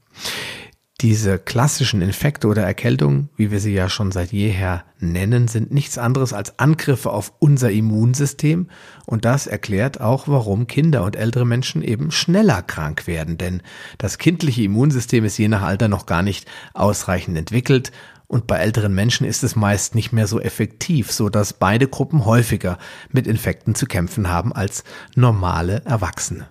Diese 1.00 1.38
klassischen 1.38 2.02
Infekte 2.02 2.46
oder 2.46 2.62
Erkältungen, 2.62 3.30
wie 3.34 3.50
wir 3.50 3.58
sie 3.58 3.72
ja 3.72 3.88
schon 3.88 4.12
seit 4.12 4.32
jeher 4.32 4.84
nennen, 4.98 5.48
sind 5.48 5.72
nichts 5.72 5.96
anderes 5.96 6.34
als 6.34 6.58
Angriffe 6.58 7.10
auf 7.10 7.32
unser 7.38 7.70
Immunsystem. 7.70 8.68
Und 9.06 9.24
das 9.24 9.46
erklärt 9.46 10.02
auch, 10.02 10.28
warum 10.28 10.66
Kinder 10.66 11.02
und 11.04 11.16
ältere 11.16 11.46
Menschen 11.46 11.82
eben 11.82 12.10
schneller 12.10 12.60
krank 12.60 13.06
werden, 13.06 13.38
denn 13.38 13.62
das 13.96 14.18
kindliche 14.18 14.62
Immunsystem 14.62 15.24
ist 15.24 15.38
je 15.38 15.48
nach 15.48 15.62
Alter 15.62 15.88
noch 15.88 16.04
gar 16.04 16.22
nicht 16.22 16.46
ausreichend 16.74 17.38
entwickelt. 17.38 17.92
Und 18.26 18.46
bei 18.46 18.58
älteren 18.58 18.94
Menschen 18.94 19.26
ist 19.26 19.42
es 19.42 19.56
meist 19.56 19.94
nicht 19.94 20.12
mehr 20.12 20.26
so 20.26 20.38
effektiv, 20.38 21.12
so 21.12 21.30
dass 21.30 21.54
beide 21.54 21.88
Gruppen 21.88 22.26
häufiger 22.26 22.76
mit 23.08 23.26
Infekten 23.26 23.74
zu 23.74 23.86
kämpfen 23.86 24.28
haben 24.28 24.52
als 24.52 24.84
normale 25.14 25.82
Erwachsene. 25.86 26.48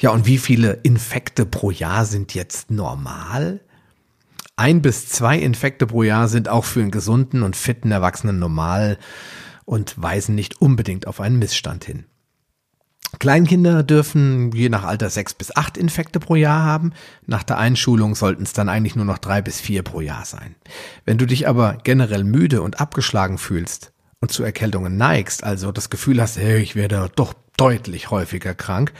Ja, 0.00 0.10
und 0.10 0.26
wie 0.26 0.38
viele 0.38 0.72
Infekte 0.82 1.46
pro 1.46 1.70
Jahr 1.70 2.04
sind 2.04 2.34
jetzt 2.34 2.70
normal? 2.70 3.60
Ein 4.56 4.82
bis 4.82 5.08
zwei 5.08 5.38
Infekte 5.38 5.86
pro 5.86 6.02
Jahr 6.02 6.28
sind 6.28 6.48
auch 6.48 6.64
für 6.64 6.80
einen 6.80 6.90
gesunden 6.90 7.42
und 7.42 7.56
fitten 7.56 7.90
Erwachsenen 7.90 8.38
normal 8.38 8.98
und 9.64 9.94
weisen 10.00 10.34
nicht 10.34 10.60
unbedingt 10.60 11.06
auf 11.06 11.20
einen 11.20 11.38
Missstand 11.38 11.84
hin. 11.84 12.04
Kleinkinder 13.18 13.82
dürfen 13.82 14.52
je 14.52 14.68
nach 14.68 14.84
Alter 14.84 15.10
sechs 15.10 15.34
bis 15.34 15.54
acht 15.56 15.76
Infekte 15.76 16.20
pro 16.20 16.36
Jahr 16.36 16.62
haben. 16.62 16.92
Nach 17.26 17.42
der 17.42 17.58
Einschulung 17.58 18.14
sollten 18.14 18.44
es 18.44 18.52
dann 18.52 18.68
eigentlich 18.68 18.96
nur 18.96 19.04
noch 19.04 19.18
drei 19.18 19.42
bis 19.42 19.60
vier 19.60 19.82
pro 19.82 20.00
Jahr 20.00 20.24
sein. 20.24 20.54
Wenn 21.04 21.18
du 21.18 21.26
dich 21.26 21.48
aber 21.48 21.78
generell 21.82 22.24
müde 22.24 22.62
und 22.62 22.80
abgeschlagen 22.80 23.38
fühlst 23.38 23.92
und 24.20 24.30
zu 24.30 24.44
Erkältungen 24.44 24.96
neigst, 24.96 25.42
also 25.42 25.72
das 25.72 25.90
Gefühl 25.90 26.20
hast, 26.20 26.36
hey, 26.36 26.58
ich 26.60 26.76
werde 26.76 27.10
doch 27.16 27.34
deutlich 27.56 28.10
häufiger 28.10 28.54
krank, 28.54 28.92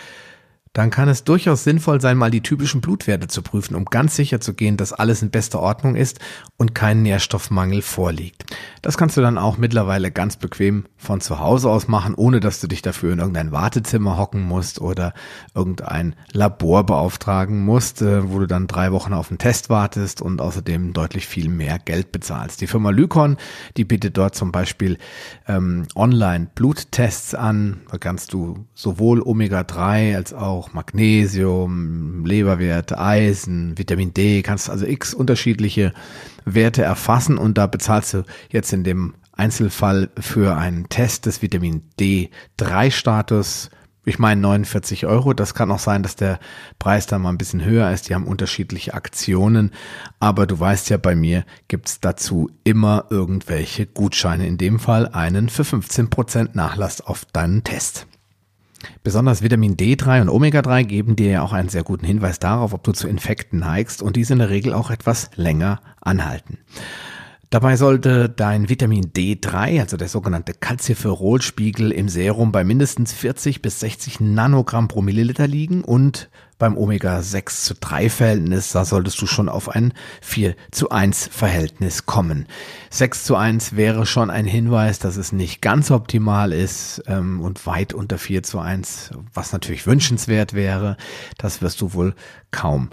dann 0.73 0.91
kann 0.91 1.09
es 1.09 1.25
durchaus 1.25 1.65
sinnvoll 1.65 2.01
sein, 2.01 2.17
mal 2.17 2.31
die 2.31 2.43
typischen 2.43 2.81
Blutwerte 2.81 3.27
zu 3.27 3.43
prüfen, 3.43 3.75
um 3.75 3.87
ganz 3.87 4.15
sicher 4.15 4.41
zu 4.41 4.55
gehen, 4.55 4.77
dass 4.77 4.93
alles 4.93 5.21
in 5.21 5.31
bester 5.31 5.59
Ordnung 5.59 5.97
ist 5.97 6.21
und 6.59 6.77
kein 6.77 7.03
Nährstoffmangel 7.03 7.83
vorliegt. 7.83 8.45
Das 8.81 8.97
kannst 8.97 9.17
du 9.17 9.21
dann 9.21 9.37
auch 9.37 9.59
mittlerweile 9.59 10.13
ganz 10.13 10.37
bequem 10.37 10.85
von 10.97 11.21
zu 11.21 11.41
Hause 11.41 11.69
aus 11.71 11.89
machen, 11.89 12.15
ohne 12.15 12.39
dass 12.39 12.61
du 12.61 12.69
dich 12.69 12.83
dafür 12.83 13.13
in 13.13 13.19
irgendein 13.19 13.51
Wartezimmer 13.51 14.17
hocken 14.17 14.43
musst 14.43 14.81
oder 14.81 15.13
irgendein 15.57 16.15
Labor 16.33 16.85
beauftragen 16.87 17.65
musst, 17.65 18.01
äh, 18.01 18.31
wo 18.31 18.39
du 18.39 18.47
dann 18.47 18.69
drei 18.69 18.93
Wochen 18.93 19.13
auf 19.13 19.31
einen 19.31 19.39
Test 19.39 19.71
wartest 19.71 20.23
und 20.23 20.41
außerdem 20.41 20.93
deutlich 20.93 21.27
viel 21.27 21.49
mehr 21.49 21.81
Geld 21.81 22.13
bezahlst. 22.13 22.61
Die 22.61 22.69
Firma 22.69 22.91
Lykon, 22.91 23.39
die 23.77 23.85
bietet 23.85 24.17
dort 24.17 24.37
zum 24.37 24.53
Beispiel 24.53 24.99
ähm, 25.49 25.89
online 25.97 26.49
Bluttests 26.55 27.35
an. 27.35 27.81
Da 27.91 27.99
kannst 27.99 28.33
du 28.33 28.67
sowohl 28.75 29.21
Omega-3 29.21 30.15
als 30.15 30.33
auch 30.33 30.60
auch 30.61 30.75
Magnesium, 30.75 32.25
Leberwerte, 32.27 32.99
Eisen, 32.99 33.79
Vitamin 33.79 34.13
D, 34.13 34.43
kannst 34.43 34.69
also 34.69 34.85
x 34.85 35.15
unterschiedliche 35.15 35.93
Werte 36.45 36.83
erfassen 36.83 37.39
und 37.39 37.57
da 37.57 37.67
bezahlst 37.67 38.15
du 38.15 38.25
jetzt 38.51 38.73
in 38.73 38.85
dem 38.85 39.15
Einzelfall 39.33 40.11
für 40.19 40.57
einen 40.57 40.89
Test 40.91 41.25
des 41.25 41.41
Vitamin 41.41 41.83
D3 41.99 42.91
Status 42.91 43.71
ich 44.07 44.19
meine 44.19 44.41
49 44.41 45.07
Euro. 45.07 45.35
Das 45.35 45.55
kann 45.55 45.71
auch 45.71 45.79
sein, 45.79 46.03
dass 46.03 46.17
der 46.17 46.41
Preis 46.79 47.07
da 47.07 47.19
mal 47.19 47.29
ein 47.29 47.39
bisschen 47.39 47.65
höher 47.65 47.91
ist. 47.93 48.09
Die 48.09 48.15
haben 48.15 48.27
unterschiedliche 48.27 48.95
Aktionen. 48.95 49.73
Aber 50.19 50.47
du 50.47 50.59
weißt 50.59 50.91
ja, 50.91 50.97
bei 50.97 51.15
mir 51.15 51.45
gibt's 51.69 52.01
dazu 52.01 52.51
immer 52.65 53.05
irgendwelche 53.11 53.87
Gutscheine. 53.87 54.47
In 54.47 54.59
dem 54.59 54.79
Fall 54.79 55.07
einen 55.09 55.49
für 55.49 55.63
15% 55.63 56.51
Nachlass 56.55 57.01
auf 57.01 57.25
deinen 57.27 57.63
Test. 57.63 58.07
Besonders 59.03 59.43
Vitamin 59.43 59.77
D3 59.77 60.23
und 60.23 60.29
Omega-3 60.29 60.85
geben 60.85 61.17
dir 61.17 61.31
ja 61.31 61.43
auch 61.43 61.53
einen 61.53 61.69
sehr 61.69 61.83
guten 61.83 62.07
Hinweis 62.07 62.39
darauf, 62.39 62.73
ob 62.73 62.83
du 62.83 62.93
zu 62.93 63.09
Infekten 63.09 63.59
neigst 63.59 64.03
und 64.03 64.17
diese 64.17 64.33
in 64.33 64.39
der 64.39 64.51
Regel 64.51 64.73
auch 64.73 64.91
etwas 64.91 65.31
länger 65.37 65.81
anhalten. 66.01 66.59
Dabei 67.51 67.75
sollte 67.75 68.29
dein 68.29 68.69
Vitamin 68.69 69.07
D3, 69.07 69.81
also 69.81 69.97
der 69.97 70.07
sogenannte 70.07 70.55
Calciferolspiegel 70.55 71.91
im 71.91 72.09
Serum 72.09 72.53
bei 72.53 72.63
mindestens 72.63 73.13
40 73.13 73.61
bis 73.61 73.81
60 73.81 74.21
Nanogramm 74.21 74.87
pro 74.87 75.03
Milliliter 75.03 75.49
liegen 75.49 75.83
und 75.83 76.31
beim 76.61 76.77
Omega-6 76.77 77.65
zu 77.65 77.75
3 77.75 78.09
Verhältnis, 78.09 78.71
da 78.71 78.85
solltest 78.85 79.21
du 79.21 79.27
schon 79.27 79.49
auf 79.49 79.69
ein 79.69 79.95
4 80.21 80.55
zu 80.71 80.91
1 80.91 81.27
Verhältnis 81.33 82.07
kommen. 82.07 82.47
6 82.91 83.25
zu 83.25 83.35
1 83.35 83.75
wäre 83.75 84.07
schon 84.07 84.31
ein 84.31 84.47
Hinweis, 84.47 85.01
dass 85.01 85.17
es 85.17 85.33
nicht 85.33 85.61
ganz 85.61 85.91
optimal 85.91 86.53
ist 86.53 87.03
ähm, 87.09 87.41
und 87.41 87.67
weit 87.67 87.95
unter 87.95 88.19
4 88.19 88.45
zu 88.45 88.61
1, 88.61 89.11
was 89.35 89.53
natürlich 89.53 89.89
wünschenswert 89.89 90.55
wäre. 90.55 90.97
Das 91.37 91.63
wirst 91.63 91.81
du 91.81 91.95
wohl 91.95 92.15
kaum 92.53 92.91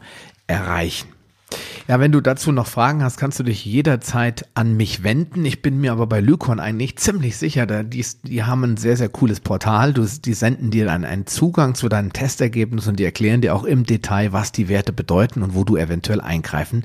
erreichen. 0.47 1.09
Ja, 1.87 2.01
wenn 2.01 2.11
du 2.11 2.19
dazu 2.19 2.51
noch 2.51 2.67
Fragen 2.67 3.01
hast, 3.01 3.15
kannst 3.15 3.39
du 3.39 3.43
dich 3.43 3.63
jederzeit 3.63 4.45
an 4.55 4.75
mich 4.75 5.03
wenden. 5.03 5.45
Ich 5.45 5.61
bin 5.61 5.79
mir 5.79 5.93
aber 5.93 6.05
bei 6.05 6.19
Lykon 6.19 6.59
eigentlich 6.59 6.97
ziemlich 6.97 7.37
sicher, 7.37 7.65
da 7.65 7.83
die, 7.83 8.05
die 8.23 8.43
haben 8.43 8.65
ein 8.65 8.75
sehr, 8.75 8.97
sehr 8.97 9.07
cooles 9.07 9.39
Portal. 9.39 9.93
Du, 9.93 10.05
die 10.05 10.33
senden 10.33 10.69
dir 10.69 10.85
dann 10.85 11.05
einen 11.05 11.27
Zugang 11.27 11.75
zu 11.75 11.87
deinen 11.87 12.11
Testergebnissen 12.11 12.89
und 12.89 12.99
die 12.99 13.05
erklären 13.05 13.39
dir 13.39 13.55
auch 13.55 13.63
im 13.63 13.85
Detail, 13.85 14.33
was 14.33 14.51
die 14.51 14.67
Werte 14.67 14.91
bedeuten 14.91 15.43
und 15.43 15.55
wo 15.55 15.63
du 15.63 15.77
eventuell 15.77 16.19
eingreifen 16.19 16.83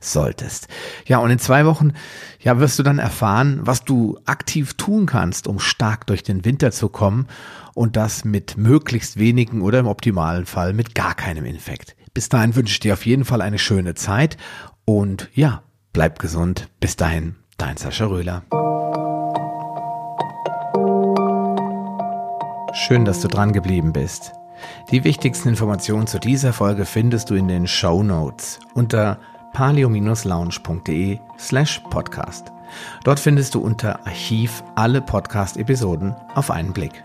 solltest. 0.00 0.68
Ja, 1.06 1.18
und 1.18 1.32
in 1.32 1.40
zwei 1.40 1.66
Wochen, 1.66 1.92
ja, 2.38 2.60
wirst 2.60 2.78
du 2.78 2.84
dann 2.84 3.00
erfahren, 3.00 3.58
was 3.64 3.84
du 3.84 4.20
aktiv 4.24 4.74
tun 4.74 5.06
kannst, 5.06 5.48
um 5.48 5.58
stark 5.58 6.06
durch 6.06 6.22
den 6.22 6.44
Winter 6.44 6.70
zu 6.70 6.88
kommen 6.88 7.26
und 7.74 7.96
das 7.96 8.24
mit 8.24 8.56
möglichst 8.56 9.18
wenigen 9.18 9.62
oder 9.62 9.80
im 9.80 9.88
optimalen 9.88 10.46
Fall 10.46 10.74
mit 10.74 10.94
gar 10.94 11.14
keinem 11.14 11.44
Infekt. 11.44 11.96
Bis 12.14 12.28
dahin 12.28 12.54
wünsche 12.54 12.70
ich 12.72 12.78
dir 12.78 12.92
auf 12.92 13.04
jeden 13.06 13.24
Fall 13.24 13.42
eine 13.42 13.58
schöne 13.58 13.94
Zeit 13.94 14.36
und 14.84 15.28
ja, 15.34 15.64
bleib 15.92 16.20
gesund. 16.20 16.68
Bis 16.78 16.94
dahin, 16.94 17.34
dein 17.58 17.76
Sascha 17.76 18.06
Röhler. 18.06 18.44
Schön, 22.72 23.04
dass 23.04 23.20
du 23.20 23.26
dran 23.26 23.52
geblieben 23.52 23.92
bist. 23.92 24.32
Die 24.92 25.02
wichtigsten 25.02 25.48
Informationen 25.48 26.06
zu 26.06 26.20
dieser 26.20 26.52
Folge 26.52 26.84
findest 26.84 27.30
du 27.30 27.34
in 27.34 27.48
den 27.48 27.66
Show 27.66 28.04
Notes 28.04 28.60
unter 28.74 29.18
palio-lounge.de 29.52 31.18
slash 31.36 31.80
podcast. 31.90 32.52
Dort 33.02 33.18
findest 33.18 33.56
du 33.56 33.60
unter 33.60 34.06
Archiv 34.06 34.62
alle 34.76 35.02
Podcast-Episoden 35.02 36.14
auf 36.34 36.52
einen 36.52 36.72
Blick 36.72 37.04